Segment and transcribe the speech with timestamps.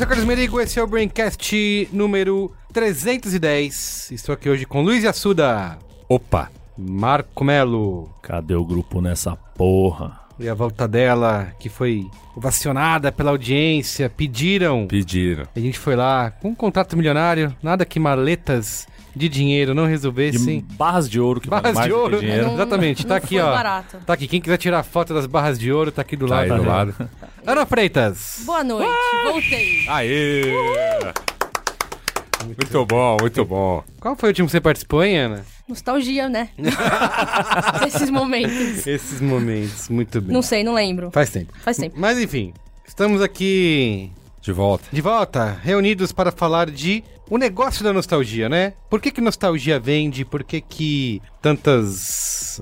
[0.00, 4.12] sou Carlos Merigo, esse é o Braincast número 310.
[4.12, 5.76] Estou aqui hoje com Luiz Assuda,
[6.08, 10.18] Opa, Marco Melo cadê o grupo nessa porra?
[10.38, 14.86] e a volta dela, que foi ovacionada pela audiência, pediram.
[14.86, 15.44] Pediram.
[15.54, 19.90] A gente foi lá com um contrato milionário, nada que maletas de dinheiro não De
[19.90, 20.64] resolvessem.
[20.72, 22.46] barras de ouro que Barras vale mais de do que ouro, dinheiro.
[22.46, 23.50] Não- exatamente, tá aqui ó.
[23.52, 23.98] barato.
[24.06, 26.52] Tá aqui, quem quiser tirar foto das barras de ouro, tá aqui do Tá lado.
[26.52, 26.94] aí do lado.
[27.46, 28.42] Ana Freitas.
[28.44, 28.90] Boa noite,
[29.24, 29.88] voltei.
[29.88, 30.42] Aê!
[32.46, 33.84] Muito bom, muito bom.
[34.00, 35.44] Qual foi o último que você participou, hein, Ana?
[35.68, 36.48] Nostalgia, né?
[37.86, 38.86] Esses momentos.
[38.86, 40.32] Esses momentos, muito bem.
[40.32, 41.10] Não sei, não lembro.
[41.12, 41.52] Faz tempo.
[41.62, 41.96] Faz tempo.
[41.98, 42.52] Mas enfim,
[42.86, 44.84] estamos aqui De volta.
[44.90, 48.74] de volta, reunidos para falar de o negócio da nostalgia, né?
[48.90, 50.24] Por que que nostalgia vende?
[50.24, 52.60] Por que que tantos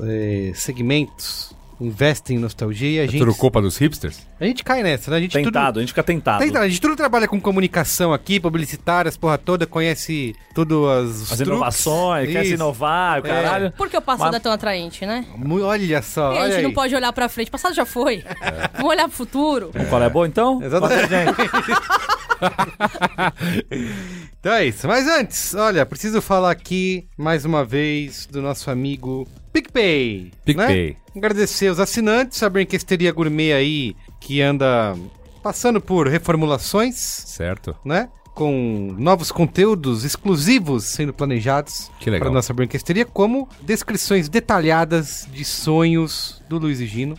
[0.54, 1.48] segmentos
[1.80, 4.26] investem em nostalgia e a É gente, tudo culpa dos hipsters?
[4.40, 5.16] a gente cai nessa, né?
[5.18, 6.44] A gente tudo- Tentado, a gente fica tentado.
[6.44, 11.28] Tenta, a gente tudo trabalha com comunicação aqui, publicitárias, porra toda, conhece tudo as, As
[11.28, 11.46] truques.
[11.46, 13.30] inovações, quer se inovar, o É.
[13.30, 13.72] caralho.
[13.76, 15.24] Por que o passado Mas- é tão atraente, né?
[15.62, 16.74] Olha só, Porque a olha gente não aí.
[16.74, 17.46] pode olhar pra frente.
[17.46, 18.24] O passado já foi.
[18.74, 19.70] Vamos olhar pro futuro.
[19.88, 20.60] Qual é bom então?
[20.60, 21.08] Exatamente.
[24.40, 24.86] Então é isso.
[24.86, 30.30] Mas antes, olha, preciso falar aqui mais uma vez do nosso amigo PicPay.
[30.44, 30.90] PicPay.
[30.90, 30.96] Né?
[31.16, 34.94] Agradecer os assinantes, a Brinquesteria Gourmet aí, que anda
[35.42, 37.74] passando por reformulações, Certo.
[37.84, 38.08] né?
[38.34, 46.56] Com novos conteúdos exclusivos sendo planejados para nossa brinquesteria, como descrições detalhadas de sonhos do
[46.58, 47.16] Luiz e Gino,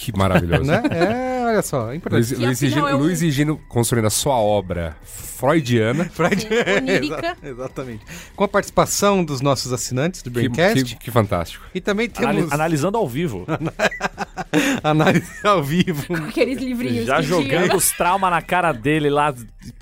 [0.00, 0.62] Que maravilhoso.
[0.62, 0.80] né?
[0.92, 2.34] É, olha só, é importante.
[2.36, 6.04] Luiz, Luiz, é um- Luiz e Gino construindo a sua obra freudiana.
[6.14, 6.40] Freud.
[6.42, 6.48] Sim,
[6.78, 7.16] onírica.
[7.16, 8.04] Exa- Exatamente.
[8.36, 10.84] Com a participação dos nossos assinantes do Que, Braincast.
[10.84, 11.64] que- que fantástico.
[11.74, 13.44] E também Anali- temos analisando ao vivo.
[14.82, 16.14] análise ao vivo.
[16.28, 19.34] Aqueles livrinhos Já que tinha, jogando os traumas na cara dele lá.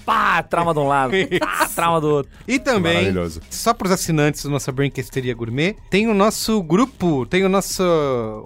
[0.05, 2.32] Pá, trauma de um lado, pá, trauma do outro.
[2.49, 3.41] E também, Maravilhoso.
[3.50, 7.82] só para os assinantes da nossa Brinquesteria Gourmet, tem o nosso grupo, tem o nosso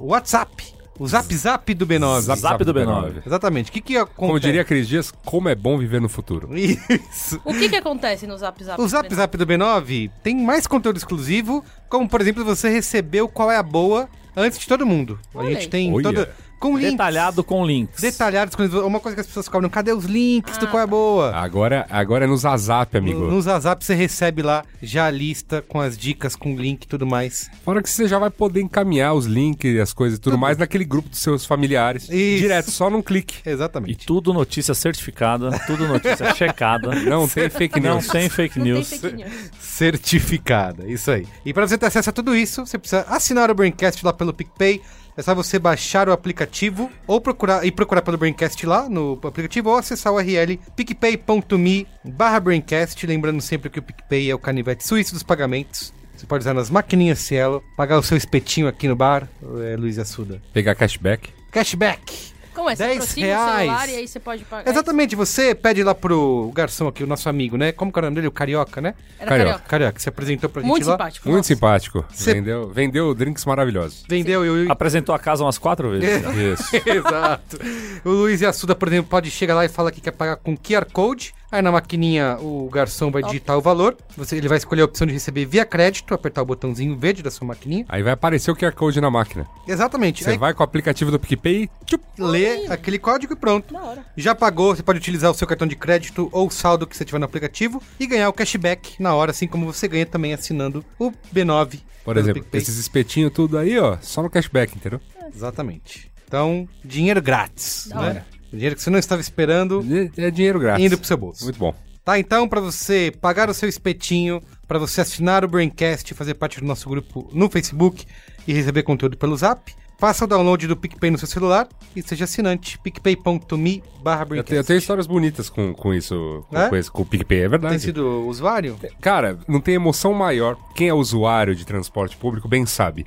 [0.01, 0.80] WhatsApp.
[1.01, 2.21] O Zap Zap do B9.
[2.21, 3.23] Zap Zap do B9.
[3.27, 3.71] Exatamente.
[3.71, 4.17] O que que acontece?
[4.19, 6.51] Como diria Cris Dias, como é bom viver no futuro.
[6.55, 7.41] Isso.
[7.43, 8.79] O que que acontece no Zap Zap?
[8.79, 13.51] O Zap Zap do B9 tem mais conteúdo exclusivo, como por exemplo você recebeu qual
[13.51, 15.19] é a boa antes de todo mundo.
[15.35, 16.03] A Olha gente tem Olha.
[16.03, 18.01] toda com links Detalhado com links.
[18.03, 21.35] detalhados, com uma coisa que as pessoas cobram, cadê os links do qual é boa?
[21.35, 23.19] Agora, agora é no Zazap, amigo.
[23.21, 26.87] No, no Zazap você recebe lá já a lista com as dicas, com link e
[26.87, 27.51] tudo mais.
[27.65, 30.59] Fora que você já vai poder encaminhar os links e as coisas e tudo mais
[30.59, 32.05] naquele grupo dos seus familiares.
[32.11, 32.43] Isso.
[32.43, 33.37] Direto, só num clique.
[33.47, 34.07] E Exatamente.
[34.07, 36.95] tudo notícia certificada, tudo notícia checada.
[36.95, 38.07] Não tem fake Não news.
[38.09, 38.89] tem fake Não tem news.
[38.91, 39.51] fake news.
[39.61, 41.27] Certificada, isso aí.
[41.45, 44.33] E para você ter acesso a tudo isso, você precisa assinar o Braincast lá pelo
[44.35, 44.81] PicPay.
[45.17, 49.71] É só você baixar o aplicativo ou procurar e procurar pelo Braincast lá no aplicativo
[49.71, 53.07] ou acessar o URL picpay.me barra Braincast.
[53.07, 55.93] Lembrando sempre que o PicPay é o canivete suíço dos pagamentos.
[56.17, 59.27] Você pode usar nas maquininhas Cielo, pagar o seu espetinho aqui no bar,
[59.65, 60.41] é, Luiz Assuda.
[60.53, 61.31] Pegar cashback.
[61.51, 62.33] Cashback.
[62.61, 62.77] Como é?
[62.77, 63.47] Você 10 aproxima reais.
[63.49, 64.71] o celular e aí você pode pagar.
[64.71, 67.73] Exatamente, você pede lá pro garçom aqui, o nosso amigo, né?
[67.73, 68.27] Como que é o nome dele?
[68.27, 68.95] O Carioca, né?
[69.19, 69.51] Era Carioca.
[69.53, 69.69] carioca.
[69.69, 70.93] Carioca, você apresentou pra gente Muito lá.
[70.93, 71.29] simpático.
[71.29, 71.49] Muito nossa.
[71.49, 72.05] simpático.
[72.13, 74.05] Cê- Vendeu, vendeu drinks maravilhosos.
[74.07, 74.71] Vendeu e o...
[74.73, 76.23] Apresentou a casa umas quatro vezes.
[76.23, 76.33] já.
[76.33, 76.77] Isso.
[76.87, 77.59] Exato.
[78.05, 80.85] O Luiz Assuda, por exemplo, pode chegar lá e falar que quer pagar com QR
[80.93, 81.33] Code.
[81.53, 83.97] Aí na maquininha o garçom vai digitar o valor.
[84.17, 87.31] Você, ele vai escolher a opção de receber via crédito, apertar o botãozinho verde da
[87.31, 87.85] sua maquininha.
[87.89, 89.47] Aí vai aparecer o QR Code na máquina.
[89.67, 90.23] Exatamente.
[90.23, 93.75] Você Aí vai com o aplicativo do PicPay, tchup, lê aquele código e pronto.
[93.75, 94.05] Da hora.
[94.17, 97.19] Já pagou, você pode utilizar o seu cartão de crédito ou saldo que você tiver
[97.19, 101.11] no aplicativo e ganhar o cashback na hora, assim como você ganha também assinando o
[101.35, 101.81] B9.
[102.05, 102.43] por exemplo.
[102.43, 102.61] PicPay.
[102.61, 105.01] Esses espetinhos tudo aí, ó, só no cashback, entendeu?
[105.35, 106.11] Exatamente.
[106.27, 108.09] Então, dinheiro grátis, Da né?
[108.09, 108.27] hora.
[108.53, 109.85] Dinheiro que você não estava esperando,
[110.17, 110.85] É é dinheiro grátis.
[110.85, 111.45] indo pro seu bolso.
[111.45, 111.75] Muito bom.
[112.05, 116.59] Tá, então, pra você pagar o seu espetinho, pra você assinar o Braincast, fazer parte
[116.61, 118.05] do nosso grupo no Facebook
[118.49, 122.25] e receber conteúdo pelo Zap, faça o download do PicPay no seu celular e seja
[122.25, 126.69] assinante, picpay.me barra Eu tenho, eu tenho histórias bonitas com, com isso, com, É?
[126.71, 127.75] com esse- com o PicPay, é verdade.
[127.75, 128.79] Tem sido usuário?
[129.01, 130.57] Cara, não tem emoção maior.
[130.75, 133.05] Quem é usuário de transporte público bem sabe.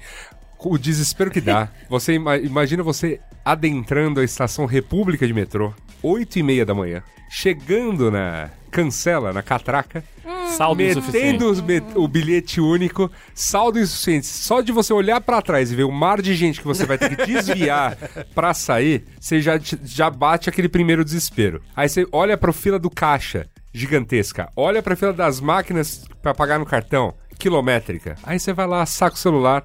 [0.72, 1.70] O desespero que dá.
[1.90, 7.02] Você ima- imagina você adentrando a estação República de Metrô, 8 e meia da manhã,
[7.30, 10.04] chegando na cancela, na catraca,
[10.56, 11.26] Saldo insuficiente.
[11.26, 14.26] metendo os met- o bilhete único, saldo insuficiente.
[14.28, 16.98] Só de você olhar pra trás e ver o mar de gente que você vai
[16.98, 17.96] ter que desviar
[18.34, 21.62] pra sair, você já, já bate aquele primeiro desespero.
[21.76, 24.50] Aí você olha pra fila do caixa, gigantesca.
[24.56, 28.16] Olha pra fila das máquinas pra pagar no cartão, quilométrica.
[28.24, 29.64] Aí você vai lá, saca o celular,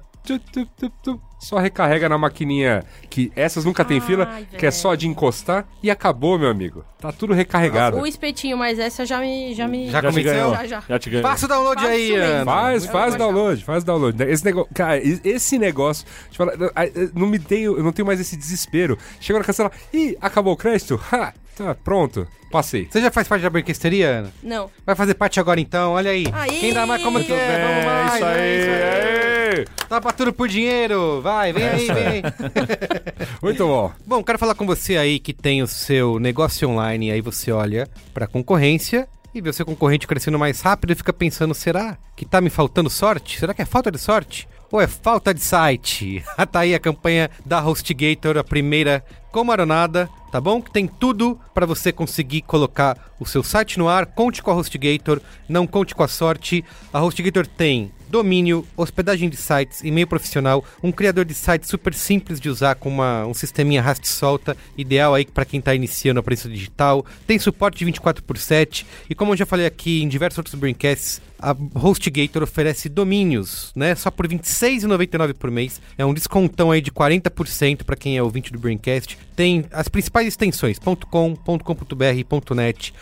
[1.39, 4.25] só recarrega na maquininha que essas nunca tem Ai, fila,
[4.57, 6.83] que é só de encostar e acabou, meu amigo.
[6.99, 7.97] Tá tudo recarregado.
[7.97, 9.53] O espetinho, mas essa já me.
[9.55, 9.85] Já, me...
[9.89, 10.33] Já Já te convenceu?
[10.33, 10.55] ganhou.
[10.55, 10.83] Já, já.
[10.87, 11.27] Já te ganhou.
[11.29, 12.15] Faça o download Faço aí.
[12.15, 12.45] Ana.
[12.45, 14.23] Faz, faz download, faz download.
[14.23, 16.53] Esse negócio, cara, e- esse negócio, falar,
[17.15, 18.97] não me tenho, eu não tenho mais esse desespero.
[19.19, 20.99] Chega na cancela, ih, acabou o crédito?
[21.11, 22.87] Ha, tá, pronto, passei.
[22.89, 24.33] Você já faz parte da brinquesteria, Ana?
[24.43, 24.69] Não.
[24.85, 26.25] Vai fazer parte agora então, olha aí.
[26.33, 26.59] Aí!
[26.59, 27.83] Quem dá mais como que é?
[27.95, 28.69] Vamos isso é aí, isso
[29.23, 29.28] aí.
[29.59, 29.87] Aê.
[29.87, 32.21] Topa tudo por dinheiro, vai, vem aí, vem aí.
[33.41, 33.91] Muito bom.
[34.05, 37.51] Bom, quero falar com você aí que tem o seu negócio online e aí você
[37.51, 41.97] olha pra concorrência e vê o seu concorrente crescendo mais rápido e fica pensando, será
[42.15, 43.39] que tá me faltando sorte?
[43.39, 44.47] Será que é falta de sorte?
[44.71, 46.23] Ou é falta de site?
[46.51, 50.61] tá aí a campanha da HostGator, a primeira como aeronada, tá bom?
[50.61, 54.05] Que tem tudo para você conseguir colocar o seu site no ar.
[54.05, 56.63] Conte com a HostGator, não conte com a sorte.
[56.93, 62.39] A HostGator tem domínio, hospedagem de sites, e-mail profissional, um criador de sites super simples
[62.39, 66.23] de usar com uma, um sisteminha rast solta, ideal aí para quem está iniciando a
[66.23, 67.05] preço digital.
[67.27, 70.55] Tem suporte de 24 por 7 e como eu já falei aqui em diversos outros
[70.55, 73.95] braincasts, a HostGator oferece domínios, né?
[73.95, 75.79] Só por R$ 26,99 por mês.
[75.97, 79.17] É um descontão aí de 40% para quem é ouvinte do Braincast.
[79.35, 82.93] Tem as principais extensões .com, .com.br, .net,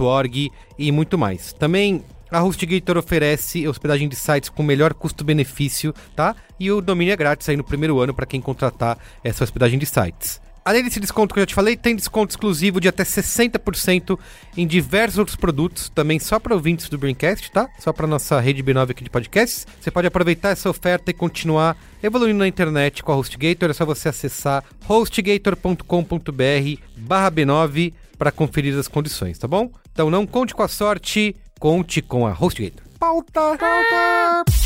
[0.00, 1.52] .org e muito mais.
[1.52, 6.34] Também a HostGator oferece hospedagem de sites com melhor custo-benefício, tá?
[6.58, 9.86] E o domínio é grátis aí no primeiro ano para quem contratar essa hospedagem de
[9.86, 10.40] sites.
[10.66, 14.18] Além desse desconto que eu já te falei, tem desconto exclusivo de até 60%
[14.56, 17.68] em diversos outros produtos, também só para ouvintes do Braincast, tá?
[17.78, 19.64] Só para nossa rede B9 aqui de podcasts.
[19.80, 23.70] Você pode aproveitar essa oferta e continuar evoluindo na internet com a HostGator.
[23.70, 29.70] É só você acessar hostgator.com.br barra B9 para conferir as condições, tá bom?
[29.92, 32.82] Então não conte com a sorte, conte com a HostGator.
[32.98, 33.56] Pauta!
[33.56, 34.65] Pauta!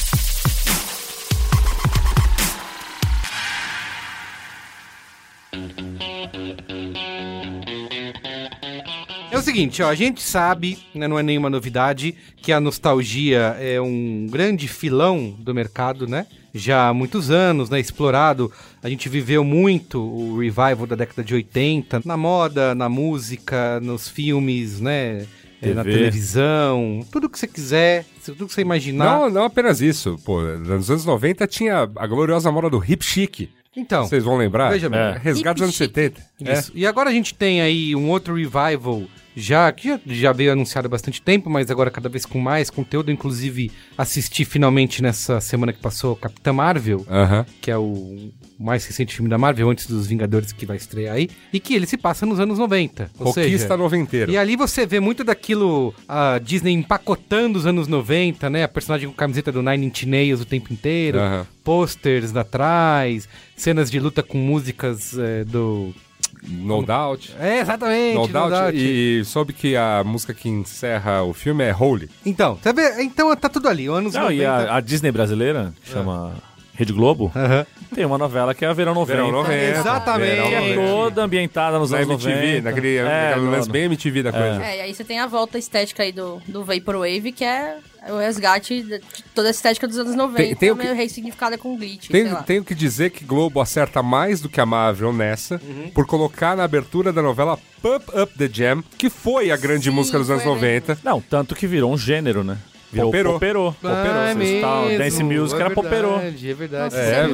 [9.31, 13.57] É o seguinte, ó, a gente sabe, né, não é nenhuma novidade, que a nostalgia
[13.61, 16.27] é um grande filão do mercado, né?
[16.53, 18.51] Já há muitos anos, né, explorado.
[18.83, 24.09] A gente viveu muito o revival da década de 80, na moda, na música, nos
[24.09, 25.27] filmes, né?
[25.63, 25.97] é, Na TV.
[25.97, 29.05] televisão, tudo que você quiser, tudo que você imaginar.
[29.05, 30.19] Não, não apenas isso.
[30.25, 33.49] Pô, nos anos 90 tinha a gloriosa moda do hip chic.
[33.77, 34.71] Então, Vocês vão lembrar?
[34.71, 34.99] Veja bem.
[34.99, 35.95] É, Resgate dos anos Hip chic.
[35.95, 36.23] 70.
[36.45, 36.53] É.
[36.59, 36.73] Isso.
[36.75, 39.05] E agora a gente tem aí um outro revival
[39.37, 42.69] já que já, já veio anunciado há bastante tempo, mas agora cada vez com mais
[42.69, 43.13] conteúdo.
[43.13, 47.47] Inclusive, assisti finalmente nessa semana que passou Capitã Marvel, Aham.
[47.61, 51.31] que é o mais recente filme da Marvel, antes dos Vingadores que vai estrear aí,
[51.51, 53.11] e que ele se passa nos anos 90.
[53.19, 54.31] Ou Roquista seja, noventeiro.
[54.31, 58.65] e ali você vê muito daquilo a Disney empacotando os anos 90, né?
[58.65, 61.47] A personagem com camiseta do Nine Inch Nails o tempo inteiro, Aham.
[61.65, 63.27] posters atrás,
[63.57, 65.95] cenas de luta com músicas é, do...
[66.43, 67.35] No Doubt.
[67.39, 68.15] É, exatamente.
[68.15, 68.51] No No Doubt.
[68.51, 68.77] Doubt.
[68.79, 72.09] E soube que a música que encerra o filme é Holy.
[72.25, 74.43] Então, você vê, então tá tudo ali, anos Não, 90.
[74.43, 76.35] e a, a Disney brasileira, chama
[76.81, 77.67] Rede Globo, Aham.
[77.95, 79.17] tem uma novela que é a Verão 90.
[79.17, 79.55] Verão 90.
[79.79, 80.31] Exatamente.
[80.31, 80.81] Verão Que é 90.
[80.81, 82.63] toda ambientada nos Na anos MTV, 90.
[82.63, 84.65] naquele, é, naquele no- lance bem MTV da coisa.
[84.65, 87.77] É, e aí você tem a volta estética aí do, do Vaporwave, que é
[88.09, 89.01] o resgate de
[89.35, 92.23] toda a estética dos anos 90, Tem- tem o que- meio ressignificada com glitch, sei
[92.23, 92.43] Tenho, lá.
[92.43, 95.91] tenho que dizer que Globo acerta mais do que a Marvel nessa, Uhum.
[95.95, 99.95] por colocar na abertura da novela Pump Up the Jam, que foi a grande Sim,
[99.95, 100.99] música dos anos foi 90.
[101.05, 102.57] Não, tanto que virou um gênero, né?
[102.93, 103.11] Virou.
[103.13, 103.33] Poperô.
[103.35, 103.75] Poperô.
[103.85, 106.85] Ah, é Vocês tal, mesmo, Dance Music é era verdade, É verdade.
[106.85, 107.27] Nossa, É, é,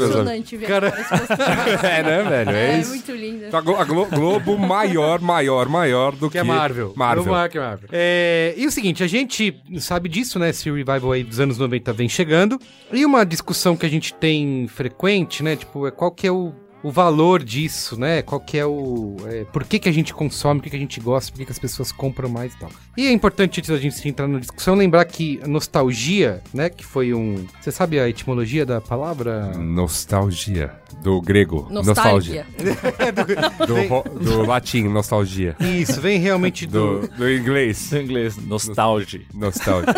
[0.56, 1.06] ver Cara- post.
[1.86, 2.50] é, né, velho?
[2.50, 2.90] É, É, isso.
[2.90, 3.44] muito lindo.
[3.46, 6.92] Então, a, Glo- a Glo- Globo maior, maior, maior do Que que é Marvel.
[6.94, 7.25] Marvel.
[7.25, 7.88] Globo maior que Marvel.
[7.92, 10.50] É, e o seguinte, a gente sabe disso, né?
[10.50, 12.58] Esse revival aí dos anos 90 vem chegando.
[12.92, 15.56] E uma discussão que a gente tem frequente, né?
[15.56, 16.52] Tipo, é qual que é o,
[16.87, 18.23] o valor disso, né?
[18.23, 19.16] Qual que é o...
[19.26, 21.45] é, por que que a gente consome, por que que a gente gosta, por que
[21.47, 22.71] que as pessoas compram mais e tal.
[22.97, 26.71] E é importante, antes da gente entrar na discussão, lembrar que nostalgia, né?
[26.71, 27.45] Que foi um...
[27.61, 29.49] Você sabe a etimologia da palavra?
[29.59, 30.75] Nostalgia.
[31.02, 31.66] Do grego.
[31.73, 32.47] Nostalgia.
[32.57, 33.57] Nostalgia.
[33.66, 35.57] Do, ro- do latim, nostalgia.
[35.59, 37.00] Isso, vem realmente do...
[37.00, 37.93] Do, do inglês.
[37.93, 39.23] Em inglês, nostalgia.
[39.35, 39.93] Nostalgia.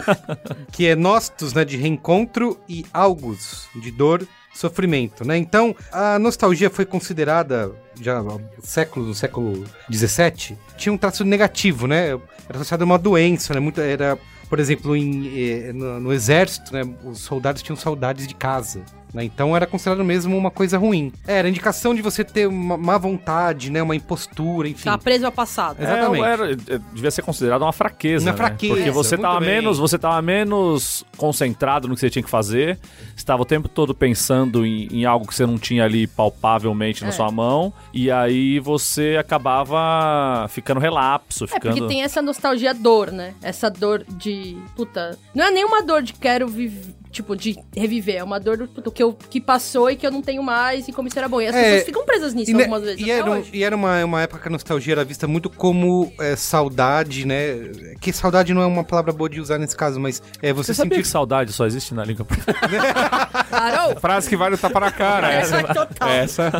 [0.72, 4.26] que é nostos, né, de reencontro, e algos, de dor
[4.58, 5.36] sofrimento, né?
[5.38, 11.86] Então, a nostalgia foi considerada já no século, no século 17, tinha um traço negativo,
[11.86, 12.08] né?
[12.48, 13.60] Era associado a uma doença, né?
[13.60, 16.82] Muito, era, por exemplo, em, eh, no, no exército, né?
[17.04, 18.82] Os soldados tinham saudades de casa.
[19.12, 19.24] Né?
[19.24, 21.12] Então era considerado mesmo uma coisa ruim.
[21.26, 23.82] Era indicação de você ter uma má vontade, né?
[23.82, 24.84] Uma impostura, enfim.
[24.84, 25.80] Tá preso ao passado.
[25.82, 26.24] Exatamente.
[26.24, 28.24] É, era- é, devia ser considerado uma fraqueza.
[28.26, 28.36] Uma né?
[28.36, 29.48] fraqueza, Porque você tava bem.
[29.48, 32.78] menos, você tava menos concentrado no que você tinha que fazer.
[33.16, 37.08] Estava o tempo todo pensando em, em algo que você não tinha ali palpavelmente na
[37.08, 37.12] É.
[37.12, 37.72] sua mão.
[37.94, 41.74] E aí você acabava ficando relapso, É, ficando.
[41.76, 43.34] porque tem essa nostalgia dor, né?
[43.42, 44.56] Essa dor de.
[44.76, 45.18] Puta.
[45.34, 46.94] Não é nenhuma dor de quero viver.
[47.18, 48.16] Tipo, de reviver.
[48.16, 50.86] É uma dor do, do que, eu, que passou e que eu não tenho mais
[50.86, 51.40] e como isso era bom.
[51.40, 53.00] E as É, pessoas ficam presas nisso E, ne- algumas vezes.
[53.00, 53.50] e até era, um- hoje.
[53.52, 57.56] e era uma, uma época que a nostalgia era vista muito como é, saudade, né?
[58.00, 60.74] Que saudade não é uma palavra boa de usar nesse caso, mas é você, Você
[60.76, 62.84] sabia sentir que saudade só existe na língua portuguesa?
[63.50, 63.96] Parou?
[64.00, 65.32] Frase que vale o tapa na cara.
[65.32, 66.08] Essa é total.
[66.08, 66.52] essa.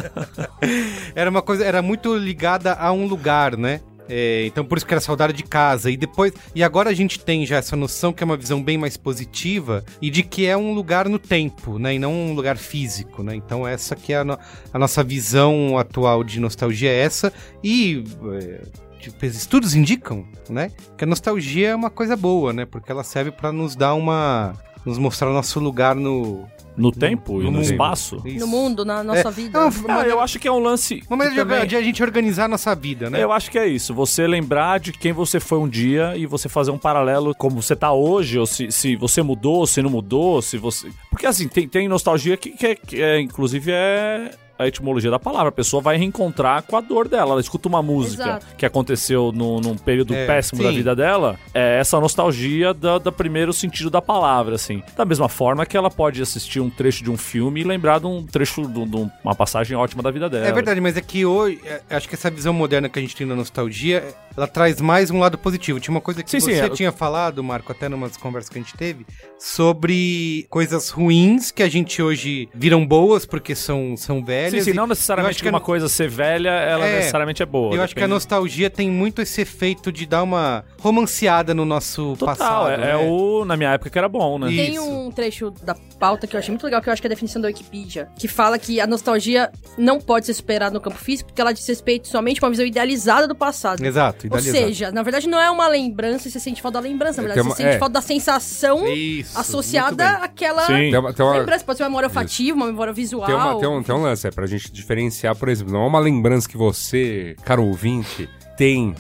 [1.15, 3.81] Era uma coisa, era muito ligada a um lugar, né?
[4.09, 5.91] É, então por isso que era saudade de casa.
[5.91, 6.33] E depois.
[6.55, 9.85] E agora a gente tem já essa noção que é uma visão bem mais positiva
[10.01, 11.95] e de que é um lugar no tempo, né?
[11.95, 13.35] E não um lugar físico, né?
[13.35, 14.39] Então essa que é a, no-
[14.73, 17.33] a nossa visão atual de nostalgia é essa.
[17.63, 18.03] E.
[18.41, 18.63] é,
[19.01, 20.71] tipo, os estudos indicam, né?
[20.97, 22.65] Que a nostalgia é uma coisa boa, né?
[22.65, 24.55] Porque ela serve pra nos dar uma.
[24.87, 26.47] nos mostrar o nosso lugar no.
[26.79, 27.63] No tempo e no mundo.
[27.63, 28.23] espaço?
[28.25, 28.39] Isso.
[28.41, 29.59] No mundo, na nossa É, vida.
[29.59, 31.03] é Ah, eu acho que é um lance.
[31.09, 33.23] Uma maneira de, também- de a gente organizar a nossa vida, né?
[33.23, 33.93] Eu acho que é isso.
[33.95, 37.75] Você lembrar de quem você foi um dia e você fazer um paralelo como você
[37.77, 40.89] tá hoje, ou se, se você mudou, se não mudou, se você.
[41.11, 45.19] Porque assim, tem, tem nostalgia que, que, é, que é, inclusive, é a etimologia da
[45.19, 45.49] palavra.
[45.49, 47.33] A pessoa vai reencontrar com a dor dela.
[47.33, 48.47] Ela escuta uma música Exato.
[48.57, 50.77] que aconteceu no, num período É, péssimo da sim.
[50.77, 51.39] vida dela.
[51.55, 54.83] É essa nostalgia da, da primeiro sentido da palavra, assim.
[54.97, 58.07] Da mesma forma que ela pode assistir um trecho de um filme e lembrar de
[58.07, 60.47] um trecho, de, de uma passagem ótima da vida dela.
[60.47, 63.15] É verdade, mas é que hoje, é, acho que essa visão moderna que a gente
[63.15, 64.03] tem da nostalgia,
[64.37, 65.79] ela traz mais um lado positivo.
[65.79, 66.69] Tinha uma coisa que Sim, sim, você é.
[66.69, 69.07] tinha falado, Marco, até numas conversas que a gente teve,
[69.39, 74.48] sobre coisas ruins que a gente hoje viram boas porque são, são velhas.
[74.51, 77.43] Sim, sim, e não necessariamente que a uma no- coisa ser velha, ela É, necessariamente
[77.43, 77.75] é boa.
[77.75, 81.65] Eu acho que a depende- nostalgia tem muito esse efeito de dar uma romanceada no
[81.65, 82.71] nosso Total, passado.
[82.71, 82.91] é, né?
[82.93, 83.45] é o.
[83.45, 84.51] Na minha época que era bom, né?
[84.53, 84.91] E- Tem Isso.
[84.91, 87.15] um trecho da pauta que eu achei muito legal, que eu acho que é a
[87.15, 91.29] definição da Wikipedia, que fala que a nostalgia não pode ser superada no campo físico,
[91.29, 93.85] porque ela diz respeito somente a uma visão idealizada do passado.
[93.85, 94.65] Exato, Ou idealizado.
[94.67, 97.29] seja, na verdade não é uma lembrança e você sente falta da lembrança, na É,
[97.29, 97.79] verdade tem você uma- sente é.
[97.79, 100.73] falta da sensação Isso, associada àquela Sim.
[100.91, 101.65] Tem uma, tem uma- lembrança.
[101.65, 103.27] Pode ser uma memória olfativa, uma memória visual.
[103.27, 105.87] Tem, uma- tem um, tem um lance, é pra gente diferenciar, por exemplo, não é
[105.89, 108.95] uma lembrança que você, caro ouvinte, tem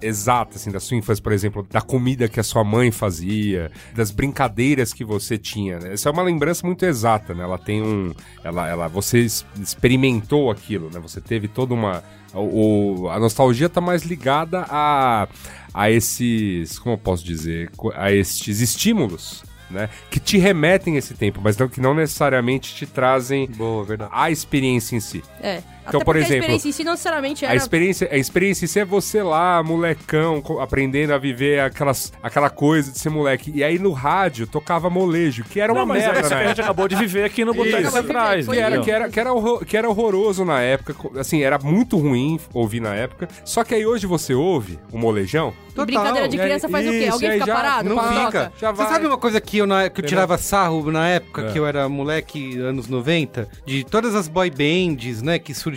[0.00, 4.12] exata, assim, da sua infância, por exemplo, da comida que a sua mãe fazia, das
[4.12, 5.94] brincadeiras que você tinha, né?
[5.94, 7.42] Essa é uma lembrança muito exata, né?
[7.42, 8.14] Ela tem um...
[8.44, 11.00] Ela, ela, você experimentou aquilo, né?
[11.00, 12.00] Você teve toda uma...
[12.32, 15.26] O, a nostalgia tá mais ligada a,
[15.74, 16.78] a esses...
[16.78, 17.68] Como eu posso dizer?
[17.96, 19.42] A estes estímulos,
[19.72, 19.88] né?
[20.10, 24.30] Que te remetem a esse tempo, mas não, que não necessariamente te trazem Boa, a
[24.30, 25.22] experiência em si.
[25.40, 25.62] É.
[25.86, 27.56] Então, Até por exemplo, a experiência em si não necessariamente A era...
[27.56, 32.92] experiência, a experiência em si é você lá, molecão, aprendendo a viver aquelas, aquela coisa
[32.92, 33.52] de ser moleque.
[33.54, 36.34] E aí no rádio tocava molejo, que era Não, uma mas é merda, isso que
[36.36, 36.44] né?
[36.44, 37.92] a gente acabou de viver aqui no Boteco Isso.
[37.94, 38.46] lá atrás.
[38.48, 41.96] Que era, que, era, que, era horror- que era horroroso na época, assim, era muito
[41.98, 43.28] ruim ouvir na época.
[43.44, 45.52] Só que aí hoje você ouve o molejão.
[45.76, 46.98] E brincadeira de aí- criança faz o quê?
[47.04, 47.88] isso, Alguém fica já parado?
[47.88, 48.52] Não fica.
[48.60, 51.52] Você sabe uma coisa que eu, na, que eu tirava sarro na época É.
[51.52, 53.48] que eu era moleque, anos 90?
[53.66, 55.71] De todas as boy bands, né, que surgiram.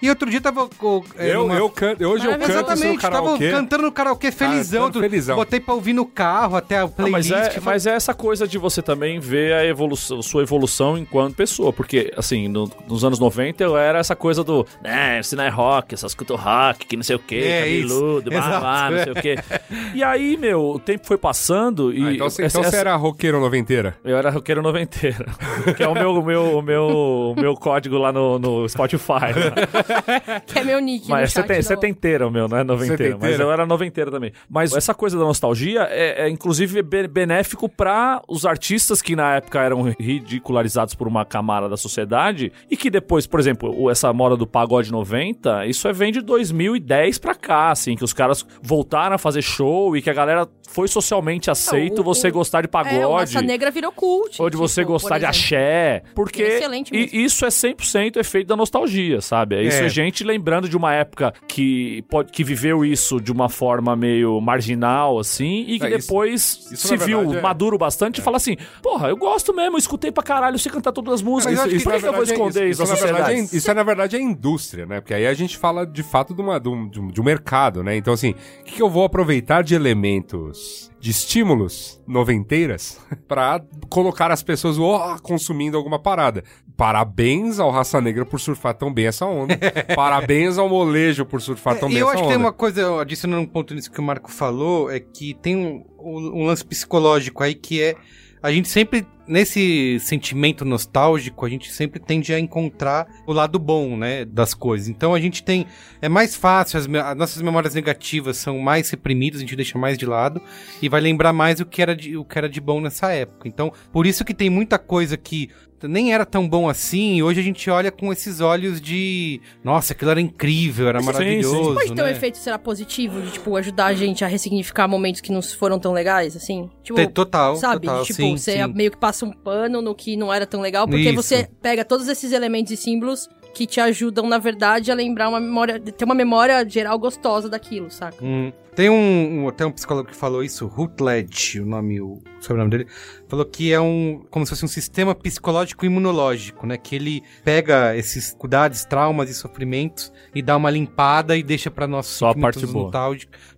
[0.00, 0.68] E outro dia tava...
[1.16, 4.80] é, Eu, eu canto, hoje eu canto isso no Exatamente, tava cantando no karaokê felizão.
[4.86, 5.36] Cantando tu- felizão.
[5.36, 7.30] Botei pra ouvir no carro até a Não, playlist.
[7.30, 10.96] mas, é, que mas é essa coisa de você também ver a evolução, sua evolução
[10.98, 11.72] enquanto pessoa.
[11.72, 15.94] Porque, assim, no- nos anos 90 eu era essa coisa do, né, não é rock,
[15.94, 19.34] essas escuto rock, que não sei o que, É, cabeludo, blá, não sei o que.
[19.94, 22.04] E aí, meu, o tempo foi passando e.
[22.04, 23.96] Ah, então você, essa- então você essa- era roqueiro noventeira.
[24.04, 25.24] Eu era roqueiro noventeiro.
[25.76, 29.30] que é o meu, o meu, o meu, o meu código lá no, no Spotify.
[30.46, 33.18] Que é meu nick Mas é chat seten- do- setenteiro o meu, não é noventeiro.
[33.20, 34.32] Mas eu era noventeiro também.
[34.48, 39.36] Mas essa coisa da nostalgia é, é, inclusive be- benéfico para os artistas que na
[39.36, 44.36] época eram ridicularizados por uma camada da sociedade e que depois, por exemplo, essa moda
[44.36, 49.14] do pagode 90, isso é vem de 2010 pra cá, assim, que os caras voltaram
[49.14, 52.66] a fazer show e que a galera foi socialmente aceito o- você o- gostar de
[52.66, 53.34] É, pagode.
[53.34, 54.40] Massa Negra virou cult.
[54.40, 56.02] Ou de você tipo, gostar por de axé.
[56.14, 57.08] Porque Excelente mesmo.
[57.12, 59.62] e- isso é 100% efeito da nostalgia, sabe?
[59.62, 59.86] Isso É.
[59.86, 64.40] é gente lembrando de uma época que, pode, que viveu isso de uma forma meio
[64.40, 68.18] marginal, assim, e que É, isso- depois isso, se na viu verdade, é- maduro bastante
[68.18, 71.14] e fala assim: porra, eu gosto mesmo, eu escutei pra caralho, eu sei cantar todas
[71.14, 71.58] as músicas.
[71.60, 73.74] acho que Por que, que eu vou é- esconder isso, isso, verdade, é, isso é,
[73.74, 75.00] na verdade, é indústria, né?
[75.00, 77.84] Porque aí a gente fala, de fato, de, uma, um, de um- de um mercado,
[77.84, 77.96] né?
[77.96, 84.30] Então, assim, o que, que eu vou aproveitar de elementos, de estímulos noventeiras pra colocar
[84.30, 86.44] as pessoas oh, consumindo alguma parada?
[86.76, 89.58] Parabéns ao Raça Negra por surfar tão bem essa onda.
[89.94, 92.32] Parabéns ao Molejo por surfar tão É, bem e eu essa acho onda.
[92.32, 95.56] que tem uma coisa, adicionando um ponto nisso que o Marco falou, é que tem
[95.56, 97.96] um, um- um lance psicológico aí que é.
[98.42, 103.96] A gente sempre, nesse sentimento nostálgico, a gente sempre tende a encontrar o lado bom,
[103.96, 104.88] né, das coisas.
[104.88, 105.66] Então a gente tem.
[106.00, 109.98] É mais fácil, as, as nossas memórias negativas são mais reprimidas, a gente deixa mais
[109.98, 110.40] de lado
[110.80, 113.46] e vai lembrar mais o que era de, o que era de bom nessa época.
[113.46, 115.50] Então, por isso que tem muita coisa que
[115.88, 119.40] nem era tão bom assim, e hoje a gente olha com esses olhos de.
[119.62, 121.12] Nossa, aquilo era incrível, era Sim, sim.
[121.12, 121.74] maravilhoso.
[121.74, 122.12] Pode ter um né?
[122.12, 125.92] efeito, será positivo, de, tipo, ajudar a gente a ressignificar momentos que não foram tão
[125.92, 126.70] legais, assim?
[126.82, 127.86] Tipo, Total, sabe?
[127.86, 128.72] total, tipo, sim, você sim.
[128.72, 131.14] meio que passa um pano no que não era tão legal, porque Isso.
[131.14, 135.40] você pega todos esses elementos e símbolos que te ajudam, na verdade, a lembrar uma
[135.40, 138.24] memória, ter uma memória geral gostosa daquilo, saca?
[138.24, 138.52] Hum.
[138.74, 142.86] Tem um, um- até um psicólogo que falou isso, Rutledge, o nome, o sobrenome dele,
[143.28, 146.76] falou que é um, como se fosse um sistema psicológico imunológico, né?
[146.76, 151.86] Que ele pega esses cuidados, traumas e sofrimentos e dá uma limpada e deixa para
[151.86, 152.90] nossos Só a parte boa.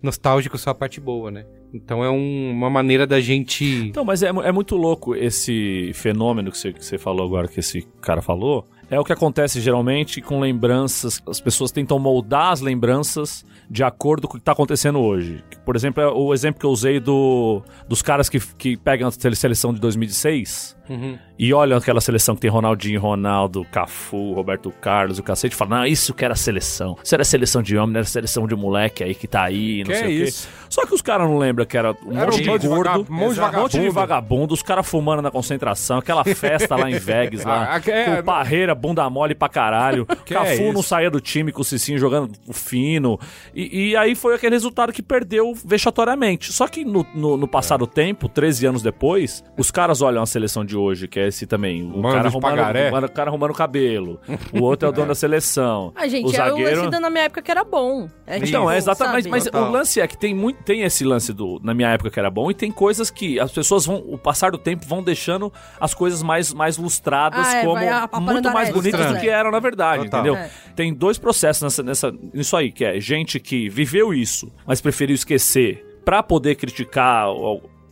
[0.01, 1.45] nostálgicos só a parte boa, né?
[1.73, 6.51] Então é um- uma maneira da gente Então, mas é, é muito louco esse fenômeno
[6.51, 8.67] que você, que você falou agora, que esse cara falou.
[8.93, 11.21] É o que acontece geralmente com lembranças.
[11.27, 15.43] As pessoas tentam moldar as lembranças de acordo com o que está acontecendo hoje.
[15.65, 19.11] Por exemplo, é o exemplo que eu usei do, dos caras que, que pegam a
[19.11, 21.17] seleção de 2006 Uhum.
[21.37, 25.79] E olham aquela seleção que tem Ronaldinho, Ronaldo, Cafu, Roberto Carlos, o cacete, e falam:
[25.79, 26.97] Não, isso que era seleção.
[27.03, 29.91] Isso era seleção de homem, não era seleção de moleque aí que tá aí, não
[29.91, 30.23] Que sei é o quê.
[30.23, 30.47] isso?
[30.69, 33.13] Só que os caras não lembram que era um Era monte um de gordo, um
[33.15, 33.91] monte de vagabundo.
[33.91, 38.19] vagabundo, os caras fumando na concentração, aquela festa lá em Vegas, lá, Ah, é- com
[38.19, 41.65] o Parreira, bunda mole pra caralho, Que Cafu é não saía do time com o
[41.65, 43.19] Cicinho jogando fino,
[43.53, 46.51] e, e aí foi aquele resultado que perdeu vexatoriamente.
[46.51, 50.25] Só que no, no, no passar do tempo, 13 anos depois, os caras olham a
[50.25, 53.55] seleção de hoje, que é esse também, o Mano cara arrumando, o cara arrumando o
[53.55, 54.19] cabelo,
[54.53, 56.77] o outro é o dono da seleção, Ah, gente, o é o zagueiro...
[56.77, 58.07] lance da na minha época que era bom.
[58.25, 59.23] É, Então, tipo, é exatamente.
[59.23, 59.29] sabe?
[59.29, 59.69] Mas Total.
[59.69, 60.63] o lance é que tem muito.
[60.63, 61.59] Tem esse lance do.
[61.63, 63.97] Na minha época que era bom, e tem coisas que as pessoas vão.
[64.07, 67.89] O passar do tempo vão deixando as coisas mais, mais lustradas Ah, é, como vai
[67.89, 70.19] aparando muito mais bonitas do que eram, na verdade, Total.
[70.21, 70.35] entendeu?
[70.41, 70.49] É.
[70.75, 75.15] Tem dois processos nessa, nessa, nisso aí, que é gente que viveu isso, mas preferiu
[75.15, 77.27] esquecer pra poder criticar.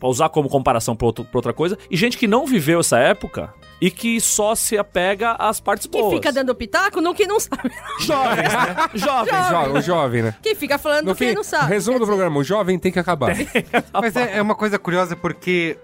[0.02, 2.98] Pra usar como comparação pra, outro- pra outra coisa, e gente que não viveu essa
[2.98, 6.14] época e que só se apega às partes Que boas.
[6.16, 7.72] fica dando pitaco no que não sabe.
[8.02, 8.90] Jovens, né?
[8.96, 9.48] Jovens.
[9.50, 10.36] Jo- o jovem, né?
[10.42, 11.68] Quem fica falando No do que não sabe.
[11.72, 13.36] resumo do programa, o jovem tem que acabar.
[13.94, 15.78] Mas é, é uma coisa curiosa porque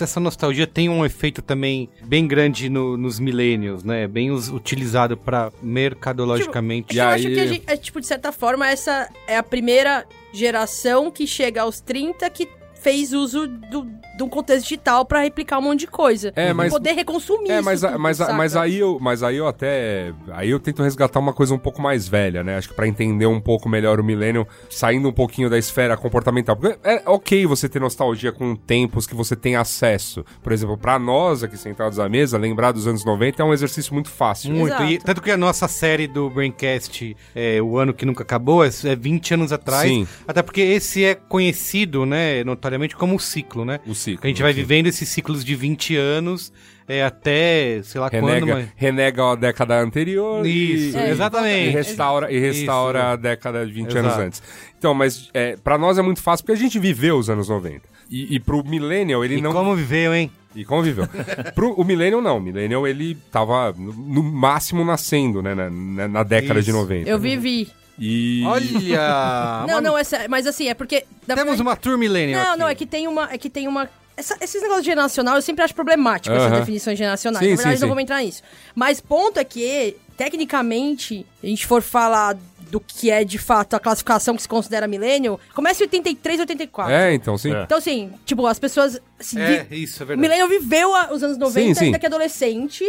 [0.00, 4.08] essa nostalgia tem um efeito também bem grande no- nos millennials, né?
[4.08, 6.94] Bem us- utilizado pra mercadologicamente.
[6.94, 9.42] E eu aí- acho que, a gente, é, tipo, de certa forma, essa é a
[9.42, 12.48] primeira geração que chega aos 30 que
[12.82, 16.32] fez uso do, de um contexto digital pra replicar um monte de coisa.
[16.36, 18.32] É, E mas- poder reconsumir É, isso mas, tudo, mas, saca?
[18.32, 20.12] mas, aí eu, mas aí eu até.
[20.32, 22.56] Aí eu tento resgatar uma coisa um pouco mais velha, né?
[22.56, 26.56] Acho que pra entender um pouco melhor o milênio, saindo um pouquinho da esfera comportamental.
[26.56, 30.24] Porque é ok você ter nostalgia com tempos que você tem acesso.
[30.42, 33.94] Por exemplo, pra nós aqui sentados à mesa, lembrar dos anos 90 é um exercício
[33.94, 34.52] muito fácil.
[34.52, 34.72] Muito.
[34.74, 34.84] Exato.
[34.84, 38.68] E, tanto que a nossa série do Braincast, é, o ano que nunca acabou, é,
[38.84, 39.88] é 20 anos atrás.
[39.88, 40.06] Sim.
[40.26, 43.80] Até porque esse é conhecido, né, notoriamente como o ciclo, né?
[43.86, 44.20] O ciclo.
[44.20, 44.66] Que a gente vai ciclo.
[44.66, 46.52] vivendo esses ciclos de 20 anos
[46.88, 48.68] é, até, sei lá quando, Renega, mas...
[48.76, 51.70] renega a década anterior Isso, e, É, e exatamente.
[51.72, 53.08] restaura, e restaura Isso.
[53.08, 53.98] a década de 20 Exato.
[54.06, 54.42] anos antes.
[54.78, 57.80] Então, mas é, para nós é muito fácil porque a gente viveu os anos 90.
[58.10, 60.30] E, e pro millennial ele E não como viveu, hein?
[60.54, 61.08] E conviveu.
[61.54, 62.36] Pro, o Millennial não.
[62.36, 65.54] O Millennial ele tava no, no máximo nascendo, né?
[65.54, 66.66] Na, na- na década Isso.
[66.66, 67.08] de 90.
[67.08, 67.68] Eu vivi.
[67.98, 68.42] E.
[68.46, 69.64] Olha!
[69.68, 71.04] não, não, é sério, mas assim, é porque...
[71.26, 72.58] Temos verdade- uma tour millennial Não, aqui.
[72.60, 73.28] não, é que tem uma.
[73.32, 73.88] É que tem uma.
[74.16, 76.60] essa- esses negócios de geracional eu sempre acho problemático, essas Aham.
[76.60, 77.44] definições geracionais.
[77.44, 77.88] Sim, Na verdade, sim, não sim.
[77.90, 78.42] vamos entrar nisso.
[78.74, 82.36] Mas ponto é que, tecnicamente, a gente for falar
[82.72, 86.90] do que é de fato a classificação que se considera milênio, começa em 83, 84.
[86.90, 87.52] É, então, sim.
[87.54, 87.64] É.
[87.64, 88.98] Então, assim, tipo, as pessoas.
[89.20, 90.20] Se É, vi- isso é O verdade.
[90.28, 91.84] Millennium viveu a- os anos 90, sim.
[91.84, 92.82] ainda que adolescente,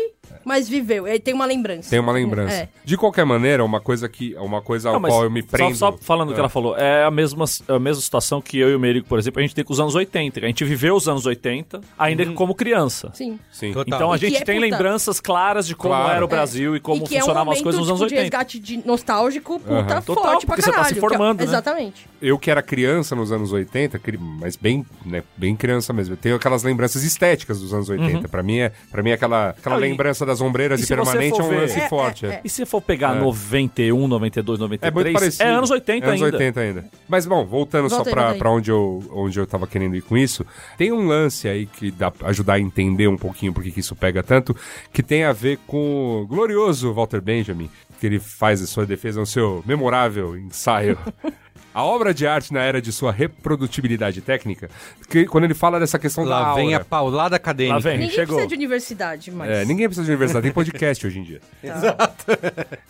[0.43, 1.05] mas viveu.
[1.07, 1.89] Ele tem uma lembrança.
[1.91, 2.55] Tem uma lembrança.
[2.55, 2.69] É.
[2.83, 5.75] De qualquer maneira, uma coisa que uma coisa ao Não, qual eu me só- prendo.
[5.75, 6.41] Só, falando o que É.
[6.41, 9.39] ela falou, é a mesma, a mesma situação que eu e o Merigo, por exemplo,
[9.39, 10.39] a gente tem com os anos 80.
[10.39, 13.11] A gente viveu os anos 80, ainda como criança.
[13.13, 13.37] Sim.
[13.51, 13.73] Sim.
[13.73, 13.95] Total.
[13.99, 16.15] Então a E gente é, tem puta- lembranças claras de como Claro.
[16.15, 18.11] era o Brasil e como e que funcionavam é um as coisas nos momento, anos
[18.11, 18.37] tipo, de 80.
[18.37, 20.01] resgate de nostálgico, puta, Aham.
[20.01, 20.87] Total, forte pra porque você tá caralho.
[20.87, 21.43] se que é- formando, né?
[21.45, 22.07] Exatamente.
[22.21, 26.13] Eu que era criança nos anos 80, cri- mas bem, né, bem criança mesmo.
[26.13, 28.27] Eu tenho aquelas lembranças estéticas dos anos 80.
[28.27, 29.81] Pra mim é, para mim é aquela, aquela Uhum.
[29.81, 32.25] Não, e- lembrança das ombreiras e e, permanente é um lance É, forte.
[32.25, 32.31] é, é.
[32.33, 32.41] é.
[32.43, 33.19] E se for pegar É.
[33.19, 35.43] 91, 92, 93, É muito parecido.
[35.43, 36.37] é anos 80 É anos ainda.
[36.37, 36.85] 80 ainda.
[37.07, 40.17] Mas, bom, voltando Volta só pra, pra onde, eu, onde eu tava querendo ir com
[40.17, 40.45] isso,
[40.77, 43.79] tem um lance aí que dá pra ajudar a entender um pouquinho por que que
[43.79, 44.55] isso pega tanto,
[44.91, 47.69] que tem a ver com o glorioso Walter Benjamin,
[48.03, 50.97] que ele faz a sua defesa no seu memorável ensaio.
[51.73, 54.69] A obra de arte na era de sua reprodutibilidade técnica,
[55.09, 57.75] que quando ele fala dessa questão da Lá aura, vem a paulada acadêmica.
[57.75, 57.93] Lá vem.
[57.97, 58.35] Ninguém chegou.
[58.35, 59.49] precisa de universidade, mas...
[59.49, 61.41] É, ninguém precisa de universidade, tem podcast hoje em dia.
[61.63, 62.25] Exato.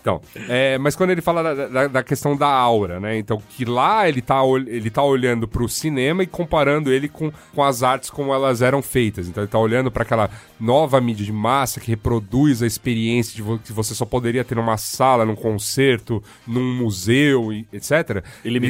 [0.02, 3.18] Então, é, mas quando ele fala da, da- da questão da aura, né?
[3.18, 7.64] Então, que lá ele tá, ele tá olhando pro cinema e comparando ele com, com
[7.64, 9.28] as artes como elas eram feitas.
[9.28, 13.42] Então, ele tá olhando para aquela nova mídia de massa que reproduz a experiência de
[13.42, 18.24] vo- que você só poderia ter numa sala, num concerto, num museu, e etc.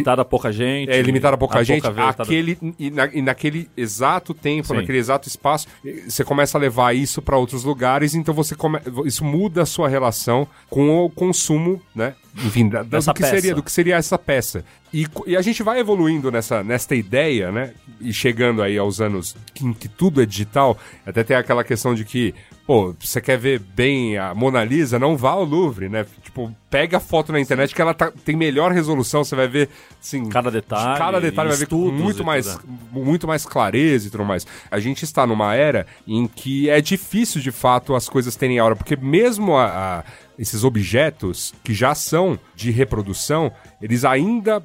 [0.03, 0.91] Ilimitado a pouca gente.
[0.91, 1.81] É limitado a pouca gente.
[1.89, 4.75] vez, tá- aquele, e, na- e naquele exato tempo, Sim.
[4.75, 5.67] naquele exato espaço,
[6.07, 9.87] você começa a levar isso para outros lugares, então você come, isso muda a sua
[9.89, 12.13] relação com o consumo, né?
[12.45, 13.35] Enfim, da, da- do, que peça.
[13.35, 14.65] seria, do que seria essa peça.
[14.91, 17.73] E, e a gente vai evoluindo nessa, nesta ideia, né?
[18.01, 22.03] E chegando aí aos anos em que tudo é digital, até tem aquela questão de
[22.03, 22.33] que,
[22.65, 26.05] pô, você quer ver bem a Mona Lisa, não vá ao Louvre, né?
[26.23, 29.69] Tipo, pega a foto na internet que ela tá- tem melhor resolução, você vai ver,
[30.01, 30.27] assim...
[30.29, 32.57] Cada detalhe, Cada detalhe vai ver com muito mais, né?
[32.91, 34.47] muito mais clareza e tudo mais.
[34.71, 38.75] A gente está numa era em que é difícil, de fato, as coisas terem aura,
[38.75, 40.03] porque mesmo a- a-
[40.39, 44.63] esses objetos que já são de reprodução, eles ainda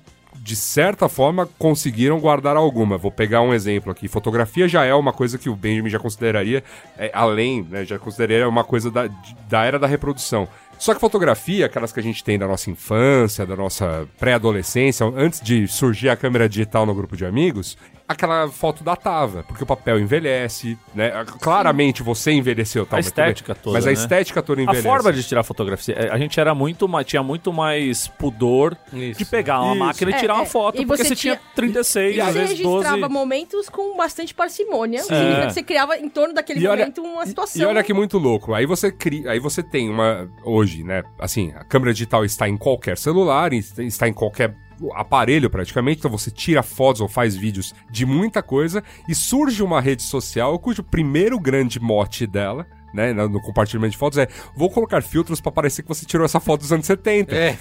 [0.48, 2.96] de certa forma conseguiram guardar alguma.
[2.96, 4.08] Vou pegar um exemplo aqui.
[4.08, 6.64] Fotografia já é uma coisa que o Benjamin já consideraria
[6.96, 9.10] é, além, né, já consideraria uma coisa da,
[9.46, 10.48] da era da reprodução.
[10.78, 15.38] Só que fotografia, aquelas que a gente tem da nossa infância, da nossa pré-adolescência, antes
[15.42, 17.76] de surgir a câmera digital no grupo de amigos,
[18.08, 21.10] aquela foto datava, porque o papel envelhece, né?
[21.40, 23.92] Claramente você envelheceu, tal, A estética toda, Mas a né?
[23.92, 24.82] estética toda A envelhece.
[24.82, 29.18] forma de tirar fotografia, é, a gente era muito mais, tinha muito mais pudor Isso.
[29.18, 29.84] de pegar uma Isso.
[29.84, 30.46] máquina e É, tirar uma é.
[30.46, 32.84] foto, E porque você você tinha tinha- 36, E às você vezes 12.
[32.86, 35.00] registrava momentos com bastante parcimônia.
[35.02, 35.08] Sim.
[35.08, 35.46] Significa É.
[35.46, 37.62] que você criava em torno daquele E olha- momento uma situação.
[37.62, 38.54] E olha que muito louco.
[38.54, 41.02] Aí você cria, aí você tem uma hoje, né?
[41.18, 44.54] Assim, a câmera digital está em qualquer celular, está em qualquer
[44.94, 49.80] aparelho praticamente, então você tira fotos ou faz vídeos de muita coisa e surge uma
[49.80, 55.02] rede social cujo primeiro grande mote dela né, no compartilhamento de fotos é vou colocar
[55.02, 57.34] filtros pra parecer que você tirou essa foto dos anos 70.
[57.34, 57.52] É.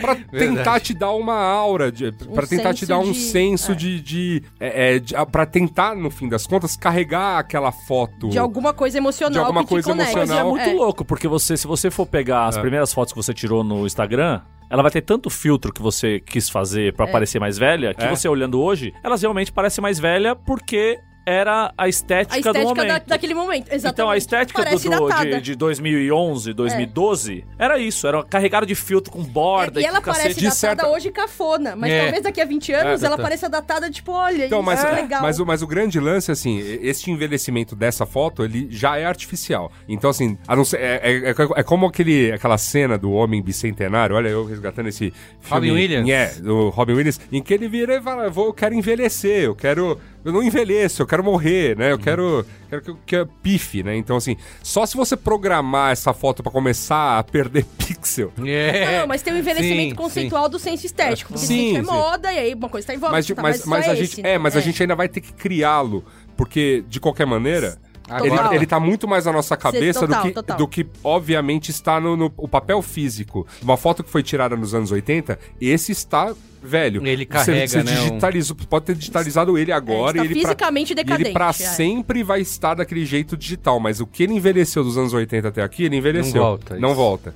[0.00, 3.74] Pra tentar te dar uma aura, de, pra tentar te dar um de- senso é.
[3.74, 4.00] de.
[4.00, 8.28] de, é, é, de pra tentar, no fim das contas, carregar aquela foto.
[8.28, 10.18] De alguma coisa emocional De alguma que coisa te conecta.
[10.18, 10.50] Mas é emocional.
[10.50, 10.72] muito É.
[10.74, 14.40] louco, porque você, se você for pegar as primeiras fotos que você tirou no Instagram,
[14.72, 18.08] ela vai ter tanto filtro que você quis fazer pra parecer mais velha, que É.
[18.08, 22.74] você olhando hoje, elas realmente parecem mais velha porque era a estética, A estética do
[22.74, 23.06] da- momento.
[23.06, 23.66] daquele momento.
[23.72, 23.92] Exatamente.
[23.94, 28.74] Então a estética do, Parece do- de, de 2011, 2012, era isso, era carregado de
[28.74, 32.02] filtro com borda É, e ela parece datada certa- hoje cafona, mas É.
[32.02, 33.22] talvez daqui a 20 anos É, ela tá.
[33.22, 35.22] pareça datada, tipo, olha, Então, isso mas, é legal.
[35.22, 39.70] mas, o, mas o grande lance, assim, este envelhecimento dessa foto, ele já é artificial.
[39.88, 43.42] Então, assim, a não ser, é, é, é- é como aquele, aquela cena do Homem
[43.42, 45.68] Bicentenário, olha, eu resgatando esse filme...
[45.68, 46.08] Robin Williams.
[46.10, 49.44] É, do Robin Williams, em que ele vira e fala, eu, vou, eu quero envelhecer,
[49.44, 50.00] eu quero...
[50.24, 51.92] Eu não envelheço, eu quero morrer, né?
[51.92, 53.96] Eu quero, quero que, que eu pife, né?
[53.96, 58.32] Então, assim, só se você programar essa foto pra começar a perder pixel...
[58.44, 59.00] É.
[59.00, 61.32] Não, mas tem o envelhecimento Sim, conceitual do senso estético.
[61.32, 61.86] Porque Sim, sim, é sim.
[61.86, 63.96] moda, e aí uma coisa tá em voga, Mas, tá, mas, só mas a é
[63.96, 64.64] gente, esse, é, mas a né?
[64.64, 66.04] gente ainda vai ter que criá-lo,
[66.36, 67.78] porque de qualquer maneira
[68.22, 70.56] ele, ele tá muito mais na nossa cabeça total, do, que, total.
[70.58, 73.46] do que obviamente está no, no- o papel físico.
[73.62, 77.04] Uma foto que foi tirada nos anos 80, esse está velho.
[77.04, 80.34] Ele Você- carrega, você, né, um- digitalizou, pode ter digitalizado ele agora está e ele
[80.40, 81.52] pra- fisicamente e ele decadente, pra é.
[81.52, 85.62] sempre vai estar daquele jeito digital, mas o que ele envelheceu dos anos 80 até
[85.62, 86.34] aqui, ele envelheceu.
[86.40, 86.96] Não volta, Não isso.
[86.96, 87.34] volta.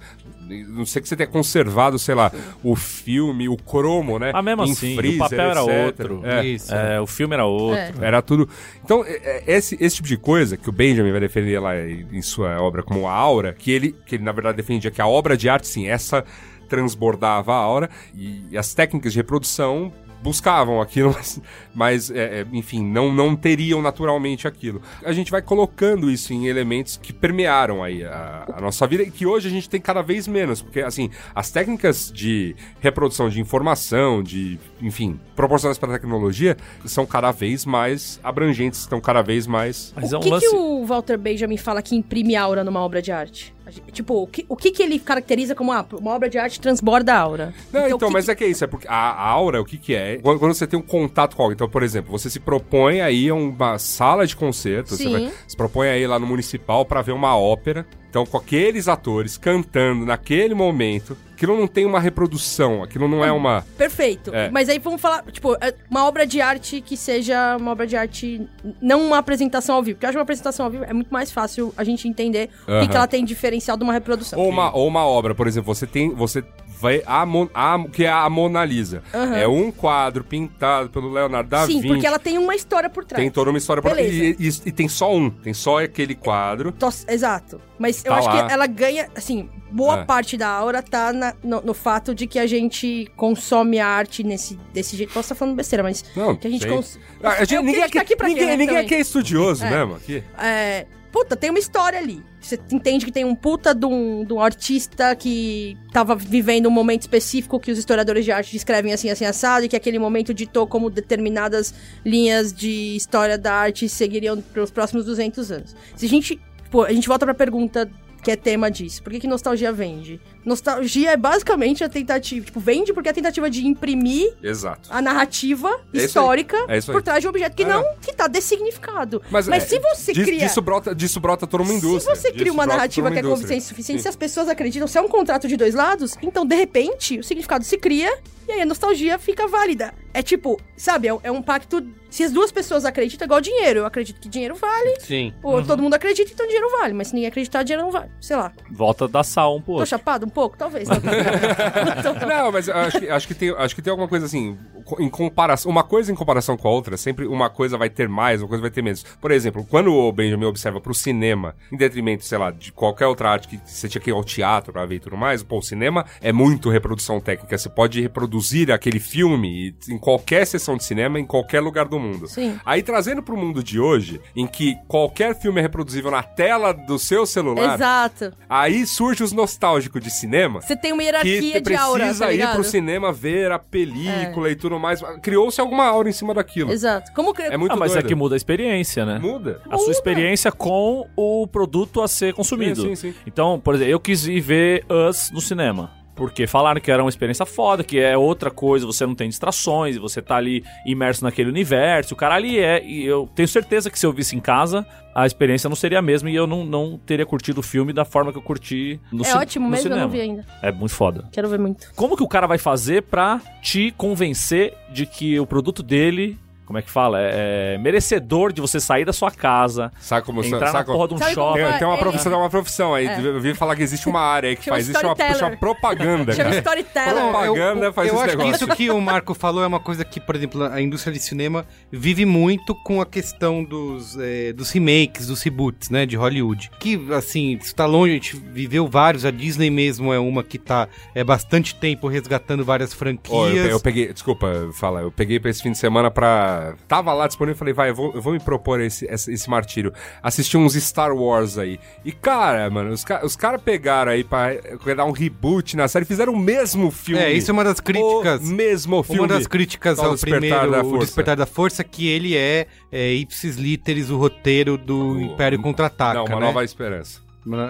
[0.69, 2.31] Não sei que você tenha conservado, sei lá,
[2.63, 4.31] o filme, o cromo, né?
[4.33, 5.87] Mas mesmo em assim, freezer, o papel era etc.
[5.87, 6.21] outro.
[6.25, 6.45] É.
[6.47, 6.75] Isso.
[6.75, 8.03] É, o filme era outro.
[8.03, 8.07] É.
[8.07, 8.49] Era tudo.
[8.85, 12.07] Então, é- é- esse, esse tipo de coisa que o Benjamin vai defender lá em
[12.13, 15.07] em sua obra como a aura, que ele, que ele na verdade defendia que a
[15.07, 16.25] obra de arte, sim, essa
[16.69, 21.41] transbordava a aura e as técnicas de reprodução buscavam aquilo, mas,
[21.75, 24.81] mas é, é, enfim, não, não teriam naturalmente aquilo.
[25.05, 29.11] A gente vai colocando isso em elementos que permearam aí a, a nossa vida e
[29.11, 33.41] que hoje a gente tem cada vez menos, porque assim, as técnicas de reprodução de
[33.41, 39.93] informação, de, enfim, proporcionadas pela tecnologia, são cada vez mais abrangentes, estão cada vez mais...
[39.97, 40.49] Mas é o um que, lance...
[40.49, 43.56] que o Walter Benjamin fala que imprime aura numa obra de arte?
[43.67, 46.61] A Tipo, o que, o que, que ele caracteriza como ah, uma obra de arte
[46.61, 47.53] transborda aura?
[47.73, 49.61] Não, então, o que mas que- é que é isso, é porque a, a aura,
[49.61, 50.19] o que que é?
[50.19, 53.29] Quando, quando você tem um contato com algo, então, por exemplo, você se propõe aí
[53.29, 55.13] a uma sala de concerto, você, Sim.
[55.13, 57.85] vai- se propõe aí lá no municipal pra ver uma ópera,
[58.17, 63.31] então com aqueles atores cantando naquele momento, aquilo não tem uma reprodução, aquilo não é
[63.31, 63.63] uma...
[63.77, 64.35] Perfeito.
[64.35, 64.49] É.
[64.49, 67.95] Mas aí vamos falar, tipo, é uma obra de arte que seja uma obra de
[67.95, 68.49] arte,
[68.81, 69.97] não uma apresentação ao vivo.
[69.97, 72.49] Porque eu acho que uma apresentação ao vivo é muito mais fácil a gente entender
[72.67, 74.39] o que, que ela tem diferencial de uma reprodução.
[74.39, 76.15] Ou uma, ou uma obra, por exemplo, você tem.
[76.15, 76.43] Você
[76.81, 77.03] vai.
[77.07, 79.03] A, Mon- a, que é a Mona Lisa.
[79.15, 79.37] Aham.
[79.37, 81.89] É um quadro pintado pelo Leonardo da Sim, Vinci.
[81.89, 83.23] porque ela tem uma história por trás.
[83.23, 84.37] Tem toda uma história por Beleza.
[84.41, 85.31] e, e, e tem só um.
[85.31, 86.73] Tem só aquele quadro.
[86.73, 87.61] Tos- Exato.
[87.79, 88.47] Mas eu Tá acho lá.
[88.47, 90.05] que ela ganha, assim, boa É.
[90.05, 94.23] parte da aura tá na- no, no fato de que a gente consome a arte
[94.23, 95.13] nesse, desse jeito.
[95.13, 96.71] Posso estar falando besteira, mas Não, que a gente sei.
[96.71, 96.99] cons...
[97.23, 98.77] Ah, a gente- É ninguém a gente tá aqui, aqui pra quê, ninguém, né, ninguém
[98.79, 99.71] aqui é estudioso É.
[99.71, 99.95] mesmo.
[99.97, 100.23] Aqui.
[100.39, 102.23] É, puta, tem uma história ali.
[102.39, 106.71] Você entende que tem um puta de um, de um artista que tava vivendo um
[106.71, 110.35] momento específico que os historiadores de arte descrevem assim, assim, assado, e que aquele momento
[110.35, 111.73] ditou como determinadas
[112.05, 115.75] linhas de história da arte seguiriam pelos próximos 200 anos.
[115.97, 116.39] Se a gente,
[116.71, 117.91] pô, a gente volta pra pergunta
[118.23, 119.03] que é tema disso.
[119.03, 120.21] Por que, que nostalgia vende?
[120.47, 124.89] Nostalgia é basicamente a tentativa, tipo, vende porque é a tentativa de imprimir Exato.
[124.93, 127.67] a narrativa É histórica É por trás de um objeto que É.
[127.67, 129.21] não, que tá dessignificado.
[129.31, 130.39] Mas, é, se você disso, cria...
[130.47, 132.15] Disso brota, disso brota toda uma indústria.
[132.15, 134.03] Se você cria uma narrativa toda que é uma convincente o suficiente, Sim.
[134.03, 137.25] se as pessoas acreditam, se é um contrato de dois lados, então, de repente, o
[137.25, 138.17] significado se cria
[138.49, 139.93] e aí a nostalgia fica válida.
[140.15, 141.85] É tipo, sabe, é, um- é pacto.
[142.09, 143.81] Se as duas pessoas acreditam, é igual dinheiro.
[143.81, 145.35] Eu acredito que dinheiro vale, Sim.
[145.43, 146.95] ou todo mundo acredita, então dinheiro vale.
[146.95, 148.11] Mas se ninguém acreditar, dinheiro não vale.
[148.21, 148.53] Sei lá.
[148.71, 149.87] Volta da sal um Tô pouco.
[149.87, 150.55] chapado um pouco?
[150.55, 150.87] Talvez.
[150.87, 154.59] Não, mas acho que, acho, que tem, acho que tem alguma coisa assim,
[154.99, 158.43] em comparação, uma coisa em comparação com a outra, sempre uma coisa vai ter mais,
[158.43, 159.03] uma coisa vai ter menos.
[159.19, 163.31] Por exemplo, quando o Benjamin observa pro cinema, em detrimento, sei lá, de qualquer outra
[163.31, 165.63] arte que você tinha que ir ao teatro pra ver e tudo mais, pô, o
[165.63, 171.19] cinema é muito reprodução técnica, você pode reproduzir aquele filme em qualquer sessão de cinema,
[171.19, 172.29] em qualquer lugar do mundo.
[172.29, 172.59] Sim.
[172.67, 176.99] Aí trazendo pro mundo de hoje, em que qualquer filme é reproduzível na tela do
[176.99, 178.35] seu celular, Exato.
[178.51, 180.26] aí surge os nostálgicos de cinema,
[180.61, 183.59] Você tem uma que hierarquia você de aura, precisa tá ir pro cinema ver a
[183.59, 185.01] película e tudo mais.
[185.23, 186.71] Criou-se alguma aura em cima daquilo.
[186.73, 187.13] Exato.
[187.13, 187.43] Como que...
[187.43, 188.05] É muito Ah, mas doido.
[188.05, 189.19] é que muda a experiência, né?
[189.19, 189.61] Muda.
[189.71, 192.83] A sua experiência com o produto a ser consumido.
[192.83, 193.19] Sim, sim, sim.
[193.27, 195.91] Então, por exemplo, eu quis ir ver Us no cinema.
[196.17, 199.99] Porque falaram que era uma experiência foda, que é outra coisa, você não tem distrações,
[199.99, 202.83] você tá ali imerso naquele universo, o cara ali é.
[202.85, 206.03] E eu tenho certeza que se eu visse em casa, a experiência não seria a
[206.03, 209.23] mesma e eu não, não teria curtido o filme da forma que eu curti no
[209.23, 210.03] É ci- ótimo no mesmo, eu cinema.
[210.07, 210.45] não vi ainda.
[210.63, 211.29] É muito foda.
[211.31, 211.93] Quero ver muito.
[211.95, 216.79] Como que o cara vai fazer pra te convencer de que o produto dele, como
[216.79, 217.19] é que fala?
[217.21, 220.99] É, é merecedor de você sair da sua casa, Sabe como entrar na sabe como-
[220.99, 221.55] porra de um shopping.
[221.61, 223.07] Tem, vai- tem uma profissão, tem uma profissão aí.
[223.07, 223.21] É.
[223.21, 225.39] Eu vi falar que existe uma área aí que Chama faz isso, chama, storyteller.
[225.45, 226.57] chama propaganda, Chama cara.
[226.59, 227.15] storyteller.
[227.31, 228.65] Propaganda eu, faz eu esse acho que negócio.
[228.67, 231.65] isso que o Marco falou é uma coisa que, por exemplo, a indústria de cinema
[231.91, 236.71] vive muito com a questão dos, é, dos remakes, dos reboots, né, de Hollywood.
[236.81, 240.59] Que, assim, isso tá longe, a gente viveu vários, a Disney mesmo é uma que
[240.59, 243.37] tá é, bastante tempo resgatando várias franquias.
[243.37, 246.56] Ó, eu, eu peguei, desculpa, fala, eu peguei pra esse fim de semana pra.
[246.89, 249.49] Tava lá disponível e falei, vai, eu vou, eu vou me propor esse, esse, esse
[249.51, 249.93] martírio.
[250.23, 251.79] Assisti uns Star Wars aí.
[252.05, 256.05] E, cara, mano, os, os caras pegaram aí pra eh, dar um reboot na série,
[256.05, 257.23] fizeram o mesmo filme.
[257.23, 258.41] É, isso é uma das críticas.
[258.43, 259.21] O mesmo filme.
[259.21, 261.07] Uma das críticas Ao ao Despertar primeiro, da o Força.
[261.07, 266.15] Despertar da Força, que ele é, é ipsis literis o roteiro do O- Império Contra-Ataca,
[266.15, 266.47] Não, uma né?
[266.47, 267.21] nova esperança.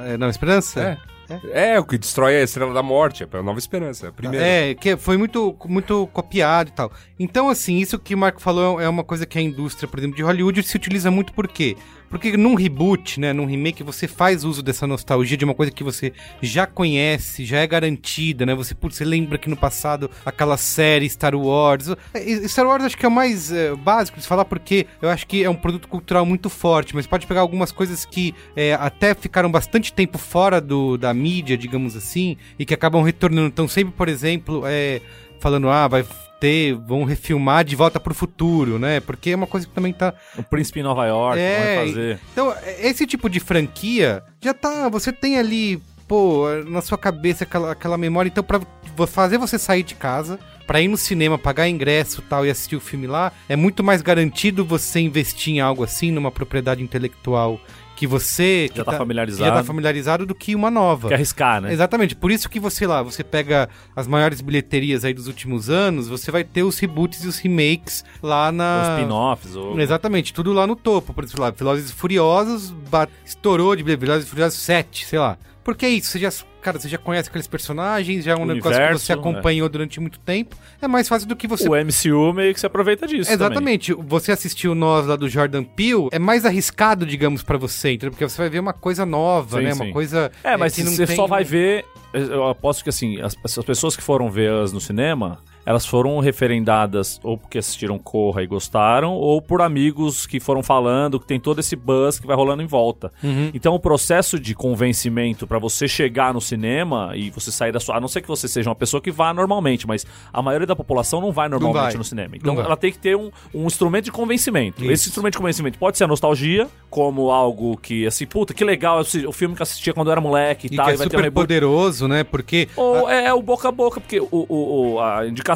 [0.07, 0.81] É, Não, Esperança?
[0.81, 1.16] É.
[1.53, 4.07] É, o que destrói a Estrela da Morte, é a Nova Esperança.
[4.07, 4.45] é a Primeira.
[4.45, 6.93] É, que foi muito, muito copiado e tal.
[7.19, 10.17] Então, assim, isso que o Marco falou é uma coisa que a indústria, por exemplo,
[10.17, 11.77] de Hollywood se utiliza muito por quê?
[12.09, 15.85] Porque num reboot, né, num remake, você faz uso dessa nostalgia de uma coisa que
[15.85, 18.55] você já conhece, já é garantida, né?
[18.55, 21.91] Você, putz, você lembra que no passado aquela série Star Wars.
[22.15, 25.27] É, Star Wars acho que é o mais é, básico de falar porque eu acho
[25.27, 29.15] que é um produto cultural muito forte, mas pode pegar algumas coisas que é, até
[29.15, 33.49] ficaram bastante tempo fora do, da mídia, digamos assim, e que acabam retornando.
[33.49, 35.01] Então, sempre, por exemplo, é,
[35.41, 36.05] falando, ah, vai
[36.41, 39.01] ter, vão refilmar De Volta pro Futuro, né?
[39.01, 42.19] Porque é uma coisa que também tá O Príncipe em Nova York, É, vai fazer.
[42.33, 44.89] então, esse tipo de franquia já tá.
[44.89, 48.29] Você tem ali pô, na sua cabeça aquela, aquela memória.
[48.29, 48.61] Então, pra
[49.07, 52.81] fazer você sair de casa, pra ir no cinema, pagar ingresso tal e assistir o
[52.81, 57.61] filme lá, é muito mais garantido você investir em algo assim, numa propriedade intelectual
[57.97, 59.51] que você que Já tá que familiarizado.
[59.51, 61.09] já tá familiarizado do que uma nova.
[61.09, 61.73] Quer arriscar, né?
[61.73, 66.07] Exatamente, por isso que você lá, você pega as maiores bilheterias aí dos últimos anos,
[66.09, 68.83] você vai ter os reboots e os remakes lá na.
[68.83, 69.57] Os spin-offs.
[69.57, 69.81] Ou...
[69.81, 71.13] Exatamente, tudo lá no topo.
[71.15, 75.39] Por exemplo, lá, Velozes e Furiosos ba- estourou de Velozes e Furiosos 7, sei lá.
[75.65, 76.31] Porque é isso, você já,
[76.67, 79.69] cara, você já conhece aqueles personagens, já é um O negócio que universo, você acompanhou
[79.69, 80.57] durante muito tempo.
[80.83, 83.35] É mais fácil do que você O MCU meio que se aproveita disso também.
[83.47, 83.93] Exatamente.
[83.95, 88.11] Você assistiu Nós lá do Jordan Peele, é mais arriscado, digamos, pra você, entendeu?
[88.11, 89.75] Porque você vai ver uma coisa nova, Sim, né?
[89.75, 89.83] sim.
[89.85, 91.85] Uma coisa É, mas que não você tem- só vai ver.
[92.13, 96.19] Eu aposto que assim, as, as pessoas que foram ver as no cinema, elas foram
[96.21, 101.41] referendadas ou porque assistiram Corra e gostaram, ou por amigos que foram falando, que tem
[101.41, 103.13] todo esse buzz que vai rolando em volta.
[103.23, 103.51] Uhum.
[103.53, 107.97] Então o processo de convencimento pra você chegar no cinema e você sair da sua.
[107.97, 110.77] A não ser que você seja uma pessoa que vá normalmente, mas a maioria da
[110.77, 111.95] população não vai normalmente vai.
[111.95, 112.37] no cinema.
[112.37, 114.83] Então Não ela tem que ter um, um instrumento de convencimento.
[114.85, 114.93] Isso.
[114.93, 119.01] Esse instrumento de convencimento pode ser a nostalgia, como algo que, assim, puta, que legal,
[119.01, 120.97] o filme que eu assistia quando eu era moleque e, E tal, que é e
[120.99, 121.43] vai ter um super reboot.
[121.43, 122.23] poderoso, né?
[122.23, 125.56] Porque Ou é, é o boca a boca, porque o, o- o- a indicação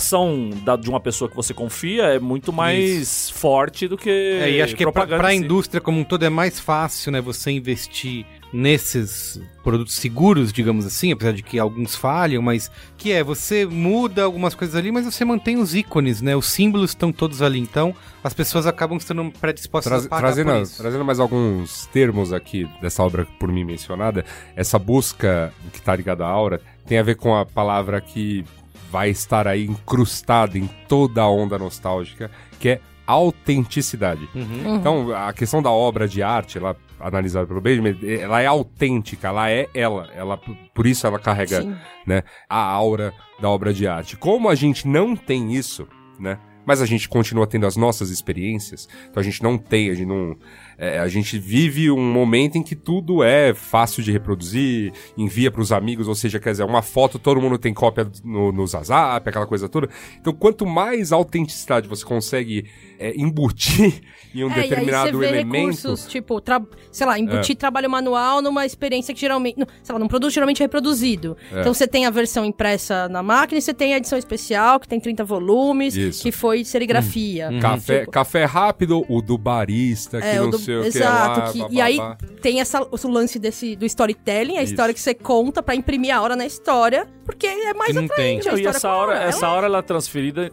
[0.64, 4.10] da- de uma pessoa que você confia é muito mais forte do que.
[4.10, 5.44] É, e acho que pra em si.
[5.44, 11.12] indústria como um todo é mais fácil, né, você investir nesses produtos seguros, digamos assim,
[11.12, 15.24] apesar de que alguns falham, mas que é, você muda algumas coisas ali, mas você
[15.24, 19.90] mantém os ícones, né, os símbolos estão todos ali, então as pessoas acabam estando predispostas
[19.90, 20.82] Traz- a pagar trazendo, por isso.
[20.82, 24.24] trazendo mais alguns termos aqui dessa obra por mim mencionada,
[24.56, 28.44] essa busca que está ligada à aura tem a ver com a palavra que
[28.90, 34.28] vai estar aí incrustada em toda a onda nostálgica, que é autenticidade.
[34.34, 34.76] Uhum.
[34.76, 39.50] Então, a questão da obra de arte, ela analisada pelo Benjamin, ela é autêntica, ela
[39.50, 40.38] é ela, ela
[40.74, 41.74] por isso ela carrega, Sim.
[42.06, 44.16] né, a aura da obra de arte.
[44.16, 46.38] Como a gente não tem isso, né?
[46.66, 50.06] Mas a gente continua tendo as nossas experiências, então a gente não tem, a gente
[50.06, 50.36] não.
[50.80, 55.70] É, a gente vive um momento em que tudo é fácil de reproduzir, envia pros
[55.72, 59.46] amigos, ou seja, quer dizer, uma foto todo mundo tem cópia no, no Zazap, aquela
[59.46, 59.88] coisa toda.
[60.18, 62.64] Então, quanto mais autenticidade você consegue
[62.98, 64.00] é, embutir
[64.34, 65.56] em um É, e aí determinado você vê elemento.
[65.56, 67.20] recursos, tipo, tra- sei lá, É.
[67.20, 71.36] embutir trabalho manual numa experiência que geralmente, sei lá, num produto geralmente reproduzido.
[71.52, 71.60] É.
[71.60, 74.88] Então você tem a versão impressa na máquina e você tem a edição especial, que
[74.88, 76.22] tem 30 volumes, Isso.
[76.22, 77.50] que foi serigrafia.
[77.60, 81.40] Café, Tipo, café rápido, o do barista, que é, não do- sei o que exato,
[81.58, 81.68] lá.
[81.68, 81.98] que- e aí
[82.40, 84.72] tem essa, o lance desse, do storytelling, a Isso.
[84.72, 88.48] história que você conta pra imprimir a hora na história, porque é mais não atraente.
[88.48, 88.62] tem.
[88.62, 90.50] e essa hora, ela essa hora ela é transferida.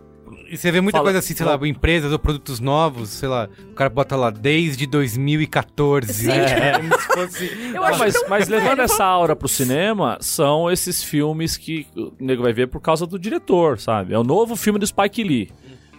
[0.50, 3.50] E você vê muita Fala- coisa assim, sei lá, empresas ou produtos novos, sei lá,
[3.72, 6.14] o cara bota lá desde 2014.
[6.14, 6.28] Sim.
[6.28, 6.74] né?
[6.80, 7.46] Como se fosse...
[7.76, 11.86] Eu Ah, acho mas, tão mas levando essa aura pro cinema, são esses filmes que
[11.96, 14.14] o nego vai ver por causa do diretor, sabe?
[14.14, 15.50] É o novo filme do Spike Lee.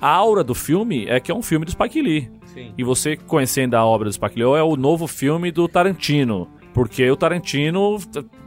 [0.00, 2.30] A aura do filme é que é um filme do Spike Lee.
[2.58, 2.74] Sim.
[2.76, 6.48] E você conhecendo a obra do Lee é o novo filme do Tarantino.
[6.74, 7.98] Porque o Tarantino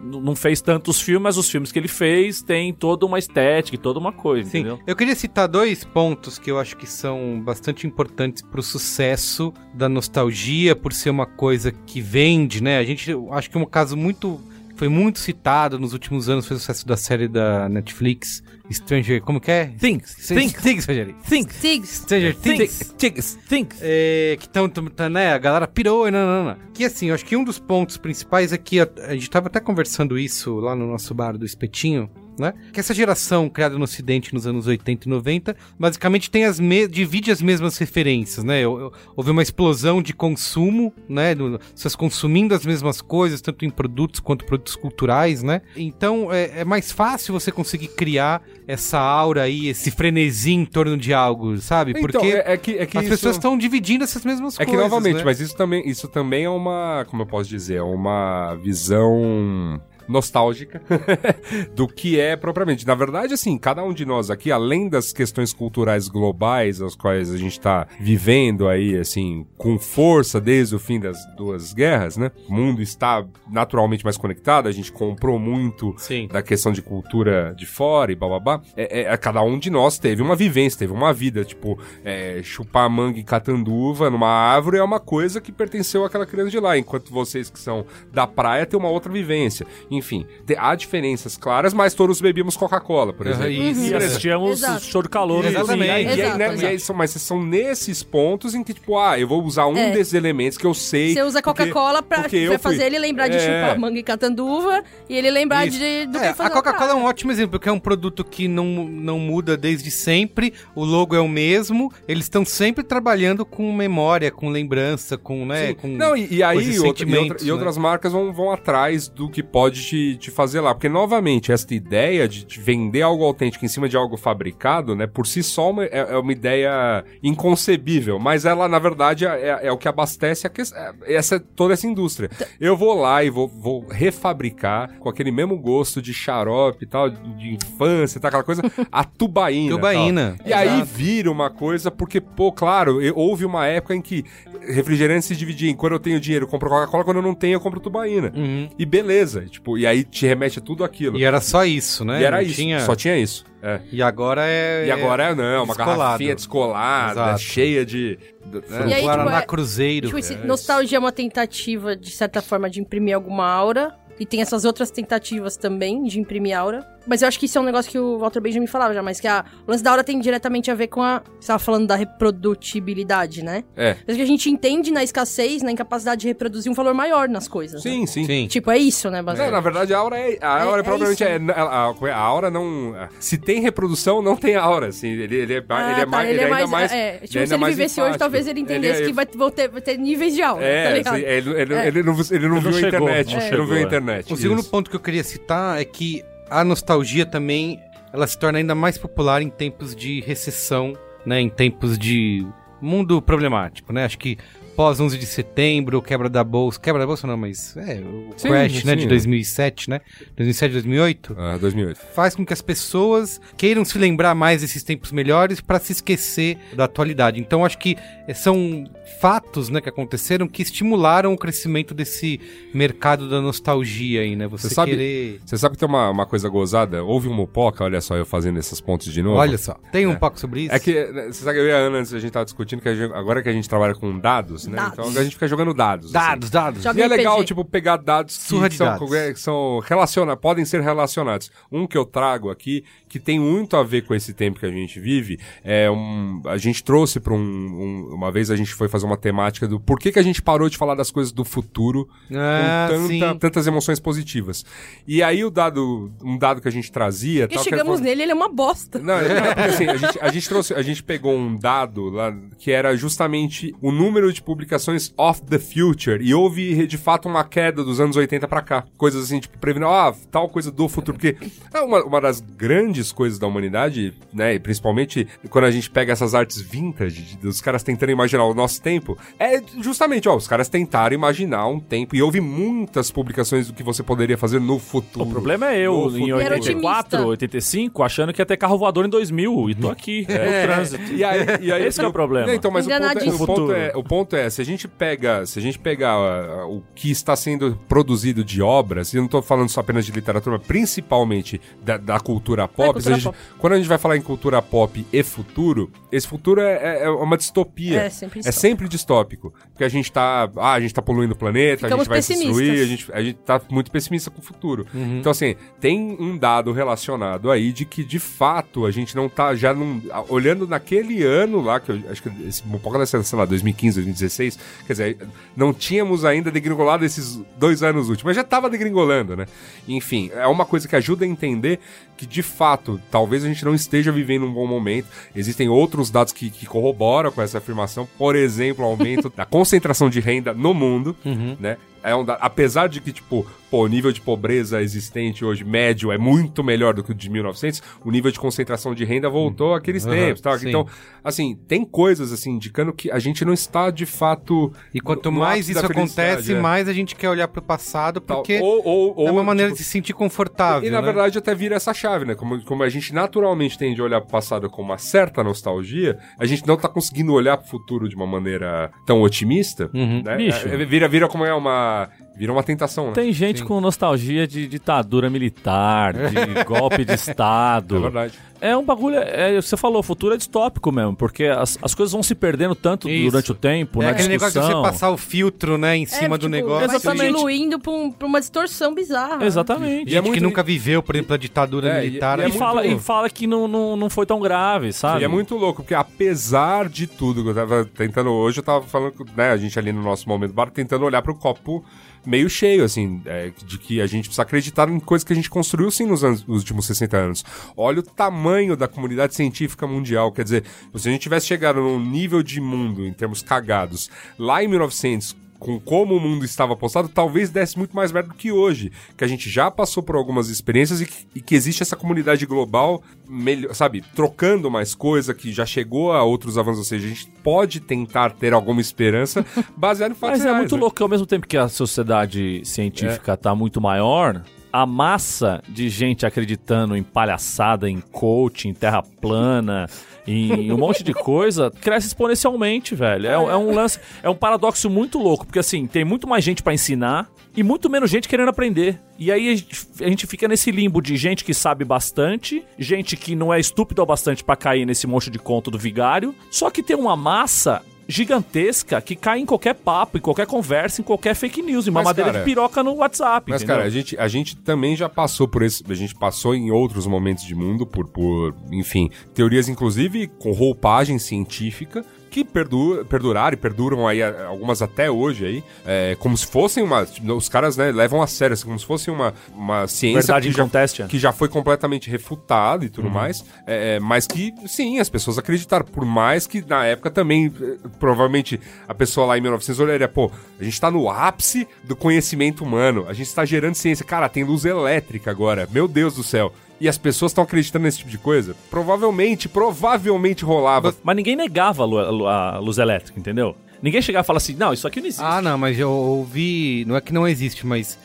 [0.02, 3.78] não fez tantos filmes, mas os filmes que ele fez têm toda uma estética e
[3.78, 4.80] toda uma coisa, Sim, entendeu?
[4.88, 9.90] eu queria citar dois pontos que eu acho que são bastante importantes pro sucesso da
[9.90, 12.78] nostalgia, por ser uma coisa que vende, né?
[12.78, 14.40] A gente, acho que um caso muito
[14.82, 18.42] foi muito citado nos últimos anos foi o sucesso da série da Netflix
[18.72, 19.66] Stranger, como que é?
[19.80, 21.16] Things, Things, Things, Rogério.
[21.30, 21.90] Things, Sigs.
[21.90, 22.96] Stranger Things.
[22.98, 23.78] Things, Things.
[23.80, 24.68] É, que estão,
[25.12, 26.58] né, a galera pirou e não, não, não.
[26.74, 29.50] Que assim, eu acho que um dos pontos principais é que a, a gente tava
[29.50, 32.10] até conversando isso lá no nosso bar do Espetinho,
[32.42, 32.54] né?
[32.74, 37.32] Que essa geração criada no Ocidente nos anos 80 e 90, basicamente tem as divide
[37.32, 38.66] as mesmas referências, né?
[38.68, 41.36] Houve uma explosão de consumo, né?
[41.74, 45.62] Pessoas consumindo as mesmas coisas, tanto em produtos quanto produtos culturais, né?
[45.76, 50.98] Então é, é mais fácil você conseguir criar essa aura aí, esse frenesi em torno
[50.98, 51.92] de algo, sabe?
[51.92, 53.14] Então, Porque é, é que, é que as isso...
[53.14, 54.90] pessoas estão dividindo essas mesmas É que, coisas.
[54.90, 55.24] novamente, né?
[55.24, 59.80] mas isso também, isso também é uma, como eu posso dizer, é uma visão
[60.12, 60.82] nostálgica
[61.74, 62.86] do que é propriamente.
[62.86, 67.32] Na verdade, assim, cada um de nós aqui, além das questões culturais globais, as quais
[67.32, 72.32] a gente tá vivendo aí, assim, com força desde o fim das duas guerras, né?
[72.48, 76.28] O mundo está naturalmente mais conectado, a gente comprou muito Sim.
[76.28, 80.22] da questão de cultura de fora e bababá, é, é, cada um de nós teve
[80.22, 85.00] uma vivência, teve uma vida, tipo, é, chupar manga em catanduva numa árvore é uma
[85.00, 88.90] coisa que pertenceu àquela criança de lá, enquanto vocês que são da praia têm uma
[88.90, 89.66] outra vivência.
[90.02, 90.26] Enfim,
[90.58, 93.50] há diferenças claras, mas todos bebíamos Coca-Cola, por exemplo.
[93.52, 93.86] Isso.
[93.86, 94.84] E assistíamos Exato.
[94.84, 95.46] show de calor.
[95.46, 95.84] Exatamente.
[95.86, 96.06] E e aí,
[96.38, 96.62] né, exato.
[96.62, 99.78] e aí são, mas são nesses pontos em que, tipo, ah, eu vou usar um
[99.78, 99.92] É.
[99.92, 101.14] desses elementos que eu sei.
[101.14, 103.40] Você usa Coca-Cola pra, porque eu pra fui- fazer ele lembrar de É.
[103.40, 105.78] chupar manga e catanduva e ele lembrar Isso.
[105.78, 108.24] de, do É, que fazer a Coca-Cola é um ótimo exemplo, porque é um produto
[108.24, 113.46] que não, não muda desde sempre, o logo é o mesmo, eles estão sempre trabalhando
[113.46, 115.74] com memória, com lembrança, com, né, Sim.
[115.76, 117.54] com Não, e, e aí outra- e, outra- sentimentos, e né?
[117.54, 120.74] outras marcas vão, vão atrás do que pode te, te fazer lá.
[120.74, 125.06] Porque, novamente, essa ideia de, de vender algo autêntico em cima de algo fabricado, né,
[125.06, 128.18] por si só uma- é, é uma ideia inconcebível.
[128.20, 131.86] Mas ela, na verdade, é, é o que abastece a que- é- essa, toda essa
[131.88, 132.30] indústria.
[132.60, 137.10] Eu vou lá e vou, vou refabricar com aquele mesmo gosto de xarope e tal,
[137.10, 138.62] de infância e tal, aquela coisa,
[138.92, 139.76] a tubaína.
[139.76, 140.36] Tubaína.
[140.46, 140.86] E aí Exato.
[140.86, 144.24] vira uma coisa, porque, pô, claro, houve uma época em que
[144.62, 147.56] refrigerante se dividia em quando eu tenho dinheiro eu compro Coca-Cola, quando eu não tenho
[147.56, 148.32] eu compro tubaína.
[148.36, 148.70] Uhum.
[148.78, 151.18] E beleza, tipo, e aí te remete a tudo aquilo.
[151.18, 152.22] E era só isso, né?
[152.22, 153.44] E era Não isso, tinha- só tinha isso.
[153.64, 153.80] É.
[153.92, 154.86] E agora é...
[154.88, 156.00] E agora é, não, uma descolado.
[156.00, 157.40] garrafinha descolada, Exato.
[157.42, 158.18] cheia de...
[158.46, 158.62] né?
[158.88, 160.08] E aí, Guaraná tipo, é- Cruzeiro.
[160.08, 163.96] Tipo, esse É nostalgia é uma tentativa, de certa forma, de imprimir alguma aura.
[164.20, 166.86] E tem essas outras tentativas também de imprimir aura.
[167.08, 169.20] Mas eu acho que isso é um negócio que o Walter Benjamin falava já, mas
[169.20, 171.22] que a, o lance da aura tem diretamente a ver com a.
[171.40, 173.64] Você tava falando da reprodutibilidade, né?
[173.76, 173.96] É.
[174.08, 177.48] Mas que a gente entende na escassez, na incapacidade de reproduzir um valor maior nas
[177.48, 177.84] coisas.
[177.84, 177.92] né?
[177.92, 178.26] Sim, sim.
[178.26, 178.48] Sim.
[178.48, 179.54] Tipo, é isso, né, basicamente?
[179.54, 180.38] na verdade, a aura é.
[180.42, 181.32] A aura é provavelmente isso.
[181.32, 181.40] é.
[181.54, 182.94] A, a, aura não.
[183.20, 184.88] Se tem reprodução, não tem aura.
[184.88, 186.30] Assim, ele, ele, é, Ah, ele é tá, mais.
[186.30, 186.92] Ele, é ainda mais.
[186.92, 188.20] É, ele tipo, é se ele mais vivesse hoje, enfático.
[188.20, 190.62] talvez ele entendesse é- que vai, vão ter, vai ter níveis de aura.
[190.62, 191.14] tá É, ligado?
[191.16, 191.88] assim, ele, ele, É.
[191.88, 193.02] ele não, ele não Ele viu a internet.
[193.02, 193.84] não ele chegou, não viu a é.
[193.84, 194.34] internet.
[194.34, 197.80] O segundo ponto que eu queria citar é que a nostalgia também,
[198.12, 200.94] ela se torna ainda mais popular em tempos de recessão,
[201.26, 201.40] né?
[201.40, 202.46] Em tempos de
[202.82, 204.04] mundo problemático, né?
[204.04, 204.38] Acho que
[204.76, 208.48] pós 11 de setembro, quebra da bolsa, quebra da bolsa não, mas é, o Sim,
[208.50, 209.02] crash, né, sim.
[209.02, 210.02] de 2007, né?
[210.36, 211.36] 2007, 2008.
[211.38, 211.98] Ah, 2008.
[212.14, 216.58] Faz com que as pessoas queiram se lembrar mais desses tempos melhores para se esquecer
[216.74, 217.40] da atualidade.
[217.40, 217.96] Então acho que
[218.34, 218.84] são
[219.20, 222.40] fatos, né, que aconteceram que estimularam o crescimento desse
[222.74, 224.48] mercado da nostalgia aí, né?
[224.48, 227.04] Você, Você sabe- querer Você sabe que tem uma, uma coisa gozada?
[227.04, 229.38] Houve um Mopoca, olha só, eu fazendo esses pontos de novo.
[229.38, 230.74] Olha só, tem um pouco sobre isso?
[230.76, 232.82] É que, né, você sabe que eu e a Ana, antes a gente tava discutindo
[232.82, 234.76] que a gente- agora que a gente trabalha com dados, né?
[234.78, 234.94] Dados.
[235.10, 236.06] Então a gente fica jogando dados.
[236.06, 236.14] assim.
[236.14, 236.84] Dados, dados.
[236.84, 237.18] Joga E é RPG.
[237.18, 239.10] legal, tipo, pegar dados que de são, dados.
[239.10, 241.52] que são relaciona, podem ser relacionados.
[241.72, 244.72] Um que eu trago aqui, que tem muito a ver com esse tempo que a
[244.72, 246.42] gente vive, é um.
[246.46, 249.80] A gente trouxe para um, um- Uma vez a gente foi fazer uma temática do
[249.80, 253.36] por que, que a gente parou de falar das coisas do futuro Ah, com tanta-
[253.40, 254.64] tantas emoções positivas.
[255.08, 256.12] E aí o dado.
[256.24, 257.48] Um dado que a gente trazia.
[257.48, 259.00] Porque tal, que chegamos era- nele, ele é uma bosta.
[259.00, 262.34] não, é- porque assim, a gente, a gente trouxe, a gente pegou um dado lá
[262.58, 267.44] que era justamente o número de publicações of the future e houve de fato uma
[267.44, 268.86] queda dos anos 80 pra cá.
[268.98, 271.36] Coisas assim, tipo, prevendo, ah, tal coisa do futuro, porque
[271.74, 276.12] é uma, uma das grandes coisas da humanidade, né, e principalmente quando a gente pega
[276.12, 280.68] essas artes vintage, dos caras tentando imaginar o nosso tempo, é justamente, ó, os caras
[280.68, 285.26] tentaram imaginar um tempo e houve muitas publicações do que você poderia fazer no futuro.
[285.26, 286.40] O problema é eu, No em futuro.
[286.40, 287.28] Era 84, otimista.
[287.28, 289.70] 85, achando que ia ter carro voador em 2000.
[289.70, 291.14] E tô aqui, é, o trânsito.
[291.14, 292.54] E aí, e aí Esse que é o problema.
[292.54, 293.44] Então, mas o ponto, é, Enganadíssimo.
[293.44, 296.66] o, ponto é, o ponto é, se a gente pega, se a gente pegar ah,
[296.68, 300.12] o que está sendo produzido de obras, e eu não estou falando só apenas de
[300.12, 303.38] literatura, mas principalmente da, da cultura pop, É, cultura se a gente- pop.
[303.60, 307.10] quando a gente vai falar em cultura pop e futuro, esse futuro é, é- é
[307.10, 308.02] uma distopia.
[308.04, 308.62] É, sempre É distópico.
[308.62, 309.54] sempre distópico.
[309.72, 310.50] Porque a gente tá.
[310.58, 313.12] Ah, a gente tá poluindo o planeta, Ficamos a gente vai se destruir, a gente,
[313.14, 314.86] a gente tá muito pessimista com o futuro.
[314.94, 315.20] Uhum.
[315.20, 319.56] Então, assim, tem um dado relacionado aí de que, de fato, a gente não tá
[319.56, 320.02] já não.
[320.30, 323.96] Olhando naquele ano lá, que eu acho que esse Mopoca deve ser, sei lá, 2015,
[323.96, 325.18] 2016, quer dizer,
[325.56, 329.46] não tínhamos ainda degringolado esses dois anos últimos, mas já tava degringolando, né?
[329.88, 331.80] Enfim, é uma coisa que ajuda a entender
[332.18, 335.08] que, de fato, talvez a gente não esteja vivendo um bom momento.
[335.36, 340.10] Existem outros dados que, que corroboram com essa afirmação, por exemplo, o aumento da concentração
[340.10, 341.16] de renda no mundo,
[341.60, 341.78] né?
[342.04, 346.18] É um apesar de que, tipo, pô, o nível de pobreza existente hoje, médio, é
[346.18, 350.06] muito melhor do que o de 1900, o nível de concentração de renda voltou àqueles
[350.06, 350.60] Aham, tempos, tá?
[350.60, 350.68] sim.
[350.68, 350.86] Então,
[351.24, 354.74] assim, tem coisas, assim, indicando que a gente não está, de fato...
[354.94, 356.60] E quanto no mais isso acontece, é.
[356.60, 358.38] mais a gente quer olhar pro passado, Tal.
[358.38, 361.06] porque Ou- ou- ou, é uma maneira tipo, de se sentir confortável, e na né?
[361.06, 362.36] verdade até vira essa chave, né?
[362.36, 366.46] Como, como a gente naturalmente tende a olhar pro passado com uma certa nostalgia, a
[366.46, 370.22] gente não tá conseguindo olhar pro futuro de uma maneira tão otimista, Uhum.
[370.26, 370.36] né?
[370.36, 370.68] Bicho.
[370.68, 372.10] É, é, vira, vira como é uma...
[372.34, 373.14] Vira uma tentação, né?
[373.14, 377.98] Tem gente com nostalgia de ditadura militar, de golpe de Estado.
[377.98, 378.34] É verdade.
[378.64, 382.12] É um bagulho, é, você falou, o futuro é distópico mesmo, porque as, as coisas
[382.14, 383.32] vão se perdendo tanto Isso.
[383.32, 386.38] durante o tempo, É na aquele negócio de você passar o filtro, né, em cima
[386.38, 386.86] do tipo, negócio.
[386.88, 387.34] Vai Exatamente.
[387.36, 389.44] diluindo pra, um- pra uma distorção bizarra.
[389.44, 390.02] Exatamente.
[390.02, 392.38] Gente E é muito- que nunca viveu, por exemplo, a ditadura É, e- militar.
[392.38, 395.22] e E, é aí- fala, e fala que não, não, não foi tão grave, sabe?
[395.22, 398.86] E é muito louco, porque apesar de tudo, que eu tava tentando hoje, eu tava
[398.86, 401.84] falando, né, a gente ali no nosso momento bar, tentando olhar pro copo
[402.26, 405.50] meio cheio, assim, é, de que a gente precisa acreditar em coisas que a gente
[405.50, 407.46] construiu sim nos, anos- nos últimos 60 anos.
[407.76, 410.64] Olha o tamanho da comunidade científica mundial, quer dizer,
[410.96, 415.36] se a gente tivesse chegado num nível de mundo, em termos cagados, lá em 1900,
[415.62, 418.92] com como o mundo estava postado, talvez desse muito mais merda do que hoje.
[419.16, 422.48] Que a gente já passou por algumas experiências e que, e que existe essa comunidade
[422.48, 426.80] global, melhor, sabe, trocando mais coisa, que já chegou a outros avanços.
[426.80, 429.46] Ou seja, a gente pode tentar ter alguma esperança
[429.78, 430.82] baseado em fatos Mas é reais, muito né?
[430.82, 434.42] louco que ao mesmo tempo que a sociedade científica tá muito maior,
[434.72, 439.88] a massa de gente acreditando em palhaçada, em coach, em terra plana,
[440.28, 443.28] em um monte de coisa, cresce exponencialmente, velho.
[443.28, 446.64] É, é um lance, é um paradoxo muito louco, porque assim, tem muito mais gente
[446.64, 449.00] pra ensinar e muito menos gente querendo aprender.
[449.20, 449.66] E aí
[450.00, 454.02] a gente, fica nesse limbo de gente que sabe bastante, gente que não é estúpido
[454.02, 457.82] o bastante pra cair nesse monte de conto do vigário, só que tem uma massa
[458.08, 462.04] gigantesca que cai em qualquer papo, em qualquer conversa, em qualquer fake news, em Mas,
[462.04, 463.50] mamadeira cara, de piroca no WhatsApp.
[463.50, 463.76] Mas, entendeu?
[463.78, 465.84] cara, a gente, a gente também já passou por esse.
[465.90, 471.18] A gente passou em outros momentos de mundo por, por enfim, teorias, inclusive, com roupagem
[471.20, 472.06] científica.
[472.32, 476.82] Que perdu perduraram e perduram aí, a- algumas até hoje aí, é, como se fossem
[476.82, 477.06] uma.
[477.36, 480.56] Os caras, né, levam a sério, assim, como se fosse uma, uma ciência Verdade que
[480.56, 483.44] já, conteste, que já foi completamente refutada e tudo mais.
[483.68, 485.86] é, mas que, sim, as pessoas acreditaram.
[485.86, 490.32] Por mais que na época também, eh, provavelmente, a pessoa lá em 1900 olharia, pô,
[490.60, 494.06] a gente tá no ápice do conhecimento humano, a gente tá gerando ciência.
[494.06, 496.54] Cara, tem luz elétrica agora, meu Deus do céu.
[496.82, 498.56] E as pessoas estão acreditando nesse tipo de coisa?
[498.70, 500.94] Provavelmente, provavelmente rolava.
[501.04, 503.56] Mas ninguém negava a, lu- a lu- a luz elétrica, entendeu?
[503.82, 505.24] Ninguém chegava e falava assim, não, isso aqui não existe.
[505.24, 506.84] Ah, não, mas eu ouvi.
[506.88, 507.98] Não é que não existe, mas.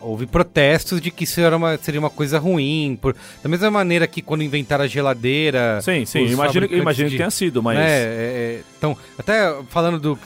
[0.00, 2.96] Houve protestos de que isso era uma, seria uma coisa ruim.
[3.02, 5.80] Por, da mesma maneira que quando inventaram a geladeira.
[5.82, 7.76] sim, sim, imagino, imagino de- que tenha sido, mas...
[7.76, 10.16] É, é, é, então, até falando do.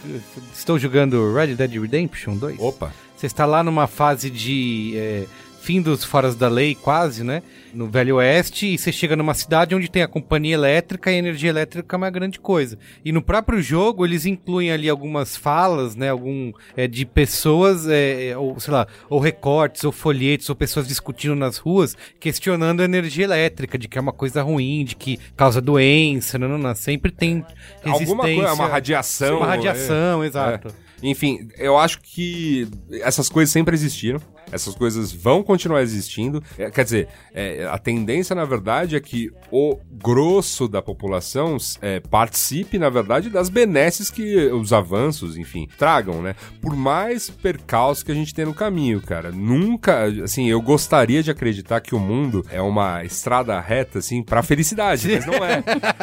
[0.55, 2.57] Estou jogando Red Dead Redemption 2.
[2.61, 2.93] Opa.
[3.17, 5.25] Você está lá numa fase de é,
[5.63, 7.43] fim dos foras da lei, quase, né?
[7.77, 11.19] No Velho Oeste, e você chega numa cidade onde tem a companhia elétrica e a
[11.19, 12.79] energia elétrica é uma grande coisa.
[13.05, 16.09] E no próprio jogo, eles incluem ali algumas falas, né?
[16.09, 16.53] Algum.
[16.75, 21.37] é, de pessoas, é, é, ou sei lá, ou recortes, ou folhetos, ou pessoas discutindo
[21.37, 25.61] nas ruas, questionando a energia elétrica, de que é uma coisa ruim, de que causa
[25.61, 26.75] doença, não, não, não.
[26.75, 27.45] Sempre tem
[27.85, 27.93] resistência.
[27.93, 29.37] Alguma coisa, uma radiação.
[29.37, 29.51] Uma é.
[29.51, 30.75] radiação, exato.
[31.03, 32.67] Enfim, eu acho que
[33.03, 34.19] essas coisas sempre existiram.
[34.51, 36.43] Essas coisas vão continuar existindo.
[36.59, 42.01] É, quer dizer, é, a tendência, na verdade, é que o grosso da população é,
[42.01, 46.35] participe, na verdade, das benesses que os avanços, enfim, tragam, né?
[46.61, 49.33] Por mais percalços que a gente tem no caminho, cara.
[49.33, 54.43] Nunca, assim, eu gostaria de acreditar que o mundo é uma estrada reta, assim, pra
[54.43, 55.63] felicidade, mas não é.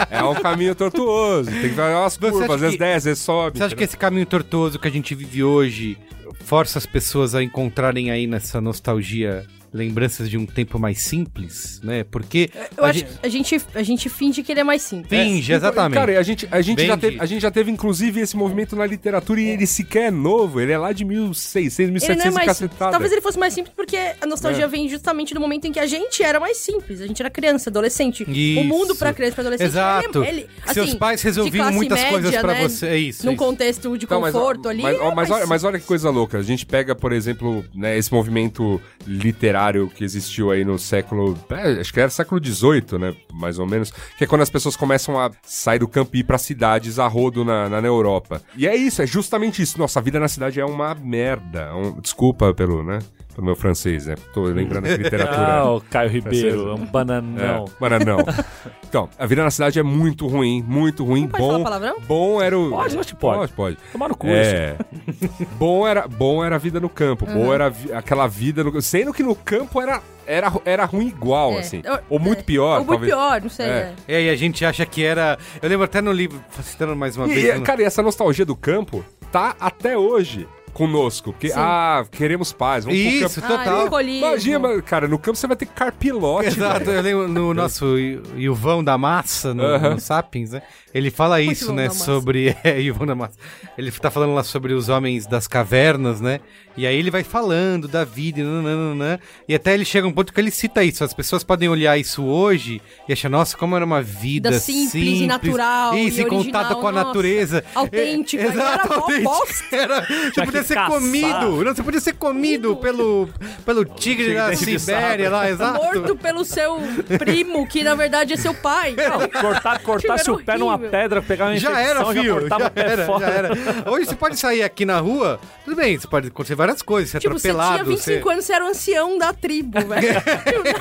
[0.09, 1.49] É um caminho tortuoso.
[1.49, 3.57] Tem que fazer umas curvas, às vezes desce, às vezes sobe.
[3.57, 5.97] Você acha que esse caminho tortuoso que a gente vive hoje
[6.43, 12.03] força as pessoas a encontrarem aí nessa nostalgia lembranças de um tempo mais simples, né?
[12.03, 14.82] Porque Eu a acho gente que a gente, a gente finge que ele é mais
[14.84, 15.09] simples.
[15.09, 15.97] finge, exatamente.
[15.99, 18.76] Cara, e a gente, a, gente já teve, a gente já teve, inclusive, esse movimento
[18.76, 20.61] na literatura e ele sequer é novo.
[20.61, 22.91] Ele é lá de 1600, Ele não 1700 é e mais cacetada.
[22.91, 24.26] Talvez ele fosse mais simples porque a É.
[24.28, 27.01] nostalgia vem justamente do momento em que a gente era mais simples.
[27.01, 28.24] A gente era criança, adolescente.
[28.28, 28.59] Isso.
[28.59, 29.67] O mundo pra criança e pra adolescente.
[29.67, 30.24] Exato.
[30.24, 32.88] Ele, ele, Seus assim, pais de resolviam muitas média, coisas pra né, você.
[32.88, 33.26] É isso.
[33.26, 33.43] Num é isso.
[33.43, 34.84] contexto de Então, mas, conforto ali.
[34.84, 36.38] Mas, era mas, mais olha, mas olha que coisa louca.
[36.38, 39.62] A gente pega, por exemplo, né, esse movimento literário
[39.95, 41.38] que existiu aí no século.
[41.49, 43.16] é, acho que era século XVIII, né?
[43.34, 43.91] Mais ou menos.
[44.18, 47.07] Que é quando as pessoas começam a sair do campo e ir pra cidades a
[47.07, 48.41] rodo na, na, na Europa.
[48.55, 49.78] E é isso, é justamente isso.
[49.80, 51.74] Nossa, a vida na cidade é uma merda.
[51.76, 52.99] Um- desculpa pelo, né?
[53.36, 54.15] Pelo meu francês, né?
[54.34, 55.43] Tô lembrando que literatura.
[55.63, 56.69] Ah, o Caio Ribeiro, Francesa.
[56.69, 57.65] é um bananão.
[57.65, 58.17] É, bananão.
[58.88, 61.27] então, a vida na cidade é muito ruim, muito ruim.
[61.27, 61.95] pode bom, falar palavrão?
[62.07, 62.69] bom era o.
[62.69, 63.38] Pode, acho que pode.
[63.39, 63.77] Pode, pode.
[63.91, 64.77] Tomar no cu, É.
[65.57, 67.25] bom, era, bom era a vida no campo.
[67.25, 71.53] Bom era vi- aquela vida no Sendo que no campo era, era, era ruim igual,
[71.53, 71.59] É.
[71.59, 71.81] assim.
[72.09, 72.43] Ou muito é.
[72.43, 73.11] pior, Ou muito talvez.
[73.13, 73.65] pior, não sei.
[73.65, 73.69] É.
[73.69, 73.93] né?
[74.21, 75.39] E a gente acha que era.
[75.59, 77.55] Eu lembro até no livro, citando mais uma E, vez.
[77.55, 80.47] e, no- cara, e essa nostalgia do campo tá até hoje.
[80.74, 81.32] Conosco.
[81.32, 83.53] Porque, ah, queremos paz, vamos pro Isso, campo.
[83.53, 83.82] Ah, total.
[83.82, 84.26] alcoolismo.
[84.28, 86.47] Imagina, cara, no campo você vai ter carpilote.
[86.47, 87.97] Exato, eu lembro no nosso
[88.36, 89.91] Ilvão da Massa, no, Aham.
[89.91, 90.61] no Sapiens, né?
[90.93, 91.89] Ele fala isso, Ilvão né?
[91.89, 92.55] Sobre.
[92.63, 93.38] É, Ilvão da Massa.
[93.78, 96.39] Ele tá falando lá sobre os homens das cavernas, né?
[96.76, 100.13] E aí ele vai falando da vida, e nananana, e até ele chega a um
[100.13, 101.03] ponto que ele cita isso.
[101.03, 104.93] As pessoas podem olhar isso hoje e achar, nossa, como era uma vida Vida simples
[105.21, 107.63] e natural Isso, e em contato com a nossa, natureza.
[107.76, 109.30] autêntica, É, e era exato, mó autêntica.
[109.30, 109.76] bosta.
[109.76, 110.01] Era,
[110.34, 110.89] você podia ser caçar.
[110.89, 111.63] comido.
[111.63, 113.30] Não, você podia ser comido pelo,
[113.65, 115.82] pelo tigre da Sibéria lá, exato.
[115.84, 116.78] Morto pelo seu
[117.19, 118.95] primo, que na verdade é seu pai.
[119.03, 122.39] Não, cortar, cortasse Era o pé numa pedra, pegar uma Já infecção, era, já filho.
[122.39, 123.26] cortava Já o pé era, fora.
[123.26, 123.49] já era.
[123.91, 127.20] Hoje você pode sair aqui na rua, tudo bem, você pode acontecer várias coisas, ser
[127.20, 127.84] Tipo, você atropelado.
[127.84, 130.14] tinha 25 anos, você era o ancião da tribo, velho.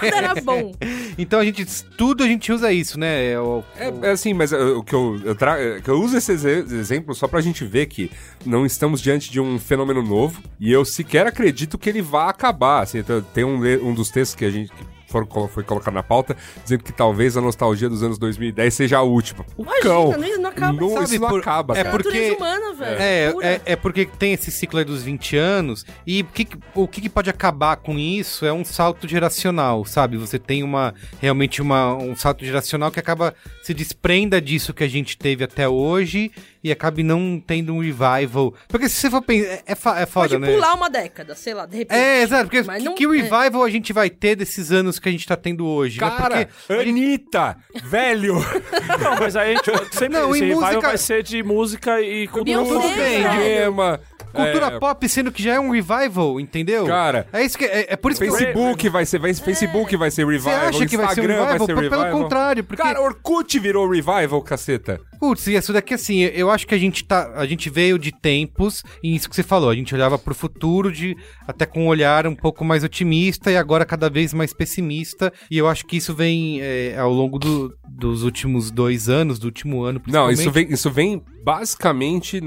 [0.03, 0.73] Nada era bom.
[1.19, 1.65] Então a gente,
[1.97, 3.33] tudo a gente usa isso, né?
[3.33, 5.59] É o- É, é assim, mas uh, o que eu, eu, tra...
[5.61, 8.11] é que eu uso esse exe- exemplo só pra gente ver que
[8.45, 12.83] não estamos diante de um fenômeno novo e eu sequer acredito que ele vá acabar.
[12.83, 13.03] Assim,
[13.35, 13.57] tem um,
[13.87, 14.73] um dos textos que a gente
[15.13, 19.03] foram foi colocado na pauta dizendo que talvez a nostalgia dos anos 2010 seja a
[19.03, 19.45] última.
[19.57, 20.11] O Imagina, cão.
[20.13, 20.81] não- não acaba.
[20.81, 21.91] Não, Sabe, isso não por- acaba, é cara.
[21.91, 23.01] porque- Natureza humana, velho.
[23.01, 26.59] É, é, é porque tem esse ciclo aí dos 20 anos e o que, que-
[26.75, 30.17] o que, que pode acabar com isso é um salto geracional, sabe?
[30.17, 34.89] Você tem uma realmente uma, um salto geracional que acaba se desprenda disso que a
[34.89, 36.31] gente teve até hoje
[36.63, 38.55] e acabe não tendo um revival.
[38.69, 40.53] Porque se você for pensar, é, é, é foda, Pode né?
[40.53, 41.99] pular uma década, sei lá, de repente.
[41.99, 45.09] É, exato, porque Mas que, não- que revival a gente vai ter desses anos que
[45.09, 46.01] a gente tá tendo hoje?
[46.01, 46.09] né?
[46.09, 48.35] Cara, Porque Anitta, velho.
[49.03, 52.45] Não, mas aí a gente sempre Não, esse música- vai ser de música e cultura.
[52.45, 53.23] Beyoncé, Tudo bem.
[53.43, 54.01] Gema.
[54.33, 56.87] cultura É, pop sendo que já é um revival, entendeu?
[56.87, 59.97] Cara, é isso que é, é por isso que eu- Facebook vai ser, vai, Facebook
[59.97, 61.59] vai ser Você revival, acha que vai ser um Instagram revival?
[61.59, 62.05] vai ser revival.
[62.07, 65.01] Pelo contrário, porque Cara, Orkut virou revival, caceta.
[65.23, 68.11] Putz, e isso daqui assim, eu acho que a gente tá, a gente veio de
[68.11, 71.17] tempos, e isso que você falou, a gente olhava pro futuro de
[71.47, 75.57] até com um olhar um pouco mais otimista e agora cada vez mais pessimista, e
[75.57, 79.85] eu acho que isso vem é, ao longo do- dos últimos dois anos, do último
[79.85, 82.41] ano, Não, isso vem, isso vem basicamente,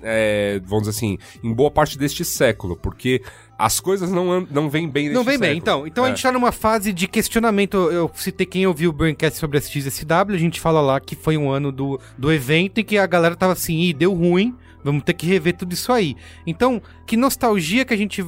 [0.00, 3.22] é, vamos dizer assim, em boa parte deste século, porque
[3.64, 5.58] as coisas não, não vêm bem neste Não vem bem, século.
[5.60, 5.86] então.
[5.86, 6.10] Então a É.
[6.10, 7.76] gente tá numa fase de questionamento.
[7.76, 11.14] Eu, eu citei quem ouviu o Braincast sobre a XSW, a gente fala lá que
[11.14, 14.54] foi um ano do, do evento e que a galera tava assim, Ih, deu ruim,
[14.82, 16.16] vamos ter que rever tudo isso aí.
[16.46, 18.24] Então, que nostalgia que a gente.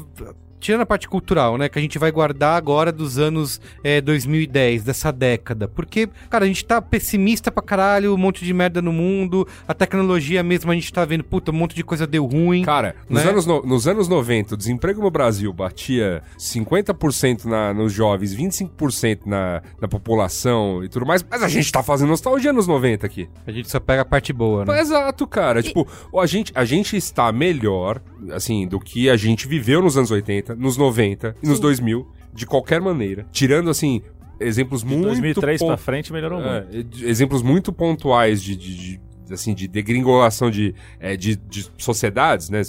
[0.62, 1.68] Tirando a parte cultural, né?
[1.68, 5.66] Que a gente vai guardar agora dos anos é, 2010, dessa década.
[5.66, 9.74] Porque, cara, a gente tá pessimista pra caralho, um monte de merda no mundo, a
[9.74, 12.62] tecnologia mesmo a gente tá vendo, puta, um monte de coisa deu ruim.
[12.62, 13.30] Cara, nos, Né?
[13.30, 19.26] anos no- nos anos 90, o desemprego no Brasil batia 50% na, nos jovens, 25%
[19.26, 23.28] na, na população e tudo mais, mas a gente tá fazendo nostalgia nos 90 aqui.
[23.46, 24.80] A gente só pega a parte boa, né?
[24.80, 25.62] Exato, cara.
[25.62, 25.86] Tipo,
[26.16, 28.00] a gente, a gente está melhor,
[28.30, 32.46] assim, do que a gente viveu nos anos 80, nos 90 e nos 2000, de
[32.46, 33.26] qualquer maneira.
[33.32, 34.00] Tirando, assim,
[34.40, 35.02] exemplos muito...
[35.06, 36.96] 2003 pon- pra frente melhorou muito.
[37.04, 39.00] é, exemplos muito pontuais de, de- de-
[39.30, 42.62] assim, de degringolação de, é, de, de sociedades, né?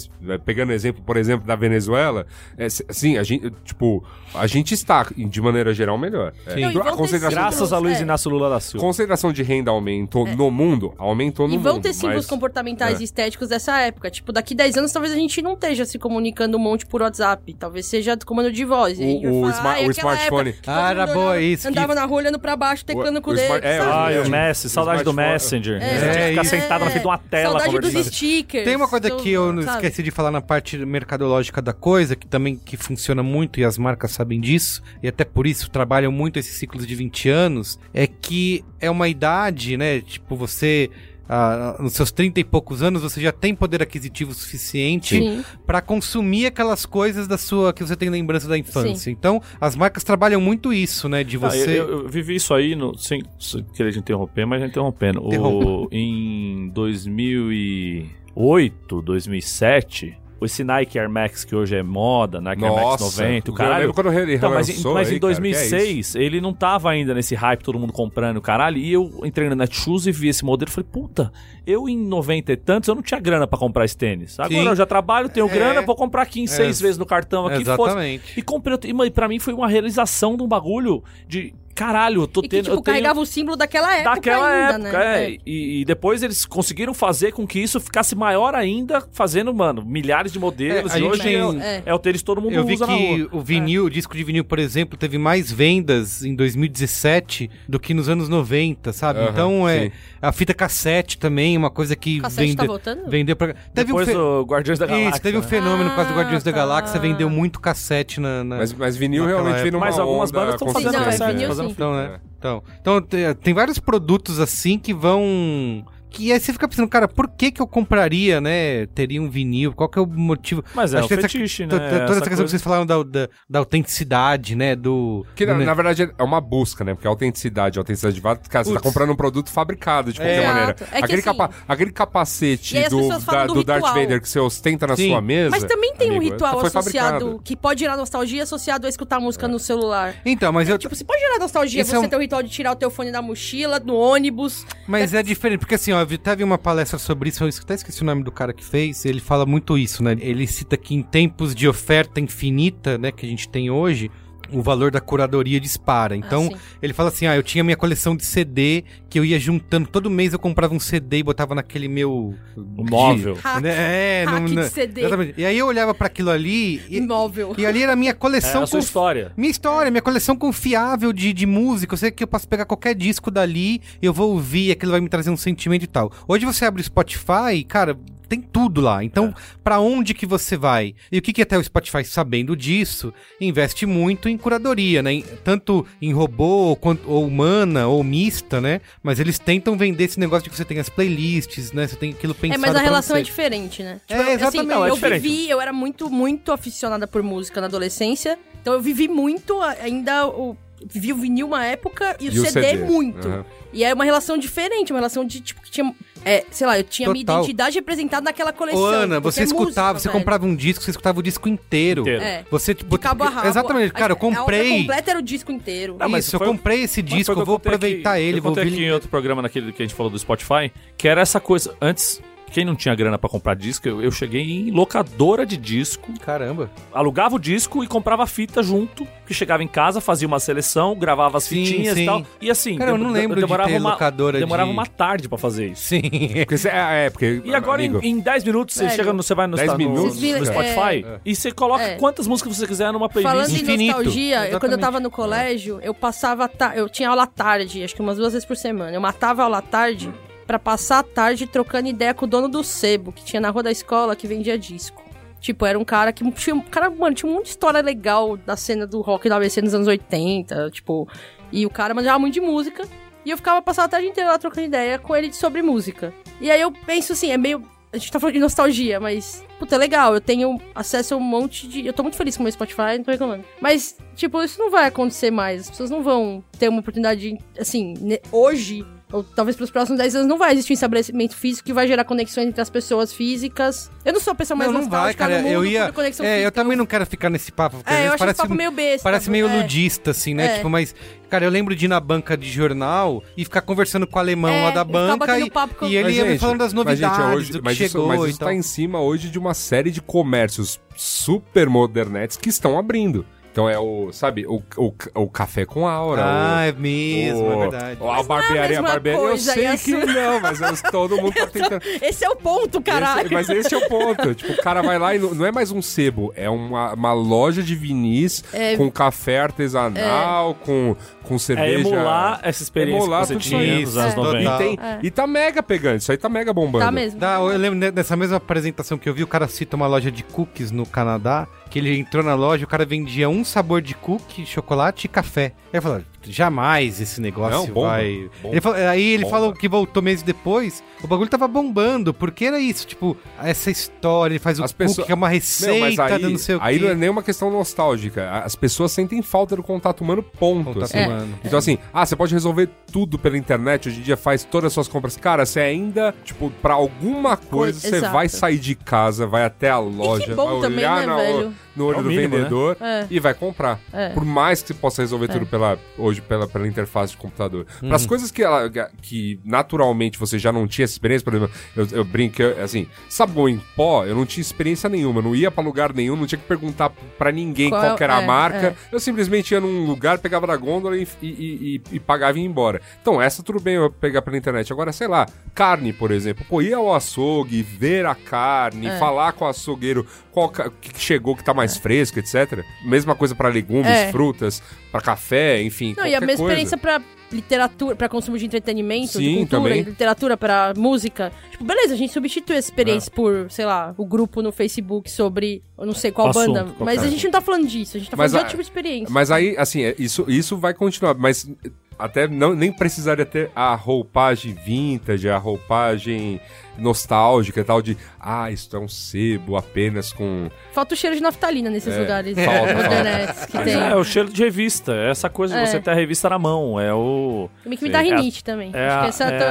[0.44, 2.26] Pegando exemplo, por exemplo, da Venezuela,
[2.58, 6.32] é, assim, a gente, tipo, a gente está, de maneira geral, melhor.
[6.46, 8.02] É, Não, e a concentração, Graças a Luiz É.
[8.02, 8.84] Inácio Lula da Silva.
[8.84, 11.64] concentração de renda aumentou no mundo, aumentou no E mundo.
[11.64, 13.02] vão ter símbolos mas- comportamentais é.
[13.02, 14.10] e estéticos dessa época.
[14.10, 17.54] Tipo, daqui 10 anos talvez a gente não esteja se comunicando um monte por WhatsApp.
[17.54, 18.98] Talvez seja do comando de voz.
[18.98, 21.94] E O- o falar, "Ai, o smartphone." época que Ah, era boa isso, que- Andava
[21.94, 23.54] na rua olhando pra baixo, teclando O- com o dedo.
[23.64, 23.78] é?
[23.80, 24.28] Ah, e o É.
[24.28, 25.80] Messi, saudade do Messenger.
[25.82, 26.62] É, que ficar isso.
[26.64, 28.64] sentado na frente de uma tela Saudade dos stickers.
[28.64, 29.76] Tem uma coisa do- que eu não sabe?
[29.86, 33.76] esqueci de falar na parte mercadológica da coisa, que também que funciona muito e as
[33.78, 38.06] marcas sabem disso, e até por isso trabalham muito esses ciclos de 20 anos, é
[38.06, 40.00] que é uma idade, né?
[40.00, 40.90] Tipo, você.
[41.28, 46.46] Ah, nos seus 30 e poucos anos, você já tem poder aquisitivo suficiente pra consumir
[46.46, 48.94] aquelas coisas da sua que você tem lembrança da infância.
[48.96, 49.10] Sim.
[49.12, 51.22] Então, as marcas trabalham muito isso, né?
[51.24, 51.78] De Ah, você.
[51.80, 55.20] eu, eu vivi isso aí, no, sem, sem querer te interromper, mas já interrompendo.
[55.22, 62.84] O, em 2008, 2007, esse Nike Air Max que hoje é moda, Nike Air Max
[63.02, 63.78] Nossa, 90, o eu caralho.
[63.80, 66.52] lembro quando ele Então, mas, em- mas aí, em cara, que é 2006, ele não
[66.52, 68.76] tava ainda nesse hype, todo mundo comprando, caralho.
[68.78, 71.32] E eu entrei na Netshoes e vi esse modelo e falei, puta,
[71.66, 74.38] eu em 90 e tantos, eu não tinha grana pra comprar esse tênis.
[74.38, 74.66] Agora Sim.
[74.68, 75.48] eu já trabalho, tenho É.
[75.52, 78.38] grana, vou comprar aqui em seis Ex- vezes no cartão aqui, Exatamente.
[78.38, 78.76] E comprei,
[79.06, 82.48] e pra mim foi uma realização de um bagulho de caralho, eu tô E que,
[82.48, 82.64] tendo.
[82.64, 82.84] tipo, eu tenho...
[82.94, 85.24] carregava o símbolo daquela época Daquela ainda, época, né?
[85.32, 85.36] é.
[85.46, 90.32] E, e depois eles conseguiram fazer com que isso ficasse maior ainda, fazendo, mano, milhares
[90.32, 90.94] de modelos.
[90.94, 91.82] É, e hoje tem- é, É.
[91.86, 93.28] é o tênis que todo mundo Eu vi usa na que rua.
[93.32, 97.94] o vinil, o disco de vinil, por exemplo, teve mais vendas em 2017 do que
[97.94, 99.20] nos anos 90, sabe?
[99.20, 99.92] Aham, então é sim.
[100.20, 103.08] a fita cassete também, uma coisa que Cassete tá vende, voltando?
[103.10, 105.10] vendeu pra teve um Depois fe- do Guardiões da Galáxia.
[105.10, 105.46] Isso, teve um né?
[105.46, 106.58] fenômeno por causa do Ah, Guardiões da tá.
[106.58, 109.70] Galáxia, vendeu muito cassete na, na- Mas, mas vinil realmente época.
[109.72, 111.44] numa Mas algumas bandas estão fazendo é cassete.
[111.70, 112.20] Então, né?
[112.38, 115.84] Então, então tem, tem vários produtos assim que vão.
[116.14, 118.86] Que aí você fica pensando, cara, por que que eu compraria, né?
[118.86, 119.72] Teria um vinil?
[119.72, 120.64] Qual que é o motivo?
[120.74, 121.68] Mas é Acho o que essa- fetiche, né?
[121.70, 124.76] to- Toda essa Essa questão que vocês falaram da, da, da autenticidade, né?
[124.76, 125.26] Do.
[125.34, 126.94] Que na, do- na verdade é uma busca, né?
[126.94, 130.42] Porque a autenticidade, a autenticidade de cara, você tá comprando um produto fabricado de qualquer
[130.42, 130.46] É.
[130.46, 130.70] maneira.
[130.70, 133.94] É que aquele, assim- capa- aquele capacete do, da- do do Darth ritual.
[134.02, 135.08] Vader que você ostenta na Sim.
[135.10, 135.50] sua mesa.
[135.50, 137.42] Mas também tem um amigo, ritual foi associado fabricado.
[137.44, 140.14] que pode gerar nostalgia associado a escutar música no celular.
[140.24, 140.78] Então, mas eu.
[140.78, 142.76] Tipo, você pode gerar nostalgia Isso você é um- ter o ritual de tirar o
[142.76, 144.66] teu fone da mochila, no ônibus.
[144.86, 148.02] Mas é diferente, porque assim, ó, vi- teve uma palestra sobre isso, eu até esqueci
[148.02, 150.16] o nome do cara que fez, ele fala muito isso, né?
[150.20, 154.10] Ele cita que em tempos de oferta infinita, né, que a gente tem hoje,
[154.52, 156.16] o valor da curadoria dispara.
[156.16, 156.56] Então, sim.
[156.82, 159.88] ele fala assim: ah, eu tinha minha coleção de CD que eu ia juntando.
[159.88, 162.34] Todo mês eu comprava um CD e botava naquele meu.
[162.56, 163.34] Móvel.
[163.42, 164.22] Hack, Né?
[164.22, 165.00] É, hack no- de CD.
[165.02, 165.34] Exatamente.
[165.40, 167.54] E aí eu olhava pra aquilo ali e, Imóvel.
[167.58, 168.62] e ali era a minha É coleção.
[168.62, 169.32] a sua conf- história.
[169.36, 171.94] minha história, minha coleção confiável de, de música.
[171.94, 175.08] Eu sei que eu posso pegar qualquer disco dali, eu vou ouvir, aquilo vai me
[175.08, 176.12] trazer um sentimento e tal.
[176.28, 177.96] Hoje você abre o Spotify, cara,
[178.28, 179.02] tem tudo lá.
[179.04, 180.94] Então, pra onde que você vai?
[181.10, 185.12] E o que que até o Spotify, sabendo disso, investe muito em curadoria, né?
[185.14, 188.80] Em- tanto em robô, quanto, ou humana, ou mista, né?
[189.02, 191.86] Mas eles tentam vender esse negócio de que você tem as playlists, né?
[191.86, 193.20] Você tem aquilo pensado É, mas a relação você.
[193.20, 194.00] é diferente, né?
[194.08, 194.68] É, eu- exatamente.
[194.68, 195.22] Não, é eu diferente.
[195.22, 198.38] vivi, eu era muito, muito aficionada por música na adolescência.
[198.60, 200.56] Então eu vivi muito ainda o.
[200.84, 203.26] O vinil uma época e o, E o CD, CD, muito.
[203.26, 203.44] aham.
[203.72, 205.92] E é uma relação diferente, uma relação de, tipo, que tinha.
[206.24, 207.40] É, sei lá, eu tinha minha Total.
[207.42, 208.80] identidade representada naquela coleção.
[208.80, 210.18] Ô, Ana, porque você é escutava, música, você velho.
[210.20, 212.02] comprava um disco, você escutava o disco inteiro.
[212.02, 212.22] Inteiro.
[212.22, 212.44] É.
[212.50, 213.48] Você, tipo, De cabo a rabo.
[213.48, 214.78] Exatamente, cara, eu A- A comprei.
[214.80, 215.96] completa era o disco inteiro.
[215.98, 218.52] Não, mas Isso, eu foi- comprei esse disco, eu vou aproveitar aqui- ele, eu vou
[218.52, 221.74] aqui em outro programa naquele que a gente falou do Spotify, que era essa coisa.
[221.80, 222.22] Antes,
[222.54, 226.70] quem não tinha grana pra comprar disco, eu, eu cheguei em locadora de disco, Caramba.
[226.92, 230.94] alugava o disco e comprava a fita junto, que chegava em casa, fazia uma seleção,
[230.94, 232.02] gravava as Sim, fitinhas sim.
[232.04, 232.22] e tal.
[232.40, 235.28] E assim, Cara, eu não lembro de demorava ter uma, locadora demorava de- uma tarde
[235.28, 235.82] pra fazer isso.
[235.82, 236.02] Sim.
[236.44, 239.20] Porque, você- é, é, porque, E agora, amigo, em, em 10 minutos, você chega no,
[239.22, 241.20] você vai no, 10 no- no- minutos, no viram, Spotify é.
[241.24, 241.96] e você coloca É.
[241.96, 243.32] quantas músicas você quiser numa playlist.
[243.34, 243.96] Falando em Infinito.
[243.96, 246.48] nostalgia, eu, quando eu tava no colégio, eu passava.
[246.76, 248.92] Eu tinha aula tarde, acho que umas duas vezes por semana.
[248.94, 250.12] Eu matava a aula tarde
[250.46, 253.62] pra passar a tarde trocando ideia com o dono do sebo, que tinha na rua
[253.62, 255.02] da escola que vendia disco.
[255.40, 256.58] Tipo, era um cara que tinha.
[256.70, 259.74] Cara, mano, tinha um monte de história legal da cena do rock da ABC nos
[259.74, 261.06] anos 80, tipo.
[261.52, 262.88] E o cara manjava muito de música.
[263.24, 266.14] E eu ficava passando a tarde inteira lá trocando ideia com ele sobre música.
[266.40, 267.62] E aí eu penso assim, é meio.
[267.92, 269.44] A gente tá falando de nostalgia, mas.
[269.58, 270.14] Puta, é legal.
[270.14, 271.86] Eu tenho acesso a um monte de.
[271.86, 273.44] Eu tô muito feliz com o meu Spotify, não tô reclamando.
[273.60, 275.62] Mas, tipo, isso não vai acontecer mais.
[275.62, 277.32] As pessoas não vão ter uma oportunidade.
[277.32, 277.94] de, Assim,
[278.32, 278.84] hoje.
[279.14, 282.02] Ou talvez pros próximos 10 anos não vai existir um estabelecimento físico que vai gerar
[282.02, 283.88] conexões entre as pessoas físicas.
[284.04, 285.38] Eu não sou a pessoa mais Não, não vai, cara.
[285.38, 285.84] mundo Eu ia.
[285.84, 286.50] É, eu física.
[286.50, 287.76] também não quero ficar nesse papo.
[287.76, 289.02] Porque É, eu parece, esse papo meio besta.
[289.04, 289.56] parece meio é.
[289.62, 290.46] ludista, assim, né?
[290.46, 290.56] É.
[290.56, 290.94] Tipo, mas.
[291.30, 294.50] Cara, eu lembro de ir na banca de jornal e ficar conversando com o alemão
[294.52, 296.72] É, lá da banca e, papo com- e ele Mas, ia me gente, falando das
[296.72, 298.48] mas, gente, novidades, hoje- do que mas isso, chegou mas e isso tal.
[298.48, 303.24] tá em cima hoje de uma série de comércios super modernetes que estão abrindo.
[303.54, 306.22] Então é o, sabe, o, o, o café com aura.
[306.24, 308.00] Ah, o, é mesmo, é o- verdade.
[308.02, 309.22] A barbearia, a mesma barbearia.
[309.28, 311.80] Eu sei a que sua- não, mas eu- todo mundo tá tentando.
[312.02, 313.26] Esse é o ponto, caralho.
[313.26, 314.34] Esse- mas esse é o ponto.
[314.34, 317.12] Tipo, o cara vai lá e não, não é mais um sebo, é uma, uma
[317.12, 318.76] loja de vinis É.
[318.76, 321.88] com café artesanal, com, com É cerveja.
[321.88, 324.16] emular essa experiência Emular que você tinha nos anos É.
[324.16, 324.40] 90.
[324.54, 324.98] E, tem, É.
[325.02, 326.84] e tá mega pegando, isso aí tá mega bombando.
[326.84, 327.20] Tá mesmo.
[327.20, 330.24] Dá, eu lembro dessa mesma apresentação que eu vi, o cara cita uma loja de
[330.24, 334.46] cookies no Canadá, que ele entrou na loja, o cara vendia um sabor de cookie,
[334.46, 335.52] chocolate e café.
[335.72, 338.30] Aí eu jamais esse negócio Não, bomba, vai...
[338.42, 339.36] bomba, Ele falou- aí ele bomba.
[339.36, 344.32] falou que voltou meses depois, o bagulho tava bombando, porque era isso, tipo, essa história,
[344.34, 346.56] ele faz o As cookie, pessoas- que é uma Não, receita mas aí, não sei
[346.56, 346.84] o aí quê.
[346.84, 348.30] não é nenhuma questão nostálgica.
[348.44, 350.64] As pessoas sentem falta do contato humano, ponto.
[350.66, 350.98] Contato assim.
[350.98, 351.06] É.
[351.06, 351.38] humano.
[351.44, 354.72] Então, assim, ah, você pode resolver tudo pela internet, hoje em dia faz todas as
[354.72, 355.16] suas compras.
[355.16, 358.12] Cara, você ainda, tipo, pra alguma coisa, você exato.
[358.12, 361.54] vai sair de casa, vai até a loja, vai também, olhar né, na- velho?
[361.76, 363.00] no olho É o do mínimo, vendedor né?
[363.00, 363.06] É.
[363.10, 363.80] e vai comprar.
[363.92, 364.10] É.
[364.10, 367.66] Por mais que você possa resolver tudo pela, hoje hoje pela, pela interface de computador.
[367.78, 367.94] Para Uhum.
[367.94, 368.70] as coisas que, ela,
[369.02, 372.86] que naturalmente você já não tinha essa experiência, por exemplo, eu, eu brinco, eu, assim,
[373.08, 376.38] sabão em pó, eu não tinha experiência nenhuma, não ia para lugar nenhum, não tinha
[376.38, 378.66] que perguntar para ninguém Qual qual, que era a é, marca.
[378.68, 378.74] é.
[378.92, 382.46] Eu simplesmente ia num lugar, pegava da gôndola e, e, e- e pagava e ia
[382.48, 382.80] embora.
[383.00, 384.72] Então, essa tudo bem eu pegar pela internet.
[384.72, 386.44] Agora, sei lá, carne, por exemplo.
[386.48, 388.98] Pô, ir ao açougue, ver a carne, É.
[388.98, 390.64] falar com o açougueiro qual que
[390.96, 392.64] chegou que tá mais fresco, etc.
[392.84, 394.10] Mesma coisa para legumes, É.
[394.10, 394.62] frutas,
[394.94, 395.92] para café, enfim.
[395.96, 396.42] Não, e a mesma coisa.
[396.44, 399.80] experiência pra literatura, pra consumo de entretenimento, de Sim, cultura, também.
[399.80, 401.32] e literatura pra música.
[401.50, 405.64] Tipo, beleza, a gente substitui essa experiência por, sei lá, o grupo no Facebook sobre,
[405.76, 406.64] eu não sei qual Assunto, banda.
[406.66, 406.84] qualquer.
[406.84, 408.62] Mas a gente não tá falando disso, a gente tá Mas falando de outro tipo
[408.62, 409.12] de experiência.
[409.12, 411.50] Mas aí, assim, é, isso, isso vai continuar, mas
[411.98, 416.40] até não, nem precisaria ter a roupagem vintage, a roupagem
[416.78, 420.48] nostálgica e tal, de ah, isso é um sebo apenas com.
[420.72, 423.74] Falta o cheiro de naftalina nesses É, lugares falta, modernetes que tem.
[423.74, 424.92] é, o cheiro de revista.
[424.94, 425.66] É essa coisa de É.
[425.66, 426.78] você ter a revista na mão.
[426.80, 427.48] É o.
[427.62, 428.70] Também que me dá É a- rinite também.
[428.74, 429.50] É Acho que a, é tá-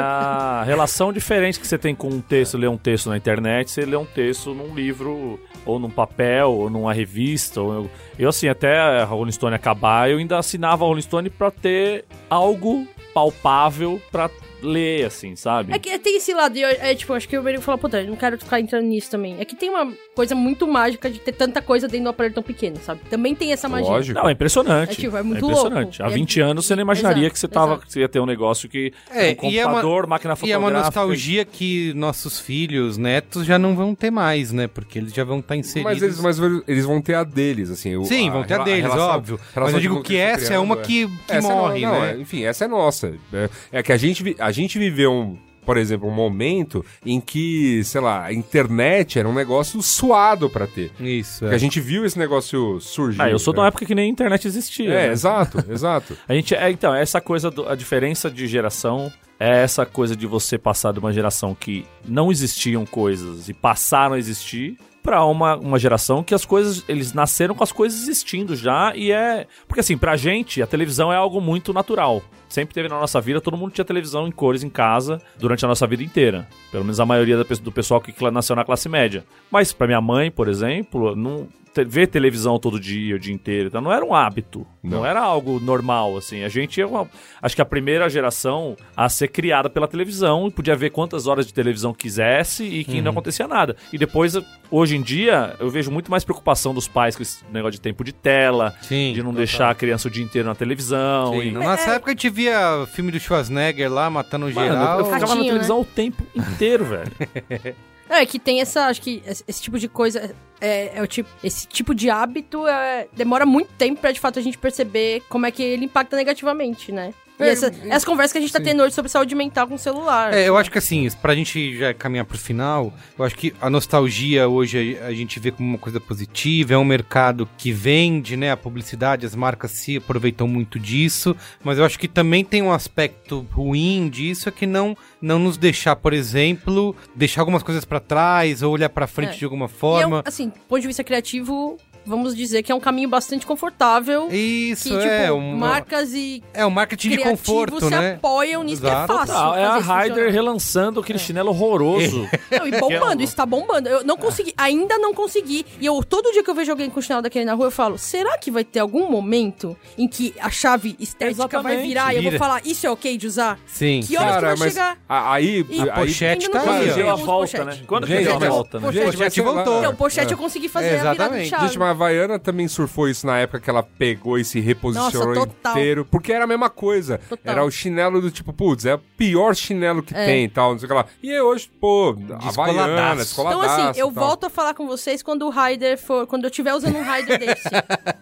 [0.61, 3.85] a relação diferente que você tem com um texto, ler um texto na internet, você
[3.85, 7.61] lê um texto num livro, ou num papel, ou numa revista.
[7.61, 11.29] Ou eu, eu, assim, até a Rolling Stone acabar, eu ainda assinava a Rolling Stone
[11.29, 14.29] pra ter algo palpável pra
[14.63, 15.73] ler, assim, sabe?
[15.73, 18.01] É que tem esse lado, e eu, é tipo, acho que o Merigo falou, puta,
[18.01, 19.35] eu não quero ficar entrando nisso também.
[19.39, 22.43] É que tem uma coisa muito mágica de ter tanta coisa dentro do aparelho tão
[22.43, 23.01] pequeno, sabe?
[23.09, 23.89] Também tem essa magia.
[23.89, 24.19] Lógico.
[24.19, 24.91] Não, é impressionante.
[24.91, 25.99] É, tipo, é muito impressionante.
[26.01, 26.11] louco.
[26.11, 27.85] Há É- 20 anos você não imaginaria Exato, que você, tava, exato.
[27.87, 28.93] que você ia ter um negócio que.
[29.11, 30.59] É, um e é uma- computador, máquina E é fotográfica.
[30.59, 34.67] uma nostalgia que nossos filhos, netos, já não vão ter mais, né?
[34.67, 35.91] Porque eles já vão estar inseridos.
[35.93, 37.95] Mas eles, mas eles vão ter a deles, assim.
[37.95, 39.39] o- Sim, vão ter a rela- deles, relação- óbvio.
[39.53, 41.81] relação Mas eu digo como que eles estão essa é uma criando, que, que morre,
[41.81, 42.11] não, não, né?
[42.13, 43.13] é, enfim, essa é nossa.
[43.33, 47.83] É, é que a gente, a gente viveu, um, por exemplo, um momento em que,
[47.83, 50.91] sei lá, a internet era um negócio suado pra ter.
[50.99, 51.45] Isso.
[51.45, 51.53] É.
[51.55, 53.21] a gente viu esse negócio surgir.
[53.21, 53.61] Ah, eu sou de né?
[53.63, 54.89] uma época que nem a internet existia.
[54.89, 55.11] É, né?
[55.11, 56.15] exato, exato.
[56.27, 60.27] A gente, é, então, essa coisa, do- a diferença de geração é essa coisa de
[60.27, 65.57] você passar de uma geração que não existiam coisas e passaram a existir pra uma,
[65.57, 69.45] uma geração que as coisas, eles nasceram com as coisas existindo já e é...
[69.67, 72.23] Porque assim, pra gente, a televisão é algo muito natural.
[72.47, 75.67] Sempre teve na nossa vida, todo mundo tinha televisão em cores em casa durante a
[75.67, 76.47] nossa vida inteira.
[76.71, 79.25] Pelo menos a maioria do pessoal que nasceu na classe média.
[79.51, 83.67] Mas pra minha mãe, por exemplo, não te- ver televisão todo dia, o dia inteiro,
[83.67, 84.65] então não era um hábito.
[84.83, 85.05] Não, Não.
[85.05, 86.43] era algo normal, assim.
[86.43, 87.07] A gente é uma,
[87.41, 91.47] acho que a primeira geração a ser criada pela televisão e podia ver quantas horas
[91.47, 93.77] de televisão quisesse e que não acontecia nada.
[93.93, 94.33] E depois,
[94.69, 98.03] hoje em dia, eu vejo muito mais preocupação dos pais com esse negócio de tempo
[98.03, 99.13] de tela, Sim.
[99.13, 101.31] de não deixar a criança o dia inteiro na televisão.
[101.33, 101.51] Sim, e...
[101.51, 104.99] na nossa época a gente via filme do Schwarzenegger lá, matando Mano, geral.
[104.99, 107.11] eu ficava na Ratinho, televisão o tempo inteiro, velho.
[108.09, 111.67] É que tem essa, acho que esse, tipo de coisa, é, é o tipo, esse
[111.67, 115.51] tipo de hábito é, demora muito tempo pra de fato a gente perceber como é
[115.51, 117.13] que ele impacta negativamente, né?
[117.39, 118.65] E essa, essas conversas que a gente tá sim.
[118.65, 120.33] tendo hoje sobre saúde mental com o celular.
[120.33, 123.69] É, eu acho que assim, pra gente já caminhar pro final, eu acho que a
[123.69, 128.51] nostalgia hoje a gente vê como uma coisa positiva, é um mercado que vende, né,
[128.51, 132.71] a publicidade, as marcas se aproveitam muito disso, mas eu acho que também tem um
[132.71, 137.99] aspecto ruim disso, é que não, não nos deixar, por exemplo, deixar algumas coisas pra
[137.99, 139.37] trás ou olhar pra frente É.
[139.39, 140.21] de alguma é forma.
[140.25, 144.27] assim, do ponto de vista criativo, vamos dizer que é um caminho bastante confortável.
[144.31, 148.13] Isso, que, tipo, é, um, marcas e é um marketing de conforto, se né?
[148.15, 149.07] apoiam nisso Exato.
[149.07, 149.35] que é fácil.
[149.37, 152.27] Ah, é a Ryder relançando aquele chinelo horroroso.
[152.51, 153.89] Não, e bombando, é isso tá bombando.
[153.89, 155.65] Eu não consegui, ainda não consegui.
[155.79, 157.97] E eu, todo dia que eu vejo alguém com chinelo daquele na rua, eu falo,
[157.97, 161.87] será que vai ter algum momento em que a chave estética vai Exatamente.
[161.87, 162.43] virar e eu vou Vira.
[162.43, 163.59] falar, isso é ok de usar?
[163.65, 164.01] Sim.
[164.05, 164.97] Que horas que vai chegar?
[165.07, 166.91] a- aí, E A pochete tá aí.
[166.93, 167.79] Deu a volta, né?
[167.87, 168.85] Quando Gente, a volta, né?
[168.87, 169.79] Pochete, Gente, voltou.
[169.79, 170.33] Então, pochete É.
[170.33, 171.49] eu consegui fazer a virada de Exatamente.
[171.49, 171.67] chave.
[171.67, 175.49] Gente, mas Havaiana também surfou isso na época que ela pegou e se reposicionou Nossa,
[175.71, 176.05] inteiro.
[176.05, 177.19] Porque era a mesma coisa.
[177.29, 177.53] Total.
[177.53, 180.25] Era o chinelo do tipo, putz, é o pior chinelo que É.
[180.25, 181.05] tem e tal, não sei o que lá.
[181.21, 183.23] E aí hoje, pô, Havaiana.
[183.23, 184.27] Então, assim, eu tal.
[184.27, 186.27] volto a falar com vocês quando o Rider for.
[186.27, 187.69] Quando eu estiver usando um Rider desse.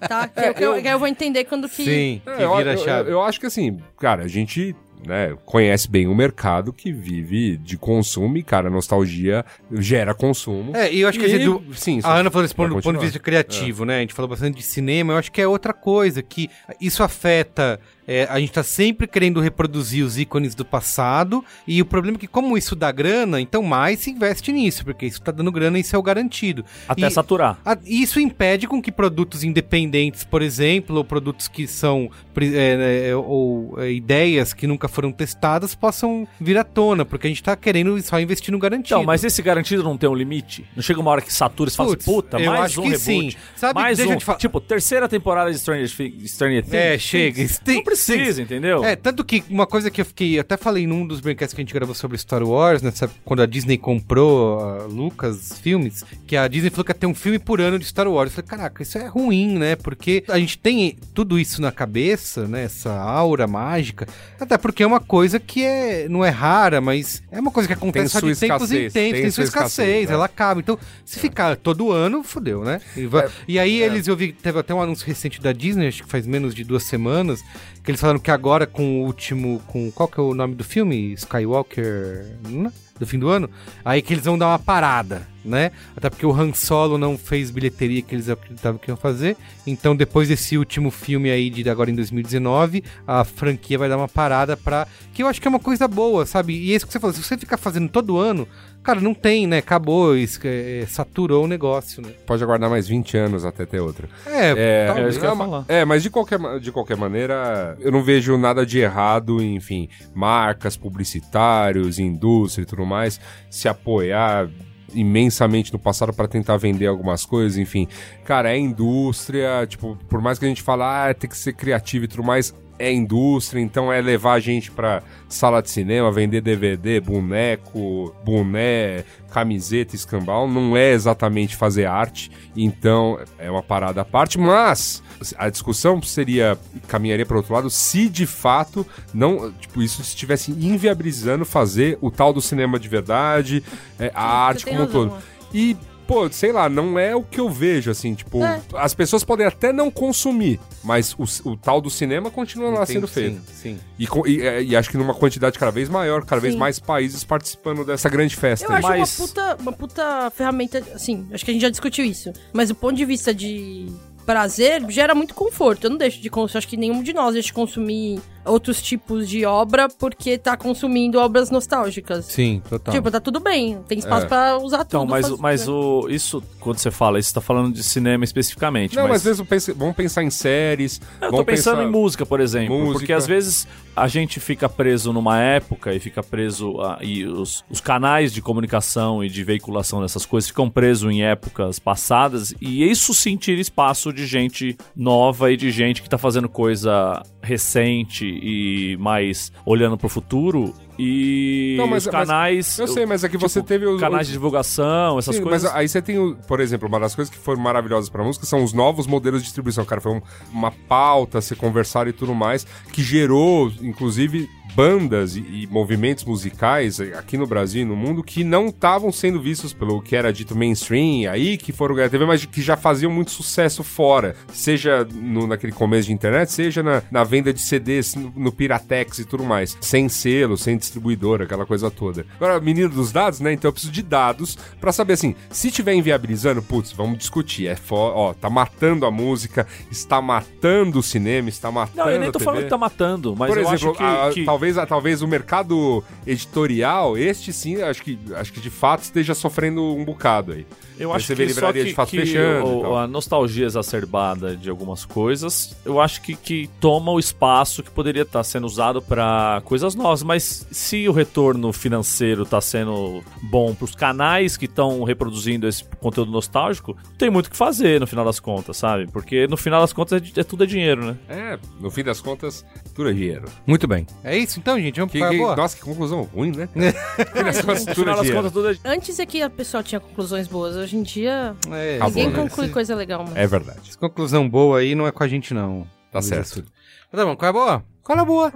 [0.08, 0.28] tá?
[0.28, 1.84] Que eu, que eu, que eu vou entender quando que.
[1.84, 3.12] Sim, É, que eu, vira a eu- chave.
[3.12, 7.78] eu acho que assim, cara, a gente né, conhece bem o mercado que vive de
[7.78, 10.76] consumo e, cara, nostalgia gera consumo.
[10.76, 13.06] É, e eu acho que E, sim, A Ana falou isso ponto, do ponto de
[13.06, 13.98] vista criativo, né?
[13.98, 16.50] A gente falou bastante de cinema, eu acho que é outra coisa, que
[16.80, 17.80] isso afeta.
[18.08, 22.20] É, a gente tá sempre querendo reproduzir os ícones do passado, e o problema é
[22.20, 25.78] que, como isso dá grana, então mais se investe nisso, porque isso tá dando grana
[25.78, 26.66] e isso é o garantido.
[26.88, 27.60] Até E- saturar.
[27.66, 33.16] a- Isso impede com que produtos independentes, por exemplo, ou produtos que são é, é,
[33.16, 37.56] ou é, ideias que nunca foram testadas possam vir à tona, porque a gente tá
[37.56, 38.96] querendo só investir no garantido.
[38.96, 40.66] Então, mas esse garantido não tem um limite?
[40.76, 43.04] Não chega uma hora que satura e fala assim, puta, mais acho um que reboot.
[43.04, 43.36] sim.
[43.56, 44.16] Sabe, mais um.
[44.38, 45.88] Tipo, terceira temporada de Stranger,
[46.28, 46.74] Stranger Things.
[46.74, 47.48] É, chega.
[47.64, 48.84] Tem- Não precisa, entendeu?
[48.84, 50.40] É, tanto que uma coisa que eu fiquei.
[50.40, 53.46] Até falei num dos braincasts que a gente gravou sobre Star Wars, nessa, quando a
[53.46, 57.60] Disney comprou a Lucas Filmes, que a Disney falou que ia ter um filme por
[57.60, 58.32] ano de Star Wars.
[58.32, 59.76] Eu falei, caraca, isso é ruim, né?
[59.76, 62.64] Porque a gente tem tudo isso na cabeça, né?
[62.64, 64.08] Essa aura mágica.
[64.40, 67.74] Até porque é uma coisa que é, não é rara, mas é uma coisa que
[67.74, 70.14] acontece só de tempos em escassez, tempos, tem, sua escassez, é.
[70.14, 70.60] ela acaba.
[70.60, 72.80] Então, se ficar todo ano, fodeu, né?
[72.96, 76.04] E, va- e aí eles, eu vi, teve até um anúncio recente da Disney, acho
[76.04, 77.44] que faz menos de duas semanas,
[77.84, 80.64] que eles falaram que agora com o último, com qual que é o nome do
[80.64, 81.14] filme?
[81.14, 82.72] Skywalker, né?
[83.02, 83.50] do fim do ano,
[83.84, 85.72] aí que eles vão dar uma parada, né?
[85.98, 89.96] Até porque o Han Solo não fez bilheteria que eles acreditavam que iam fazer, então
[89.96, 94.56] depois desse último filme aí de agora em 2019, a franquia vai dar uma parada
[94.56, 94.88] pra...
[95.12, 96.54] que eu acho que é uma coisa boa, sabe?
[96.54, 98.48] E é isso que você falou, se você ficar fazendo todo ano,
[98.84, 99.60] cara, não tem, né?
[99.60, 102.10] Acabou, isso, é, saturou o negócio, né?
[102.26, 104.08] Pode aguardar mais 20 anos até ter outra.
[104.26, 105.18] É, É, talvez.
[105.18, 105.66] é falar.
[105.68, 110.76] é, mas de qualquer, de qualquer maneira, eu não vejo nada de errado enfim, marcas,
[110.76, 113.20] publicitários, indústria e tudo mais,
[113.50, 114.50] se apoiar
[114.94, 117.88] imensamente no passado para tentar vender algumas coisas, enfim.
[118.26, 122.06] Cara, é indústria, tipo, por mais que a gente fale, ah, tem que ser criativo
[122.06, 126.42] e tudo mais, é indústria, então é levar a gente pra sala de cinema, vender
[126.42, 134.06] DVD, boneco, boné, camiseta, escambau, não é exatamente fazer arte, então é uma parada à
[134.06, 135.02] parte, mas
[135.38, 136.58] a discussão seria,
[136.88, 142.34] caminharia para outro lado, se de fato não, tipo, isso estivesse inviabilizando fazer o tal
[142.34, 143.64] do cinema de verdade,
[144.00, 145.14] é, a arte como um todo.
[145.54, 148.62] E, pô, sei lá, não é o que eu vejo, assim, tipo, É.
[148.76, 153.08] as pessoas podem até não consumir, mas o, o tal do cinema continua lá sendo
[153.08, 153.42] feito.
[153.52, 153.80] Sim, sim.
[153.98, 156.60] E, e, é, e acho que numa quantidade cada vez maior, cada vez Sim.
[156.60, 158.66] mais países participando dessa grande festa.
[158.66, 158.78] Eu aí.
[158.80, 162.32] acho Mas- uma, puta, uma puta ferramenta, assim, acho que a gente já discutiu isso.
[162.54, 163.88] Mas do ponto de vista de
[164.26, 165.86] prazer, gera muito conforto.
[165.86, 169.28] Eu não deixo de consumir, acho que nenhum de nós deixa de consumir outros tipos
[169.30, 172.26] de obra porque tá consumindo obras nostálgicas.
[172.26, 172.94] Sim, total.
[172.94, 174.30] Tipo, tá tudo bem, tem espaço É.
[174.30, 175.10] pra usar Então, tudo.
[175.12, 178.96] mas, faz- mas o, isso, quando você fala, isso tá falando de cinema especificamente.
[178.96, 181.00] Não, mas mas às vezes eu pense- vamos pensar em séries.
[181.22, 182.78] Eu tô pensando pensar- em música, por exemplo.
[182.78, 183.00] Música.
[183.00, 186.80] Porque às vezes a gente fica preso numa época e fica preso.
[186.82, 191.24] A, e os, os canais de comunicação e de veiculação dessas coisas ficam presos em
[191.24, 192.54] épocas passadas.
[192.62, 197.22] E isso sim tira espaço de gente nova e de gente que tá fazendo coisa
[197.42, 200.74] recente e mais olhando pro futuro.
[201.04, 202.80] E Não, mas- os mas- canais.
[202.80, 204.00] Eu sei, mas é que tipo, você teve os.
[204.00, 205.64] Canais de divulgação, essas Sim, coisas.
[205.64, 208.46] Mas aí você tem, o- por exemplo, uma das coisas que foram maravilhosas pra música
[208.46, 209.84] são os novos modelos de distribuição.
[209.84, 210.22] Cara, foi um-
[210.52, 217.02] uma pauta, se conversaram e tudo mais, que gerou, inclusive, bandas e, e movimentos musicais
[217.02, 220.56] aqui no Brasil e no mundo que não estavam sendo vistos pelo que era dito
[220.56, 224.34] mainstream, aí que foram ganhar TV, mas que já faziam muito sucesso fora.
[224.54, 229.20] Seja no, naquele começo de internet, seja na, na venda de CDs, no, no Piratex
[229.20, 229.78] e tudo mais.
[229.82, 232.26] Sem selo, sem distribuidora, aquela coisa toda.
[232.36, 233.54] Agora, menino dos dados, né?
[233.54, 237.68] Então eu preciso de dados pra saber assim, se tiver inviabilizando, putz, vamos discutir.
[237.68, 242.20] É fo ó, tá matando a música, está matando o cinema, está matando Não, eu
[242.20, 244.78] nem tô falando que tá matando, mas Por eu exemplo, acho que, a- que- talvez,
[244.78, 249.82] a- talvez o mercado editorial, este sim, acho que, acho que de fato esteja sofrendo
[249.96, 250.66] um bocado aí.
[251.02, 254.56] Eu acho você que vê só que, de fato que fechando o- a nostalgia exacerbada
[254.56, 259.02] de algumas coisas, eu acho que, que toma o espaço que poderia estar sendo usado
[259.02, 260.24] para coisas novas.
[260.24, 265.84] Mas se o retorno financeiro está sendo bom para os canais que estão reproduzindo esse
[266.00, 269.08] conteúdo nostálgico, não tem muito o que fazer no final das contas, sabe?
[269.12, 271.18] Porque no final das contas é, é tudo é dinheiro, né?
[271.30, 273.46] É, no fim das contas, tudo é dinheiro.
[273.66, 274.06] Muito bem.
[274.24, 274.98] É isso então, gente.
[275.00, 275.56] Vamos Que, para a que- boa?
[275.56, 276.70] nossa, que conclusão ruim, né?
[276.76, 278.38] no fim das contas, No tudo final é das dinheiro.
[278.38, 280.76] contas, tudo é Antes é que a pessoa tinha conclusões boas.
[280.76, 282.50] Hoje em dia, É, Acabou, ninguém né?
[282.50, 283.38] conclui coisa legal, mano.
[283.38, 283.80] É verdade.
[283.90, 285.88] Essa conclusão boa aí não é com a gente, não.
[286.12, 286.42] Tá Luiz certo.
[286.42, 286.68] Assuda.
[287.12, 287.84] Mas tá bom, qual é a boa?
[288.04, 288.52] Qual é a boa?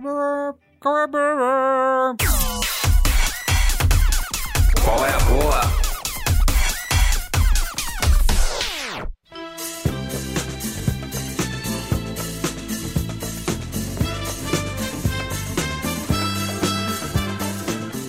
[0.80, 2.16] Qual é a boa?
[4.84, 5.62] Qual é a boa?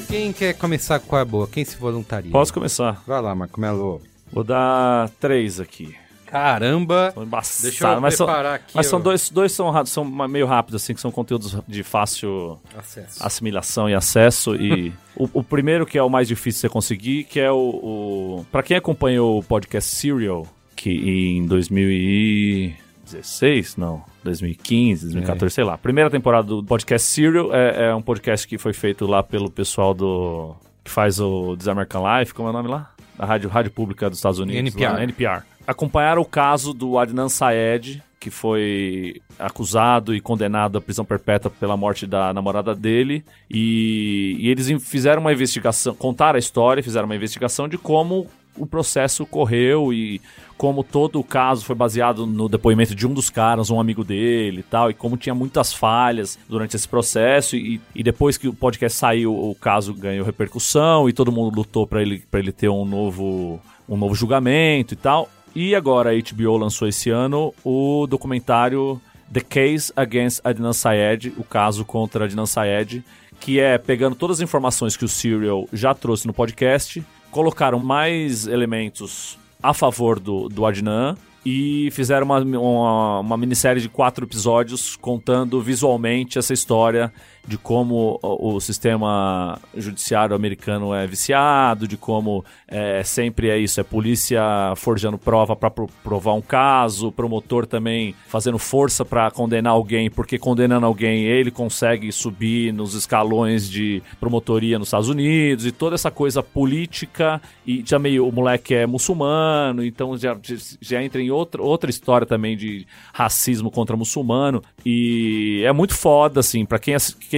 [0.09, 1.47] Quem quer começar com a boa?
[1.47, 2.31] Quem se voluntaria?
[2.33, 3.03] Posso começar?
[3.07, 4.01] Vai lá, Marco Melo.
[4.37, 5.97] Vou dar três aqui.
[6.27, 7.11] Caramba!
[7.15, 8.73] São embaçados, Deixa eu mas são, preparar aqui.
[8.75, 13.25] mas são dois, dois são, são meio rápidos, assim, que são conteúdos de fácil Acesso.
[13.25, 14.55] assimilação e acesso.
[14.55, 17.57] E o, o primeiro, que é o mais difícil de você conseguir, que é o.
[17.57, 25.79] o para quem acompanhou o podcast Serial, que em 2016, não, 2015, 2014, sei lá.
[25.79, 29.95] Primeira temporada do podcast Serial é, é um podcast que foi feito lá pelo pessoal
[29.95, 30.55] do.
[30.85, 32.91] que faz o This American Life, como é o nome lá?
[33.19, 34.75] Da rádio, rádio pública dos Estados Unidos.
[34.75, 34.93] NPR.
[34.93, 35.43] lá, NPR.
[35.67, 41.77] acompanharam o caso do Adnan Syed, que foi acusado e condenado à prisão perpétua pela
[41.77, 43.25] morte da namorada dele.
[43.51, 48.27] E, e eles fizeram uma investigação, contaram a história, fizeram uma investigação de como
[48.57, 50.21] o processo correu e
[50.57, 54.61] como todo o caso foi baseado no depoimento de um dos caras, um amigo dele
[54.61, 57.57] e tal, e como tinha muitas falhas durante esse processo.
[57.57, 61.87] E, e depois que o podcast saiu, o caso ganhou repercussão e todo mundo lutou
[61.87, 65.29] para ele, pra ele ter um novo, um novo julgamento e tal.
[65.55, 69.01] E agora a HBO lançou esse ano o documentário
[69.33, 73.05] The Case Against Adnan Syed, o caso contra Adnan Syed,
[73.41, 77.05] que é pegando todas as informações que o Serial já trouxe no podcast,
[77.37, 83.91] colocaram mais elementos a favor do, do Adnan e fizeram uma, uma, uma minissérie de
[83.91, 87.13] quatro episódios contando visualmente essa história
[87.47, 93.85] de como o, sistema judiciário americano é viciado, de como é, sempre é isso, é
[93.85, 94.43] polícia
[94.77, 100.87] forjando prova para provar um caso, promotor também fazendo força para condenar alguém, porque condenando
[100.87, 106.43] alguém ele consegue subir nos escalões de promotoria nos Estados Unidos e toda essa coisa
[106.43, 110.37] política e já meio o moleque é muçulmano, então já,
[110.81, 116.41] já entra em outra, outra história também de racismo contra muçulmano e é muito foda
[116.41, 116.97] assim, para quem,
[117.31, 117.36] quem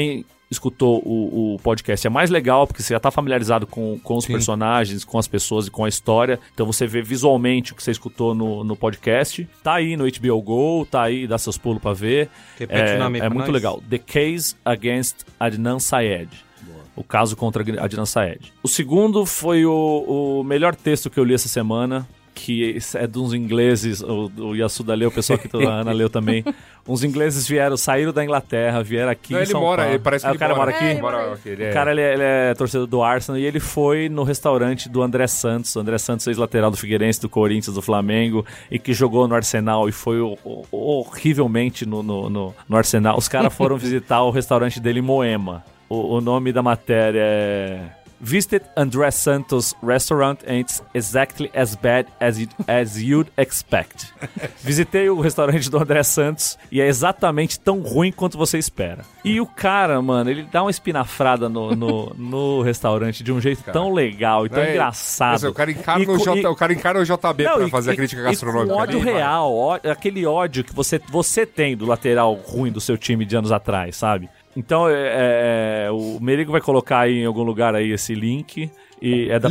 [0.51, 4.27] escutou o, o podcast é mais legal, porque você já tá familiarizado com, com os
[4.27, 6.39] personagens, com as pessoas e com a história.
[6.55, 9.49] Então você vê visualmente o que você escutou no, no podcast.
[9.63, 12.29] Tá aí no HBO Go, tá aí, dá seus pulos pra ver.
[12.59, 13.55] Repete é, o nome é muito nós.
[13.55, 13.83] legal.
[13.89, 16.49] The Case Against Adnan Syed.
[16.97, 18.53] O caso contra Adnan Syed.
[18.61, 22.09] O segundo foi o, o melhor texto que eu li essa semana,
[22.39, 26.09] que é de uns ingleses, o, o Yasuda leu, o pessoal que a Ana leu
[26.09, 26.45] também.
[26.87, 29.95] Uns ingleses vieram, saíram da Inglaterra, vieram aqui Não, ele São mora, Paulo.
[29.95, 30.85] ele parece que Ah, ele o cara mora, aqui?
[30.85, 33.61] É, mora aqui, O é- cara, ele é, ele é torcedor do Arsenal e ele
[33.61, 35.75] foi no restaurante do André Santos.
[35.77, 39.87] O André Santos, ex-lateral do Figueirense, do Corinthians, do Flamengo e que jogou no Arsenal
[39.89, 43.19] e foi o- o- horrivelmente no, no, no- no Arsenal.
[43.19, 45.63] Os caras foram visitar o restaurante dele em Moema.
[45.91, 47.81] O, o nome da matéria é...
[48.21, 54.13] Visit André Santos Restaurant and it's exactly as bad as, it, as you'd expect.
[54.63, 59.05] Visitei o restaurante do André Santos e é exatamente tão ruim quanto você espera.
[59.25, 63.63] E o cara, mano, ele dá uma espinafrada no, no, no restaurante de um jeito
[63.73, 65.49] tão legal e tão é- engraçado.
[65.49, 67.71] O cara encara, E no J, e- o cara encara o JB não, pra e-
[67.71, 68.75] fazer a e- crítica e gastronômica.
[68.75, 72.99] com ódio real, ó- aquele ódio que você, você tem do lateral ruim do seu
[72.99, 74.29] time de anos atrás, sabe?
[74.59, 78.69] Então, é, é, o Merigo vai colocar aí em algum lugar aí esse link.
[79.01, 79.49] E é da,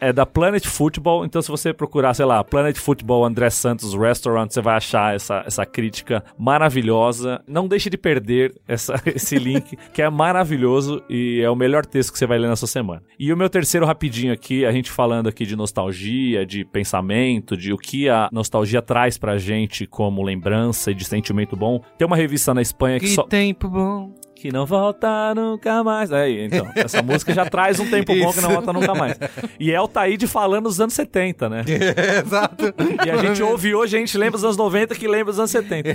[0.00, 1.24] é da Planet Football.
[1.24, 5.42] Então, se você procurar, sei lá, Planet Football André Santos Restaurant, você vai achar essa,
[5.44, 7.42] essa crítica maravilhosa.
[7.48, 12.12] Não deixe de perder essa, esse link, que é maravilhoso e é o melhor texto
[12.12, 13.02] que você vai ler nessa semana.
[13.18, 17.72] E o meu terceiro rapidinho aqui, a gente falando aqui de nostalgia, de pensamento, de
[17.72, 21.80] o que a nostalgia traz pra gente como lembrança e de sentimento bom.
[21.98, 24.12] Tem uma revista na Espanha que Que só tempo bom.
[24.34, 26.12] Que não volta nunca mais.
[26.12, 29.16] Aí, então, essa música já traz um tempo bom que não volta nunca mais.
[29.58, 31.64] E é o Taíde falando dos anos 70, né?
[32.24, 32.74] Exato.
[33.06, 35.50] E a gente ouve hoje, a gente lembra dos anos 90 que lembra dos anos
[35.50, 35.94] 70.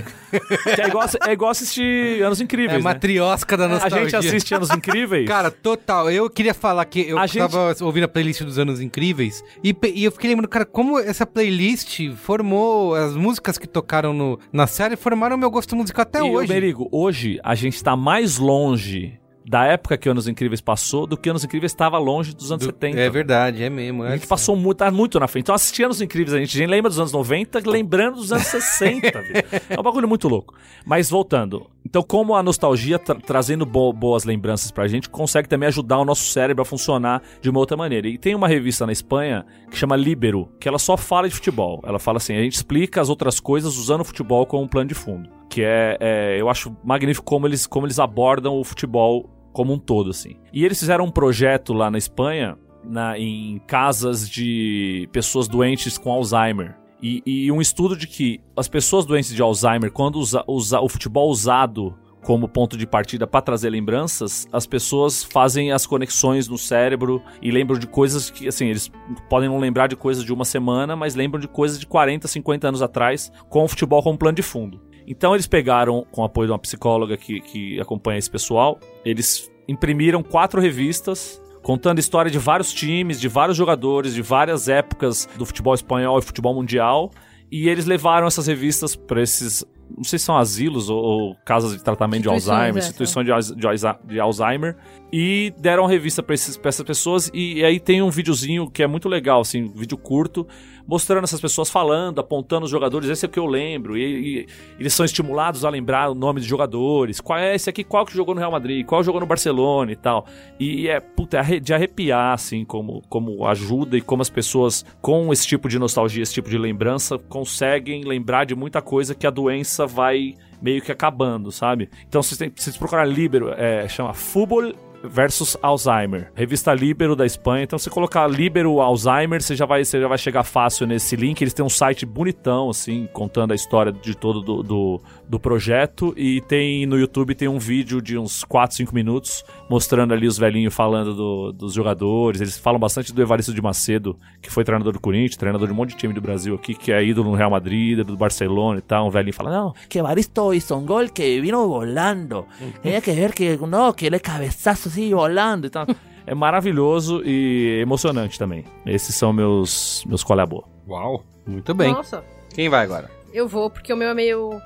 [0.74, 2.90] Que é igual, é igual assistir Anos É Incríveis, né?
[2.92, 4.00] matriosca da A nostalgia.
[4.08, 5.28] gente assiste Anos Incríveis.
[5.28, 6.10] Cara, total.
[6.10, 9.74] Eu queria falar que eu A gente- tava ouvindo a playlist dos anos incríveis e,
[9.94, 14.66] e eu fiquei lembrando, cara, como essa playlist formou as músicas que tocaram no, na
[14.66, 16.52] série formaram meu gosto musical até e, hoje.
[16.52, 21.28] Merigo, hoje a gente tá mais longe da época que Anos Incríveis passou do que
[21.28, 23.00] Anos Incríveis estava longe dos anos Do- 70.
[23.00, 24.02] É verdade, é mesmo.
[24.04, 25.44] A É gente passou muito, tá muito na frente.
[25.44, 28.46] Então, assistindo Anos Incríveis, a gente, a gente lembra dos anos 90, lembrando dos anos
[28.46, 29.10] 60.
[29.10, 29.44] velho.
[29.70, 30.54] É um bagulho muito louco.
[30.84, 31.66] Mas voltando.
[31.84, 36.04] Então, como a nostalgia, tra- trazendo bo- boas lembranças pra gente, consegue também ajudar o
[36.04, 38.06] nosso cérebro a funcionar de uma outra maneira.
[38.06, 41.80] E tem uma revista na Espanha que chama Libero, que ela só fala de futebol.
[41.84, 44.88] Ela fala assim: a gente explica as outras coisas usando o futebol como um plano
[44.88, 45.28] de fundo.
[45.48, 49.78] Que é, é, eu acho magnífico como eles, como eles abordam o futebol como um
[49.78, 50.36] todo, assim.
[50.52, 56.12] E eles fizeram um projeto lá na Espanha, na- em casas de pessoas doentes com
[56.12, 56.76] Alzheimer.
[57.02, 60.88] E, e um estudo de que as pessoas doentes de Alzheimer, quando usa, usa o
[60.88, 66.58] futebol usado como ponto de partida para trazer lembranças, as pessoas fazem as conexões no
[66.58, 68.90] cérebro e lembram de coisas que, assim, eles
[69.28, 72.68] podem não lembrar de coisas de uma semana, mas lembram de coisas de 40, 50
[72.68, 74.80] anos atrás, com o futebol como plano de fundo.
[75.06, 79.50] Então eles pegaram, com o apoio de uma psicóloga que, que acompanha esse pessoal, eles
[79.66, 85.28] imprimiram quatro revistas contando a história de vários times, de vários jogadores, de várias épocas
[85.36, 87.10] do futebol espanhol e futebol mundial.
[87.52, 89.64] E eles levaram essas revistas para esses
[89.96, 93.32] não sei se são asilos ou, ou casas de tratamento de Alzheimer, é, instituições de,
[93.32, 94.76] Alz- de Alza- de Alzheimer,
[95.12, 98.86] e deram a revista pra essas pessoas, e, e aí tem um videozinho que é
[98.86, 100.46] muito legal, assim, um vídeo curto,
[100.90, 104.46] mostrando essas pessoas falando, apontando os jogadores, esse é o que eu lembro, e, e
[104.76, 108.12] eles são estimulados a lembrar o nome de jogadores, qual é esse aqui, qual que
[108.12, 110.26] jogou no Real Madrid, qual jogou no Barcelona e tal,
[110.58, 115.32] e é, puta, é de arrepiar, assim, como, como ajuda e como as pessoas, com
[115.32, 119.30] esse tipo de nostalgia, esse tipo de lembrança, conseguem lembrar de muita coisa que a
[119.30, 121.88] doença vai meio que acabando, sabe?
[122.08, 126.30] Então, vocês têm, vocês procurar Libero, é, chama Fútbol versus Alzheimer.
[126.34, 127.64] Revista Libero da Espanha.
[127.64, 131.40] Então, você colocar Libero Alzheimer, você já vai, você já vai chegar fácil nesse link.
[131.40, 136.12] Eles têm um site bonitão, assim, contando a história de todo do, do, do projeto.
[136.16, 140.36] E tem no YouTube tem um vídeo de uns 4, 5 minutos mostrando ali os
[140.36, 142.40] velhinhos falando do- dos jogadores.
[142.40, 145.76] Eles falam bastante do Evaristo de Macedo, que foi treinador do Corinthians, treinador de um
[145.76, 148.82] monte de time do Brasil aqui, que é ídolo no Real Madrid, do Barcelona e
[148.82, 149.06] tal.
[149.06, 152.46] Um velhinho fala, não, que Baristo hizo un gol que vino volando.
[152.82, 155.66] Tenía que ver que no, que ele cabezazo así volando.
[155.66, 155.86] e tal.
[156.26, 158.64] É maravilhoso e emocionante também.
[158.86, 160.64] Esses são meus, meus qual é a boa.
[160.86, 161.24] Uau.
[161.44, 161.92] Muito bem.
[161.92, 162.22] Nossa.
[162.54, 163.10] Quem vai agora?
[163.32, 164.60] Eu vou, porque o meu é meio.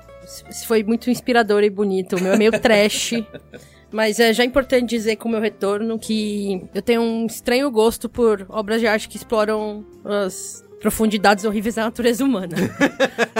[0.67, 2.17] Foi muito inspirador e bonito.
[2.17, 3.13] O meu é meio trash.
[3.91, 8.09] Mas é já importante dizer com o meu retorno que eu tenho um estranho gosto
[8.09, 12.55] por obras de arte que exploram as profundidades horríveis da natureza humana.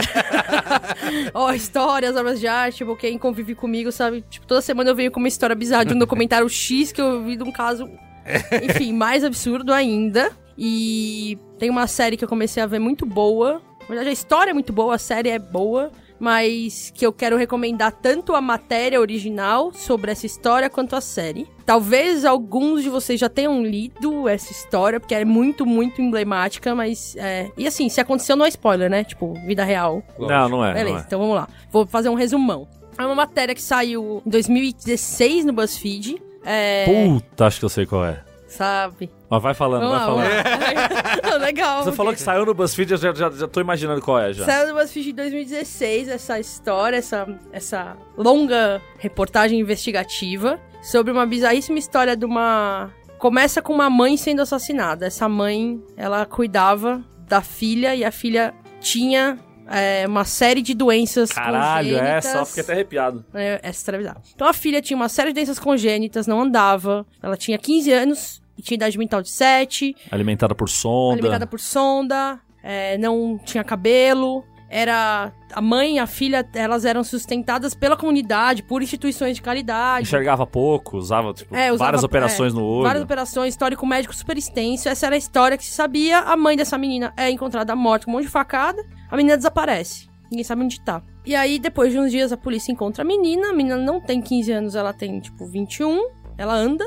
[1.31, 4.23] Ó, histórias, obras de arte, tipo, quem convive comigo, sabe?
[4.27, 7.23] Tipo, toda semana eu venho com uma história bizarra de um documentário X que eu
[7.23, 7.88] vi de um caso,
[8.63, 10.31] enfim, mais absurdo ainda.
[10.57, 13.61] E tem uma série que eu comecei a ver muito boa.
[13.81, 15.91] Na verdade, a história é muito boa, a série é boa.
[16.19, 21.47] Mas que eu quero recomendar tanto a matéria original sobre essa história quanto a série.
[21.65, 27.15] Talvez alguns de vocês já tenham lido essa história, porque é muito, muito emblemática, mas.
[27.17, 27.51] É...
[27.57, 29.03] E assim, se aconteceu, não é spoiler, né?
[29.03, 30.03] Tipo, vida real.
[30.17, 30.73] Não, não é.
[30.73, 31.03] Beleza, Não é.
[31.05, 31.47] então vamos lá.
[31.71, 32.67] Vou fazer um resumão.
[32.97, 36.21] É uma matéria que saiu em 2016 no BuzzFeed.
[36.45, 36.85] É.
[36.85, 38.24] Puta, acho que eu sei qual é.
[38.56, 39.10] Sabe?
[39.30, 41.23] Mas vai falando, Vamos vai lá, falando.
[41.23, 41.38] vamos lá.
[41.45, 41.84] Legal.
[41.84, 44.45] Você falou que saiu no BuzzFeed, eu já, já, já tô imaginando qual é já.
[44.45, 51.77] Saiu no BuzzFeed em 2016 essa história, essa, essa longa reportagem investigativa sobre uma bizarríssima
[51.80, 52.91] história de uma.
[53.19, 55.06] Começa com uma mãe sendo assassinada.
[55.06, 61.32] Essa mãe, ela cuidava da filha e a filha tinha é, uma série de doenças
[61.32, 62.32] Caralho, é, congênitas.
[62.32, 63.26] só fiquei até arrepiado.
[63.34, 64.22] É, essa é bizarra.
[64.34, 67.06] Então a filha tinha uma série de doenças congênitas, não andava.
[67.22, 71.14] Ela tinha 15 anos tinha idade mental de 7 Alimentada por sonda.
[71.15, 74.44] alimentada por sonda, é, não tinha cabelo.
[74.68, 80.02] Era a mãe e a filha, elas eram sustentadas pela comunidade, por instituições de caridade.
[80.07, 82.84] Enxergava pouco, usava, tipo, É, usava- várias operações é, no olho.
[82.84, 84.90] Várias operações, histórico médico super extenso.
[84.90, 86.19] Essa era a história que se sabia.
[86.22, 88.84] A mãe dessa menina é encontrada morta com um monte de facada.
[89.10, 90.10] A menina desaparece.
[90.32, 91.02] Ninguém sabe onde tá.
[91.23, 93.49] E aí, depois de uns dias, a polícia encontra a menina.
[93.52, 96.10] A menina não tem 15 anos, ela tem, tipo, 21.
[96.38, 96.86] Ela anda,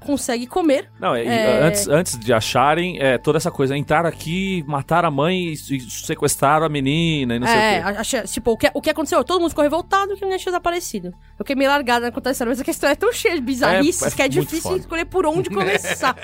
[0.00, 0.90] consegue comer.
[0.98, 1.62] Não, É.
[1.62, 5.80] antes, antes de acharem, é, toda essa coisa, entraram aqui, mataram a mãe e, e
[5.80, 7.88] sequestraram a menina e não é, sei o quê.
[7.96, 9.22] a- acha- tipo, o que, o que aconteceu?
[9.24, 11.08] Todo mundo ficou revoltado que a menina tinha desaparecido.
[11.08, 14.08] Eu fiquei meio largada na história, mas a história é tão cheia de bizarrices É,
[14.08, 14.76] é que é difícil foda.
[14.78, 16.16] escolher por onde começar.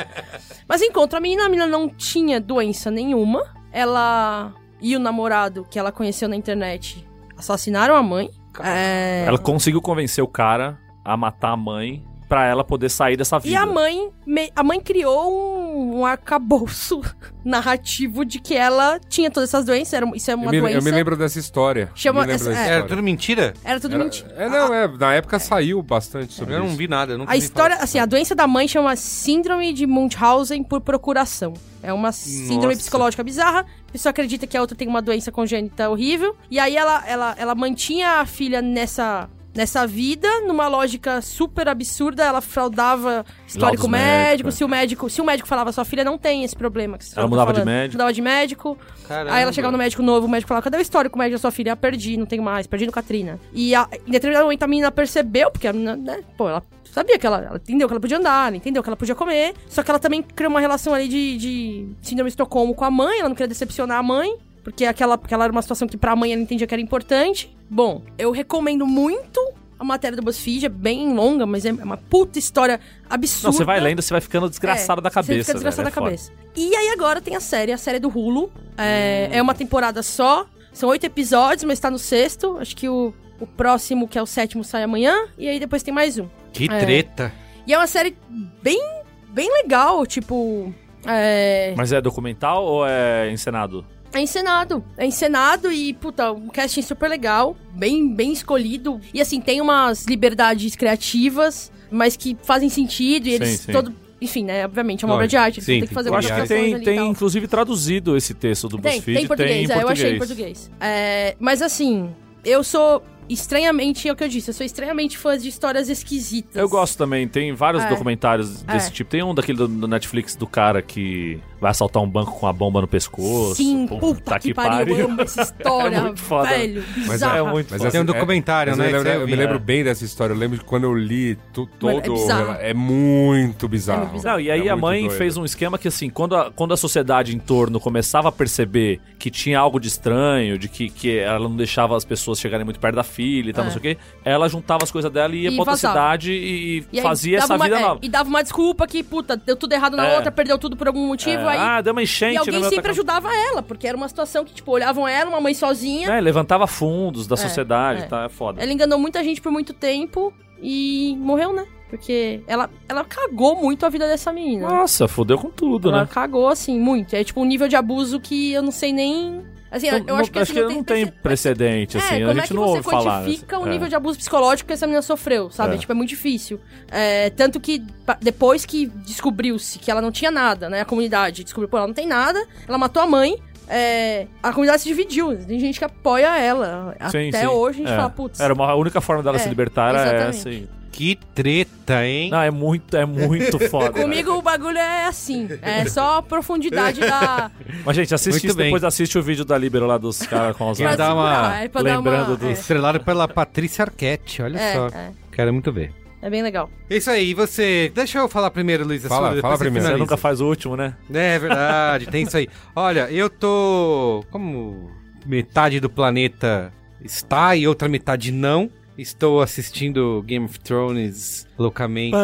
[0.68, 3.44] mas encontra a menina, a menina não tinha doença nenhuma.
[3.72, 7.06] Ela e o namorado que ela conheceu na internet
[7.36, 8.28] assassinaram a mãe.
[8.62, 13.38] É, Ela conseguiu convencer o cara a matar a mãe pra ela poder sair dessa
[13.38, 13.52] vida.
[13.52, 17.00] E a mãe, me- a mãe criou um, um arcabouço
[17.44, 19.94] narrativo de que ela tinha todas essas doenças.
[19.94, 20.78] Era, isso é uma Eu me, doença.
[20.78, 21.90] eu me lembro dessa história.
[21.94, 22.64] Chama- Eu me lembro essa- dessa é.
[22.64, 22.88] Era história.
[22.88, 23.54] tudo mentira?
[23.64, 24.34] Era tudo mentira.
[24.36, 24.88] É, não, é.
[24.88, 26.76] Na época saiu bastante sobre Eu não isso.
[26.76, 27.12] vi nada.
[27.12, 31.54] Eu nunca A história, assim, a doença da mãe chama Síndrome de Munchausen por procuração.
[31.82, 32.78] É uma síndrome Nossa.
[32.78, 33.60] psicológica bizarra.
[33.88, 36.36] A pessoa acredita que a outra tem uma doença congênita horrível.
[36.50, 42.24] E aí ela, ela, ela mantinha a filha nessa, nessa vida, numa lógica super absurda.
[42.24, 44.28] Ela fraudava histórico Laudos médico.
[44.28, 46.98] médicos, Se o médico, se o médico falava, sua filha não tem esse problema.
[46.98, 47.94] Que Ela mudava de médico.
[47.94, 48.78] Mudava de médico.
[49.08, 49.34] Caramba.
[49.34, 51.50] Aí ela chegava no médico novo, o médico falava, cadê o histórico médico da sua
[51.50, 51.72] filha?
[51.72, 53.40] Ah, perdi, não tenho mais, perdi no Katrina.
[53.52, 57.18] E a, em determinado momento a menina percebeu, porque a menina, né, pô, ela sabia
[57.18, 59.82] que ela, ela entendeu que ela podia andar, ela entendeu que ela podia comer, só
[59.82, 63.20] que ela também criou uma relação ali de, de síndrome de Estocolmo com a mãe,
[63.20, 64.34] ela não queria decepcionar a mãe,
[64.66, 67.56] porque aquela, aquela era uma situação que pra mãe ela entendia que era importante.
[67.70, 69.40] Bom, eu recomendo muito
[69.78, 73.46] a matéria do BuzzFeed, é bem longa, mas é uma puta história absurda.
[73.46, 75.34] Não, você vai lendo, você vai ficando desgraçado É, da cabeça.
[75.34, 76.06] Você fica desgraçado velho, da é foda.
[76.06, 76.32] cabeça.
[76.56, 78.50] E aí agora tem a série, a série do Hulu.
[78.76, 80.46] É, é uma temporada só.
[80.72, 82.58] São oito episódios, mas tá no sexto.
[82.58, 85.14] Acho que o, o próximo, que é o sétimo, sai amanhã.
[85.38, 86.26] E aí depois tem mais um.
[86.52, 86.80] Que É.
[86.80, 87.32] treta.
[87.68, 88.16] E é uma série
[88.62, 88.80] bem,
[89.28, 90.74] bem legal, tipo.
[91.06, 93.86] É, Mas é documental ou é encenado?
[94.16, 94.84] É encenado.
[94.96, 99.00] É encenado e, puta, um casting super legal, bem, bem escolhido.
[99.12, 103.72] E assim, tem umas liberdades criativas, mas que fazem sentido e eles Sim, sim.
[103.72, 103.92] todo.
[104.20, 104.64] Enfim, né?
[104.64, 105.24] Obviamente, é uma Lógico.
[105.24, 107.46] obra de arte, Sim, têm que tem fazer Eu acho que tem, ali tem inclusive
[107.46, 109.16] traduzido esse texto do Tem, BuzzFeed.
[109.16, 110.70] tem em português, é, eu achei em português.
[110.80, 112.08] É, mas assim,
[112.42, 116.56] eu sou estranhamente, é o que eu disse, eu sou estranhamente fã de histórias esquisitas.
[116.56, 117.88] Eu gosto também, tem vários É.
[117.90, 118.90] documentários desse É.
[118.92, 119.10] tipo.
[119.10, 122.52] Tem um daquele do, do Netflix do cara que vai assaltar um banco com a
[122.52, 123.54] bomba no pescoço.
[123.56, 126.48] Sim, Pô, puta que, pariu, eu amo essa história, É muito foda.
[126.48, 127.38] velho, Mas bizarra.
[127.38, 127.90] é muito Mas foda.
[127.90, 128.86] Tem um essa- documentário, mas né?
[128.98, 129.58] Eu, lembro, eu me lembro É.
[129.58, 130.32] bem dessa história.
[130.34, 132.12] Eu lembro que quando eu li tu- Mano, todo.
[132.14, 132.52] é bizarro.
[132.60, 133.98] é muito bizarro.
[133.98, 134.36] É muito bizarro.
[134.36, 135.16] Não, e aí É a mãe doido.
[135.16, 139.00] fez um esquema que, assim, quando a, quando a sociedade em torno começava a perceber
[139.18, 142.78] que tinha algo de estranho, de que, que ela não deixava as pessoas chegarem muito
[142.80, 143.64] perto da filha e tal, É.
[143.66, 146.32] não sei o quê, ela juntava as coisas dela e ia E pra outra cidade
[146.32, 148.00] e, E fazia essa uma- vida é, nova.
[148.02, 150.16] E dava uma desculpa que, puta, deu tudo errado na É.
[150.16, 151.58] outra, perdeu tudo por algum motivo, É, aí...
[151.58, 154.70] ah, deu uma enchente E alguém sempre ajudava ela, porque era uma situação que, tipo,
[154.70, 156.10] olhavam ela, uma mãe sozinha.
[156.10, 158.06] É, levantava fundos da sociedade, é.
[158.06, 158.24] tá?
[158.24, 158.62] É foda.
[158.62, 161.66] Ela enganou muita gente por muito tempo e morreu, né?
[161.88, 164.68] Porque ela, ela cagou muito a vida dessa menina.
[164.68, 166.08] Nossa, fudeu com tudo, ela né?
[166.10, 167.14] cagou, assim, muito.
[167.14, 169.44] É tipo um nível de abuso que eu não sei nem.
[169.70, 172.14] Assim, eu Não- acho que, assim, não tem prece- precedente, assim.
[172.14, 173.22] é, a como é gente que não você ouve falar.
[173.24, 173.70] quantifica o É.
[173.70, 175.74] nível de abuso psicológico que essa menina sofreu, sabe?
[175.74, 175.78] É.
[175.78, 176.60] Tipo, é muito difícil.
[176.90, 177.82] É, tanto que
[178.20, 180.80] depois que descobriu-se que ela não tinha nada, né?
[180.80, 183.36] A comunidade descobriu, pô, ela não tem nada, ela matou a mãe.
[183.68, 185.36] é, a comunidade se dividiu.
[185.44, 186.94] Tem gente que apoia ela.
[187.10, 187.46] Sim, Até sim.
[187.48, 187.96] hoje a gente É.
[187.96, 188.38] fala, putz.
[188.38, 190.48] Era uma, a única forma dela É, se libertar era essa.
[190.96, 192.30] Que treta, hein?
[192.30, 194.00] Não, é muito, é muito foda.
[194.00, 195.46] Comigo o bagulho é assim.
[195.60, 197.50] É só a profundidade da.
[197.84, 200.78] Mas, gente, assiste isso, depois assiste o vídeo da Libero lá dos caras com os
[200.78, 202.52] Pra pra dar uma- é pra dar lembrando uma, do- é.
[202.52, 204.86] Estrelado pela Patrícia Arquette, olha É, só.
[204.86, 205.10] é.
[205.30, 205.92] Quero muito ver.
[206.22, 206.70] É bem legal.
[206.88, 207.92] É isso aí, e você.
[207.94, 209.04] Deixa eu falar primeiro, Luiz.
[209.04, 209.86] Fala, sua, fala você primeiro.
[209.86, 210.94] Você nunca faz o último, né?
[211.12, 212.48] É verdade, tem isso aí.
[212.74, 214.24] Olha, eu tô.
[214.30, 214.90] Como
[215.26, 216.72] metade do planeta
[217.04, 218.70] está e outra metade não.
[218.98, 222.14] Estou assistindo Game of Thrones loucamente.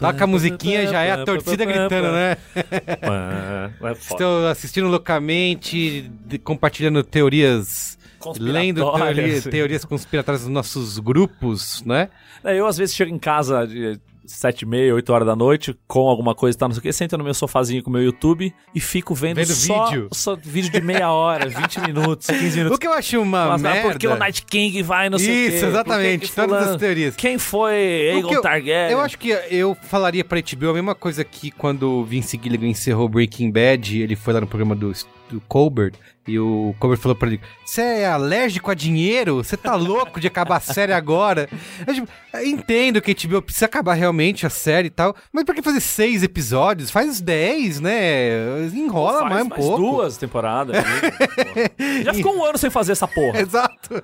[0.00, 2.36] Lá com a musiquinha já é a torcida gritando, né?
[3.86, 3.92] É.
[3.92, 7.96] Estou assistindo loucamente, de- compartilhando teorias.
[8.40, 8.80] Lendo
[9.14, 12.08] teoria- teorias conspiratórias dos nossos grupos, né?
[12.42, 15.76] É, Eu, às vezes, chego em casa de sete e meia, oito horas da noite,
[15.86, 17.92] com alguma coisa e tal, não sei o que, sento no meu sofazinho com o
[17.92, 20.08] meu YouTube e fico vendo, Vendo só, vídeo.
[20.12, 22.78] só vídeo de meia hora, 20 minutos, 15 O minutos.
[22.78, 23.88] que eu acho uma Nossa, merda...
[23.90, 25.56] porque o Night King vai, não sei o quê.
[25.56, 27.16] Isso, exatamente, todas as teorias.
[27.16, 27.72] Quem foi
[28.12, 28.92] O Aegon eu, Targaryen?
[28.92, 32.66] eu acho que eu falaria pra HBO a mesma coisa que quando o Vince Gilligan
[32.68, 34.92] encerrou Breaking Bad, ele foi lá no programa do,
[35.30, 35.94] do Colbert,
[36.26, 39.36] e o Colbert falou pra ele, você é alérgico a dinheiro?
[39.36, 41.48] Você tá louco de acabar a série agora?
[41.86, 42.08] Eu, tipo,
[42.44, 45.80] entendo que a HBO precisa acabar realmente a série e tal, mas pra que fazer
[45.80, 46.90] seis episódios?
[46.90, 48.66] Faz dez, né?
[48.74, 49.76] Enrola mais um pouco.
[49.78, 50.76] duas temporadas.
[50.76, 52.02] né?
[52.04, 53.40] Já ficou um ano sem fazer essa porra.
[53.40, 54.02] Exato.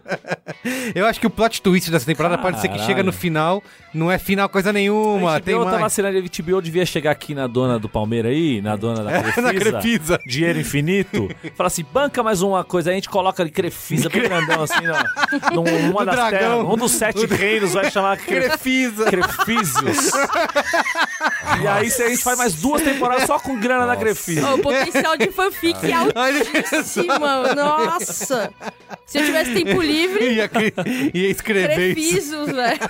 [0.95, 2.87] Eu acho que o plot twist dessa temporada pode ser que Caralho.
[2.87, 3.63] chega no final,
[3.93, 5.83] não é final coisa nenhuma, A tem HBO tá mais.
[5.83, 9.43] vacilando, a HBO devia chegar aqui na dona do Palmeiras aí, na dona da Crefisa,
[9.43, 10.19] na Crefisa.
[10.27, 14.63] dinheiro infinito, fala assim, banca mais uma coisa, a gente coloca ali Crefisa bem grandão
[14.63, 15.03] assim, ó,
[15.55, 16.39] num- numa O das dragão.
[16.39, 18.43] terras, um dos sete reinos vai chamar Cre...
[18.49, 19.05] Crefisa.
[19.07, 20.11] Crefísios.
[21.63, 24.47] e aí a gente faz mais duas temporadas só com grana na Crefisa.
[24.47, 27.19] Ó, o potencial de fanfic é altíssimo.
[27.57, 28.53] Nossa.
[29.07, 30.75] Se eu tivesse tempo livre, ia, cre-
[31.15, 32.31] ia escrever isso.
[32.31, 32.81] Crefisos, velho.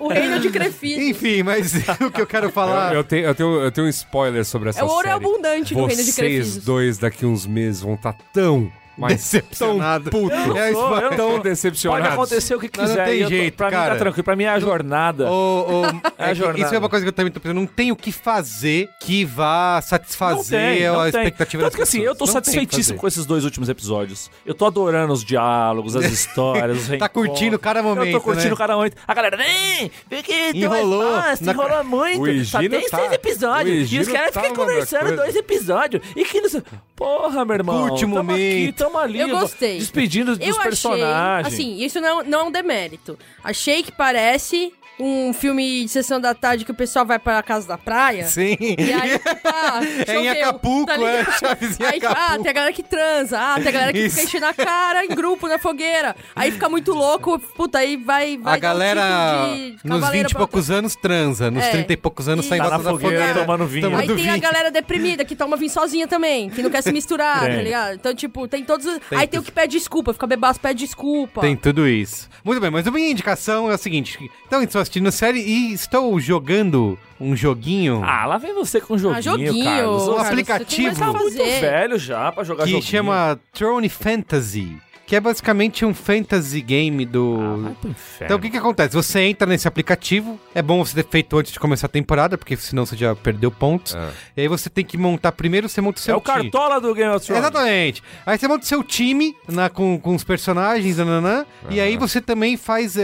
[0.00, 1.02] O reino de Crefisos.
[1.04, 2.92] Enfim, mas o que eu quero falar.
[2.92, 5.12] Eu, eu tenho, eu, tenho, eu tenho um spoiler sobre essa É o ouro é
[5.12, 5.24] série.
[5.24, 6.64] abundante no reino de Vocês Crefisos.
[6.64, 10.10] dois daqui uns meses vão estar tão, mas Decepcionado.
[10.10, 12.08] tão puto, É sou, eu não tão Pode decepcionados.
[12.12, 13.04] acontecer o que Não, não quiser.
[13.06, 13.92] tem eu tô- jeito, pra mim cara.
[13.92, 15.30] tá tranquilo, pra mim é a jornada.
[15.30, 15.82] Ô,
[16.18, 16.60] É a é que jornada.
[16.60, 17.56] isso é uma coisa que eu também tô pensando.
[17.58, 21.20] Não tem o que fazer que vá satisfazer não a tem.
[21.20, 22.34] expectativa Tanto que assim, eu tô pessoas.
[22.34, 24.30] Não tem o que satisfeitíssimo com esses dois últimos episódios.
[24.46, 28.50] Eu tô adorando os diálogos, as histórias, os Tá curtindo cada momento, Eu tô curtindo
[28.50, 28.56] né?
[28.56, 28.96] cada momento.
[29.06, 30.22] A galera, vem, tem
[30.68, 32.44] mais Enrolou fácil, na- enrolou muito.
[32.44, 33.92] Só tem tá- seis o episódios.
[33.92, 36.02] E os caras tá ficam conversando dois episódios.
[36.14, 36.62] E que não.
[36.96, 37.88] Porra, meu irmão.
[37.88, 38.83] Curte o momento.
[38.84, 39.20] Tamo ali.
[39.20, 39.78] Eu gostei.
[39.78, 41.46] Despedindo dos Eu personagens.
[41.46, 43.18] achei, assim, isso não, não é um demérito.
[43.42, 47.66] Achei que parece um filme de sessão da tarde que o pessoal vai pra casa
[47.66, 48.26] da praia.
[48.26, 48.56] Sim.
[48.60, 52.42] E aí, tá, É em choveu, Acapulco, tá é, Chaves em Aí, tipo, ah, Acapulco.
[52.42, 54.16] tem a galera que transa, ah, tem a galera que Isso.
[54.16, 56.14] fica enchendo a cara em grupo na fogueira.
[56.36, 59.00] Aí fica muito louco, puta, aí vai, vai A galera
[59.48, 61.70] um tipo nos cavaleiro 20 e pra- poucos anos transa, nos É.
[61.70, 63.40] 30 e poucos anos sai em Tá na da fogueira, fogueira.
[63.40, 63.82] tomando vinho.
[63.86, 64.40] tomando Aí tem a vinho.
[64.42, 67.56] galera deprimida que toma vinho sozinha também, que não quer se misturar, Tem.
[67.56, 67.94] tá ligado?
[67.94, 68.86] Então, tipo, tem todos.
[68.86, 71.40] os- Aí tem o que pede desculpa, fica bebaço, pede desculpa.
[71.40, 72.28] Tem tudo isso.
[72.44, 74.18] Muito bem, mas a minha indicação é o seguinte.
[74.46, 79.18] Então, então assistindo série e estou jogando um joguinho Ah, lá vem você com joguinho,
[79.18, 80.02] Ah, joguinho, Carlos.
[80.02, 80.70] Um Carlos, aplicativo.
[80.70, 81.60] Você tem mais tá muito que fazer.
[81.60, 82.90] velho já pra jogar que joguinho.
[82.90, 87.38] chama Throne Fantasy, que é basicamente um fantasy game do...
[87.40, 88.24] Ah, vai pro inferno.
[88.24, 88.94] Então o que que acontece?
[88.94, 92.56] Você entra nesse aplicativo, é bom você ter feito antes de começar a temporada, porque
[92.56, 93.94] senão você já perdeu pontos.
[93.94, 94.10] Ah.
[94.36, 96.50] E aí você tem que montar primeiro, você monta o seu É o time.
[96.50, 97.42] cartola do Game of Thrones.
[97.44, 98.02] Exatamente.
[98.24, 102.20] Aí você monta o seu time na- com, com os personagens, nananã, e aí você
[102.20, 103.02] também faz é,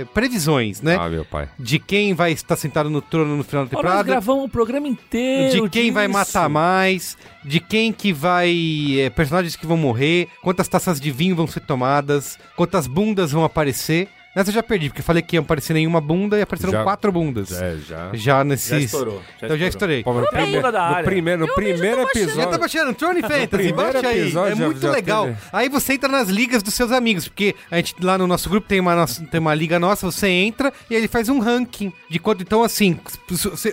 [0.00, 0.96] é, previsões, né?
[0.98, 1.48] Ah, meu pai.
[1.58, 4.02] De quem vai estar sentado no trono no final da Ó, nós temporada.
[4.08, 6.18] gravamos o programa inteiro De quem vai disso.
[6.18, 8.98] matar mais, de quem que vai.
[8.98, 13.44] é, personagens que vão morrer, quantas taças de vinho vão ser tomadas, quantas bundas vão
[13.44, 14.08] aparecer.
[14.36, 16.82] Nessa eu já perdi, porque eu falei que ia aparecer nenhuma bunda e apareceram Já-
[16.84, 17.50] quatro bundas.
[17.58, 18.10] É, já.
[18.12, 18.68] Já nesses.
[18.68, 19.22] Já estourou.
[19.40, 19.94] Já então já estourou.
[19.96, 20.02] estourei.
[20.04, 21.04] Pô, no, primeiro, Da no área.
[21.04, 22.58] primeiro, no primeiro Já tá episódio.
[22.58, 24.20] baixando, Throne Fantasy, baixa aí.
[24.20, 25.24] episódio É muito legal.
[25.24, 25.36] teve.
[25.52, 28.68] Aí você entra nas ligas dos seus amigos, porque a gente lá no nosso grupo
[28.68, 32.18] tem uma, nossa- tem uma liga nossa, você entra e ele faz um ranking de
[32.18, 32.42] quanto.
[32.42, 32.98] Então, assim,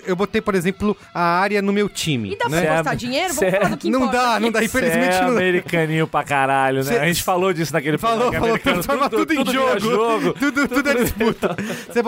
[0.07, 2.31] eu botei, por exemplo, a área no meu time.
[2.31, 2.52] E dá né?
[2.52, 3.34] pra Cê é- gastar dinheiro?
[3.34, 6.77] Vamos é- falar do que Não dá, não dá, infelizmente é não americaninho pra caralho,
[6.77, 6.84] né?
[6.84, 10.34] Cê- A gente falou disso naquele Falou, programa, falou, transforma tudo, em jogo.
[10.53, 11.55] Tudo, tudo é disputa.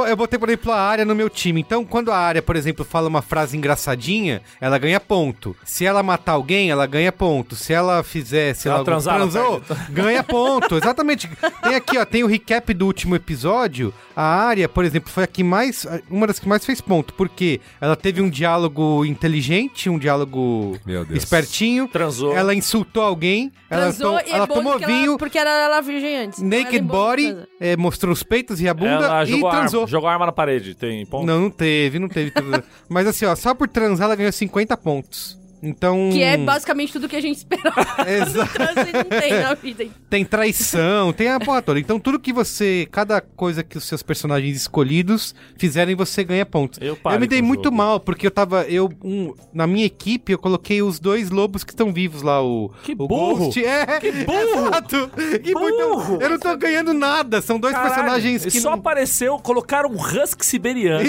[0.08, 1.62] Eu botei, por exemplo, a área no meu time.
[1.62, 5.56] Então, quando a área, por exemplo, fala uma frase engraçadinha, ela ganha ponto.
[5.64, 7.56] Se ela matar alguém, ela ganha ponto.
[7.56, 10.76] Se ela fizer, se ela ela, transar, ela transou, ganha ponto.
[10.76, 11.30] Exatamente.
[11.64, 13.94] Tem aqui, ó, tem o recap do último episódio.
[14.16, 17.60] A área, por exemplo, foi a que mais, uma das que mais fez ponto, porque
[17.82, 21.18] ela teve um diálogo inteligente, um diálogo Meu Deus.
[21.24, 21.88] espertinho.
[21.88, 22.36] Transou.
[22.36, 25.38] Ela insultou alguém, ela, Transou to- e é ela bom tomou porque ela- vinho, porque
[25.38, 26.42] ela era virgem antes.
[26.42, 29.50] Ela é Naked de Body, é, mostrou os peitos e a bunda Ela e jogou
[29.50, 29.82] transou.
[29.82, 30.76] arma, jogou arma na parede.
[30.76, 31.26] Tem ponto?
[31.26, 32.32] Não, não teve, não teve.
[32.90, 35.38] Mas assim, ó, só por transar ela ganhou 50 pontos.
[35.62, 36.10] Então.
[36.12, 37.76] Que é basicamente tudo que a gente esperava.
[38.10, 38.52] Exato.
[39.10, 39.86] Não tem na vida.
[40.10, 41.80] Tem traição, tem a porra toda.
[41.80, 42.88] Então tudo que você.
[42.92, 46.80] Cada coisa que os seus personagens escolhidos fizerem, você ganha pontos.
[46.82, 47.78] Eu parei me dei muito jogo.
[47.78, 48.64] mal, porque eu tava.
[48.64, 52.42] Eu, um, na minha equipe, eu coloquei os dois lobos que estão vivos lá.
[52.44, 53.46] O, Que o burro!
[53.46, 53.64] Ghost.
[53.66, 54.68] É, que burro!
[54.68, 55.10] Exato.
[55.44, 56.08] Que Burro!
[56.10, 56.24] muito.
[56.24, 57.42] Eu não tô ganhando nada.
[57.42, 58.60] São dois Caralho, personagens que.
[58.62, 61.04] só não- apareceu, colocaram um husky siberiano.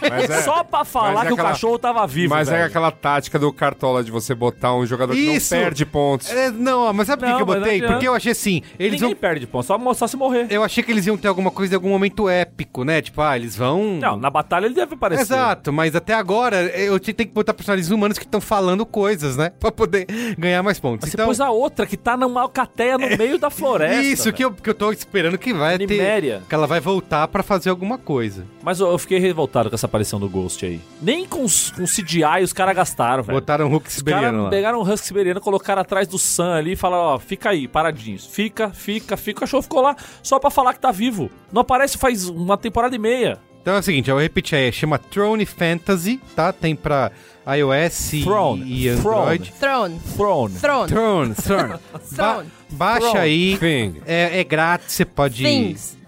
[0.00, 2.66] Mas é- só pra falar é que aquela- o cachorro tava vivo, Mas é velho.
[2.66, 5.48] aquela tática do cartola de você botar um jogador Isso.
[5.48, 6.30] que não perde pontos.
[6.30, 7.76] É, não, ó, mas sabe por que eu mas botei?
[7.76, 7.92] adianta.
[7.94, 10.46] Porque eu achei assim, eles Ninguém vão perde ponto, só, mo- só se morrer.
[10.50, 13.00] Eu achei que eles iam ter alguma coisa em algum momento épico, né?
[13.00, 13.96] Tipo, ah, eles vão.
[13.98, 15.22] Não, na batalha ele deve aparecer.
[15.22, 19.36] Exato, mas até agora eu te- tenho que botar personagens humanos que estão falando coisas,
[19.36, 19.50] né?
[19.58, 20.06] Pra poder
[20.38, 21.00] ganhar mais pontos.
[21.02, 24.02] Mas você então, pôs a outra que tá numa alcateia no meio da floresta.
[24.02, 26.40] isso que eu, que eu tô esperando que vai Niméria.
[26.40, 26.48] ter.
[26.48, 28.44] Que ela vai voltar pra fazer alguma coisa.
[28.62, 30.80] Mas eu, eu fiquei revoltado com essa aparição do Ghost aí.
[31.00, 33.38] Nem com, s- com CGI os caras gastaram, velho.
[33.38, 34.50] Botaram um Hulk siberiano lá.
[34.50, 38.26] pegaram um Husky siberiano, colocaram atrás do Sam ali e falaram, ó, fica aí, paradinhos.
[38.26, 39.38] Fica, fica, fica.
[39.38, 41.30] O cachorro ficou lá só pra falar que tá vivo.
[41.52, 43.38] Não aparece faz uma temporada e meia.
[43.62, 46.50] Então é o seguinte, eu vou repetir aí, chama Throne Fantasy, tá?
[46.50, 47.10] Tem pra
[47.46, 48.64] iOS e- Throne.
[48.66, 49.52] e Android.
[49.58, 50.00] Throne.
[50.16, 50.54] Throne.
[50.54, 50.88] Throne.
[50.88, 51.68] Throne, Throne.
[51.92, 51.98] Ba-
[52.32, 52.50] Throne.
[52.70, 53.18] baixa Throne.
[53.18, 53.58] aí.
[53.58, 54.00] Thing.
[54.06, 55.42] É, é grátis, você pode.
[55.42, 55.98] Things.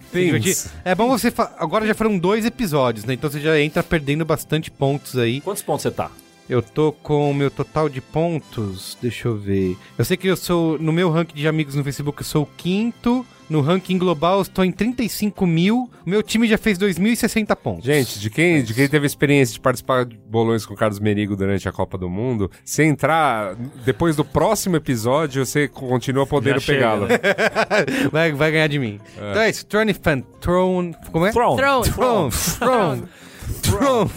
[0.85, 1.31] É bom você.
[1.31, 3.15] fa- Agora já foram dois episódios, né?
[3.15, 5.41] Então você já entra perdendo bastante pontos aí.
[5.41, 6.11] Quantos pontos você tá?
[6.53, 8.99] Eu tô com o meu total de pontos.
[9.01, 9.75] Deixa eu ver.
[9.97, 10.79] Eu sei que eu sou.
[10.79, 13.25] No meu ranking de amigos no Facebook, eu sou o quinto.
[13.49, 15.91] No ranking global, eu estou em 35 mil.
[16.07, 17.85] O meu time já fez 2.060 pontos.
[17.85, 21.01] Gente, de quem, de quem teve a experiência de participar de bolões com o Carlos
[21.01, 23.55] Merigo durante a Copa do Mundo, se entrar
[23.85, 27.07] depois do próximo episódio, você continua podendo pegá-lo.
[27.07, 27.19] né?
[28.13, 29.01] vai, vai ganhar de mim.
[29.17, 29.65] Então é isso.
[29.65, 30.21] Throne Fan.
[30.41, 30.95] Throne.
[31.11, 31.33] Como é?
[31.33, 31.57] Throne.
[31.57, 31.91] Throne.
[31.91, 32.31] Throne.
[32.31, 33.01] Throne.
[33.01, 33.22] Throne.
[33.53, 34.11] Throne.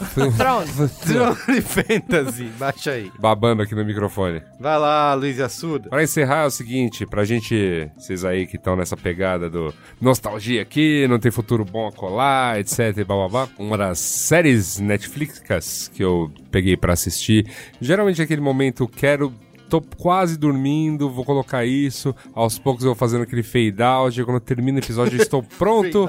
[1.02, 2.46] Throne Fantasy.
[2.58, 3.12] Baixa aí.
[3.20, 4.42] Babando aqui no microfone.
[4.60, 5.90] Vai lá, Luiz Assuda.
[5.90, 10.62] Pra encerrar é o seguinte, pra gente, vocês aí que estão nessa pegada do nostalgia
[10.62, 13.50] aqui, não tem futuro bom a colar, etc, e blá blá blá.
[13.58, 15.42] Uma das séries Netflix
[15.94, 17.50] que eu peguei pra assistir,
[17.80, 19.34] geralmente é aquele momento, quero
[19.70, 24.24] tô quase dormindo, vou colocar isso, aos poucos eu vou fazendo aquele fade out, e
[24.24, 26.08] quando termina o episódio eu estou pronto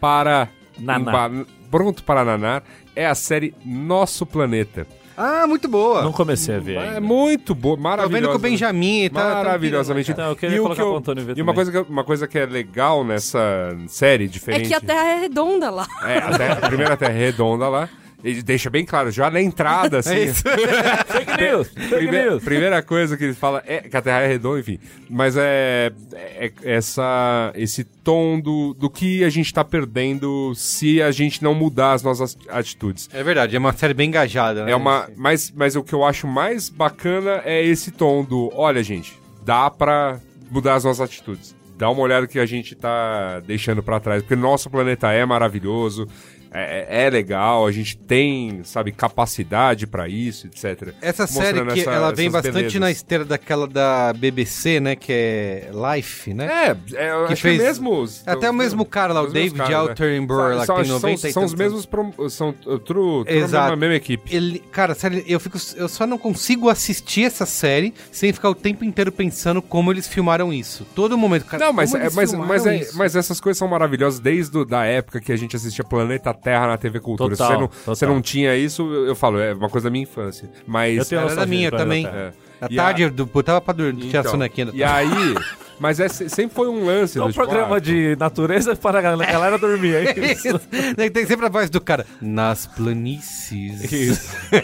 [0.00, 0.48] para
[0.78, 1.30] Nanar.
[1.70, 2.62] Pronto para nanar.
[2.96, 4.86] É a série Nosso Planeta.
[5.16, 6.02] Ah, muito boa.
[6.02, 7.00] Não comecei a ver É ainda.
[7.00, 8.20] muito boa, Tô maravilhosa.
[8.20, 9.20] vendo com o Benjamin e tá.
[9.20, 10.10] tá Maravilhosamente.
[10.12, 12.38] Então, eu queria E o colocar Antônio ver E uma coisa, que, uma coisa que
[12.38, 14.68] é legal nessa série, É diferente...
[14.68, 15.86] que a Terra é redonda lá.
[16.04, 17.88] É, a, terra- a primeira terra é redonda lá.
[18.22, 20.14] Ele deixa bem claro, já na entrada, assim.
[20.14, 20.42] É isso.
[20.42, 21.68] Fake news!
[21.68, 22.44] Fake Primeira, news!
[22.44, 24.78] primeira coisa que ele fala é que a Terra é redonda, enfim.
[25.08, 31.10] Mas é, é essa, esse tom do, do que a gente tá perdendo se a
[31.10, 33.08] gente não mudar as nossas atitudes.
[33.12, 34.72] É verdade, é uma série bem engajada, né?
[34.72, 38.82] É uma, mas, mas o que eu acho mais bacana é esse tom do, olha,
[38.82, 40.18] gente, dá pra
[40.50, 41.54] mudar as nossas atitudes.
[41.76, 46.06] Dá uma olhada que a gente tá deixando pra trás, porque nosso planeta é maravilhoso.
[46.52, 50.92] É, é legal, a gente tem, sabe, capacidade pra isso, etc.
[51.00, 52.80] Essa série que essa- ela vem bastante belezas.
[52.80, 54.96] na esteira daquela da BBC, né?
[54.96, 56.76] Que é Life, né?
[56.94, 58.04] É, é Que fez- que é mesmo.
[58.26, 59.92] Até o mesmo cara lá, o David caras, né?
[59.92, 61.86] Attenborough, lá, São- que tem são- 90 e São os mesmos.
[61.86, 62.12] Prom...
[62.28, 63.62] São true, Exato.
[63.70, 64.34] mesma, mesma equipe.
[64.34, 68.54] Ele, cara, sério, eu fico, eu só não consigo assistir essa série sem ficar o
[68.54, 70.86] tempo inteiro pensando como eles filmaram isso.
[70.94, 71.64] Todo momento, cara.
[71.66, 75.20] Não, mas, é, mas, mas, é- mas essas coisas são maravilhosas desde o- da época
[75.20, 77.36] que a gente assistia Planeta Terra na TV Cultura.
[77.36, 77.94] Total, Se você não, total.
[77.96, 80.50] você não tinha isso, eu, eu falo, é uma coisa da minha infância.
[80.66, 80.96] Mas.
[80.98, 82.06] Eu tenho Era da minha também.
[82.06, 82.32] É.
[82.68, 85.06] E tarde a- eu botava pra dormir, tirar Então, sonequinha da E aí.
[85.80, 87.16] Mas é, se- sempre foi um lance.
[87.18, 90.12] É do um tipo, programa ah, de natureza para a galera- a galera dormir, é
[90.32, 90.58] isso?
[90.94, 92.06] Tem tem sempre a voz do cara.
[92.20, 93.90] Nas planícies.
[93.92, 94.30] Isso.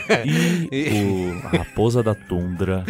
[0.71, 2.85] E o a Raposa da Tundra.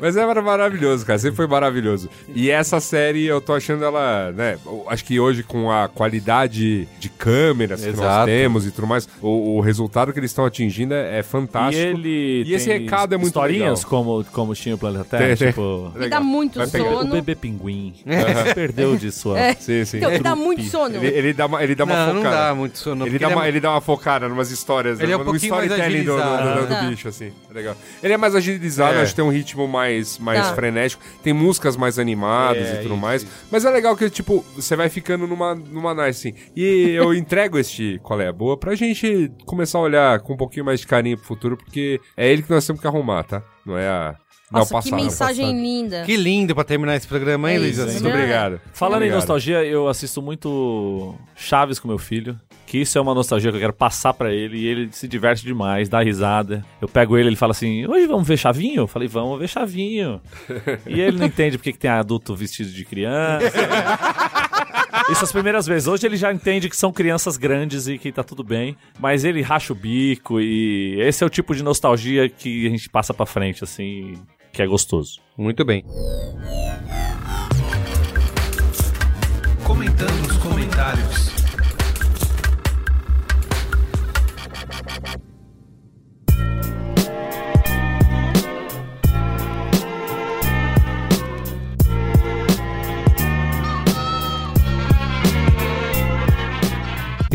[0.00, 1.18] Mas é mar- maravilhoso, cara.
[1.18, 2.08] Sempre foi maravilhoso.
[2.34, 4.58] E essa série, eu tô achando ela, né?
[4.88, 8.26] Acho que hoje, com a qualidade de câmeras que nós Exato.
[8.26, 11.82] temos e tudo mais, o, o resultado que eles estão atingindo é, é E fantástico.
[11.86, 12.42] ele.
[12.46, 13.90] E esse recado é muito Historinhas legal.
[13.90, 15.36] como, como tinha o Planeta Terra.
[15.36, 15.43] Tem.
[15.48, 15.92] Tipo.
[15.94, 16.84] Me dá muito Vai pegar.
[16.90, 17.10] O sono.
[17.12, 17.94] bebê pinguim.
[18.54, 19.38] Perdeu de sua.
[19.38, 19.54] É.
[19.54, 19.96] Sim, sim.
[19.98, 20.96] Então, me dá muito sono.
[20.96, 22.36] Ele, ele dá uma, ele dá uma Não, não focada.
[22.48, 23.04] dá muito sono.
[23.06, 25.24] Ele porque dá, uma, é- ele dá uma focada numas histórias, Ele é um no
[25.24, 27.32] pouquinho mais storytelling do, do, do- do bicho, assim.
[27.50, 27.76] É legal.
[28.02, 29.02] Ele é mais agilizado, É.
[29.02, 30.54] acho que tem um ritmo mais, mais Tá.
[30.54, 31.02] frenético.
[31.22, 33.26] Tem músicas mais animadas É, e tudo isso, mais.
[33.50, 36.38] Mas é legal que, tipo, você vai ficando numa, numa nice, assim.
[36.56, 40.36] E eu entrego este qual é a boa pra gente começar a olhar com um
[40.36, 43.42] pouquinho mais de carinho pro futuro, porque é ele que nós temos que arrumar, tá?
[43.64, 44.14] Não é a.
[44.60, 44.90] Nossa, passado.
[44.96, 45.60] que mensagem passado.
[45.62, 46.02] linda.
[46.04, 47.78] Que lindo pra terminar esse programa, hein, É Luiz?
[47.78, 48.10] Muito né?
[48.10, 48.60] obrigado.
[48.72, 49.16] Falando em Obrigado.
[49.18, 52.38] nostalgia, eu assisto muito Chaves com meu filho.
[52.66, 54.56] Que isso é uma nostalgia que eu quero passar pra ele.
[54.58, 56.64] E ele se diverte demais, dá risada.
[56.80, 58.82] Eu pego ele ele fala assim: Hoje vamos ver Chavinho?
[58.82, 60.20] Eu falei: Vamos ver Chavinho.
[60.86, 63.52] e ele não entende porque que tem adulto vestido de criança.
[65.10, 65.86] Isso as primeiras vezes.
[65.86, 68.76] Hoje ele já entende que são crianças grandes e que tá tudo bem.
[68.98, 72.88] Mas ele racha o bico e esse é o tipo de nostalgia que a gente
[72.88, 74.14] passa pra frente, assim,
[74.54, 75.20] que é gostoso.
[75.36, 75.84] Muito bem.
[79.64, 81.33] Comentando nos comentários.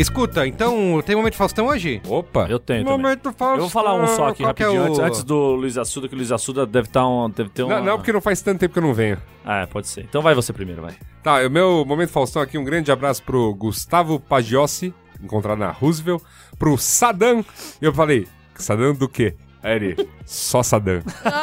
[0.00, 2.00] Escuta, então, tem momento Faustão hoje?
[2.08, 2.46] Opa!
[2.48, 2.98] Eu tenho também.
[3.02, 3.54] Momento Faustão.
[3.56, 5.76] Eu vou falar um só aqui Qual que é rapidinho, o- antes, antes do Luiz
[5.76, 7.68] Assuda, que o Luiz Assuda deve, tá um, deve ter um.
[7.68, 9.18] Não, não, porque não faz tanto tempo que eu não venho.
[9.44, 10.02] Ah, é, pode ser.
[10.02, 10.94] Então vai você primeiro, vai.
[11.22, 16.22] Tá, o meu momento Faustão aqui, um grande abraço pro Gustavo Pagiossi, encontrado na Roosevelt,
[16.58, 17.44] pro Sadam.
[17.80, 19.34] E eu falei, Sadam do quê?
[19.62, 21.02] Aí ele, só Sadam.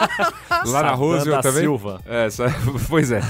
[0.65, 1.61] Lá na Roosevelt também.
[1.61, 2.01] Silva.
[2.07, 2.45] É, só-
[2.89, 3.21] pois é.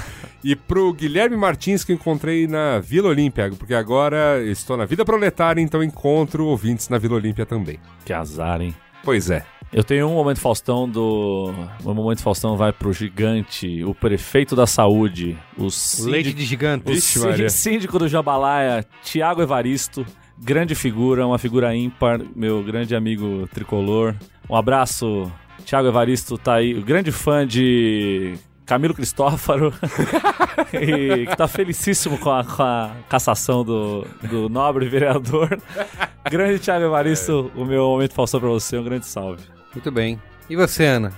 [0.44, 5.04] E pro Guilherme Martins, que eu encontrei na Vila Olímpia, porque agora estou na vida
[5.04, 7.80] proletária, então encontro ouvintes na Vila Olímpia também.
[8.06, 8.74] Que azar, hein?
[9.04, 9.46] Pois é.
[9.72, 11.54] Eu tenho um momento Faustão do.
[11.84, 16.92] O momento Faustão vai pro gigante, o prefeito da saúde, o Leite síndico, de gigante.
[16.92, 20.06] o síndico do Jambalaya, Tiago Evaristo,
[20.38, 24.16] grande figura, uma figura ímpar, meu grande amigo tricolor.
[24.50, 25.30] Um abraço,
[25.66, 28.36] Tiago Evaristo tá aí, grande fã de
[28.68, 29.74] Camilo Cristófaro,
[30.74, 35.58] e que tá felicíssimo com a, com a cassação do, do nobre vereador.
[36.30, 39.42] Grande Tiago Evaristo, o meu momento Faustão pra você, um grande salve.
[39.74, 40.22] Muito bem.
[40.50, 41.14] E você, Ana?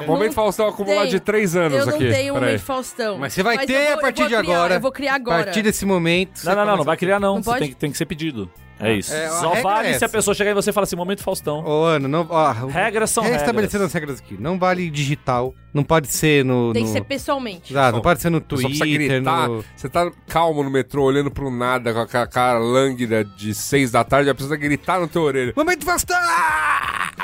[0.00, 2.10] O momento Faustão acumulado de três anos Eu não aqui.
[2.10, 3.18] tenho um momento Faustão.
[3.18, 4.74] Mas você vai eu ter vou- a partir vou de criar, agora.
[4.74, 5.44] Eu vou criar A agora.
[5.44, 6.44] partir desse momento.
[6.44, 7.36] Não, não, não, não vai criar não.
[7.36, 7.60] Não Você pode?
[7.60, 8.50] tem, que- tem que ser pedido.
[8.82, 9.14] É isso.
[9.14, 11.64] É, Só vale é se a pessoa chegar e você fala assim, momento Faustão.
[11.64, 12.26] Ô, Ana, não.
[12.28, 13.86] Ó, Regras são Restabelecendo regras.
[13.86, 14.36] as regras aqui.
[14.38, 15.54] Não vale digital.
[15.72, 16.72] Não pode ser no.
[16.72, 16.88] Tem no...
[16.88, 17.76] que ser pessoalmente.
[17.76, 19.48] Ah, não pode ser no Twitter, gritar.
[19.48, 19.64] no.
[19.74, 24.04] Você tá calmo no metrô, olhando pro nada, com aquela cara lânguida de seis da
[24.04, 25.54] tarde, já precisa gritar no teu orelho.
[25.56, 26.16] Momento Faustão!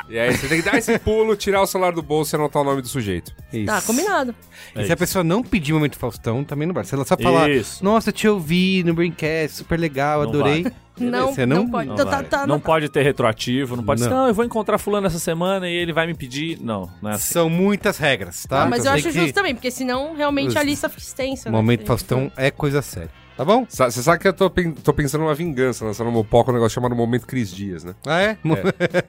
[0.09, 2.63] E aí você tem que dar esse pulo, tirar o celular do bolso e anotar
[2.63, 3.35] o nome do sujeito.
[3.53, 3.67] Isso.
[3.67, 4.35] Tá, combinado.
[4.75, 6.87] E se a pessoa não pedir momento Faustão, também não vale.
[6.87, 7.85] Se ela só falar, Isso.
[7.85, 10.67] nossa, te ouvi no Braincast, super legal, Não adorei.
[11.01, 11.89] Não, Você não, não- pode.
[11.89, 12.67] Não, Então, tá, tá, não tá.
[12.67, 14.09] pode ter retroativo, não pode Não.
[14.09, 16.59] ser, não, eu vou encontrar fulano essa semana e ele vai me pedir.
[16.61, 17.33] Não, não é assim.
[17.33, 18.63] São muitas regras, tá?
[18.63, 21.51] Ah, mas eu acho que- justo também, porque senão realmente a lista fica extensa.
[21.51, 21.57] né?
[21.57, 23.11] Momento Faustão é coisa séria.
[23.39, 23.65] Tá bom?
[23.69, 26.97] Você sabe que eu tô, tô pensando numa vingança, lançando no Mopoca um negócio chamado
[26.97, 27.95] Momento Cris Dias, né?
[28.05, 28.37] Ah, é?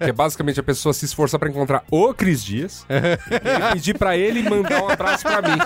[0.04, 4.16] Que é basicamente a pessoa se esforçar pra encontrar o Cris Dias e pedir pra
[4.16, 5.58] ele mandar um abraço pra mim.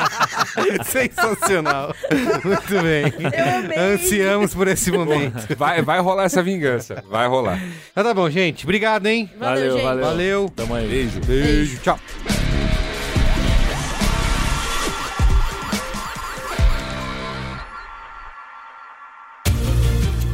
[0.82, 1.94] Sensacional.
[2.42, 3.12] Muito bem.
[3.36, 3.78] Eu amei.
[3.78, 5.54] Ansiamos por esse momento.
[5.54, 7.04] Vai, vai rolar essa vingança.
[7.06, 7.60] Vai rolar.
[7.94, 8.64] Mas tá bom, gente.
[8.64, 9.30] Obrigado, hein?
[9.38, 9.84] Valeu, gente.
[9.84, 10.04] valeu.
[10.06, 10.52] Valeu.
[10.56, 10.88] Tamo aí.
[10.88, 11.20] Beijo.
[11.20, 11.78] Beijo.
[11.82, 12.00] Tchau.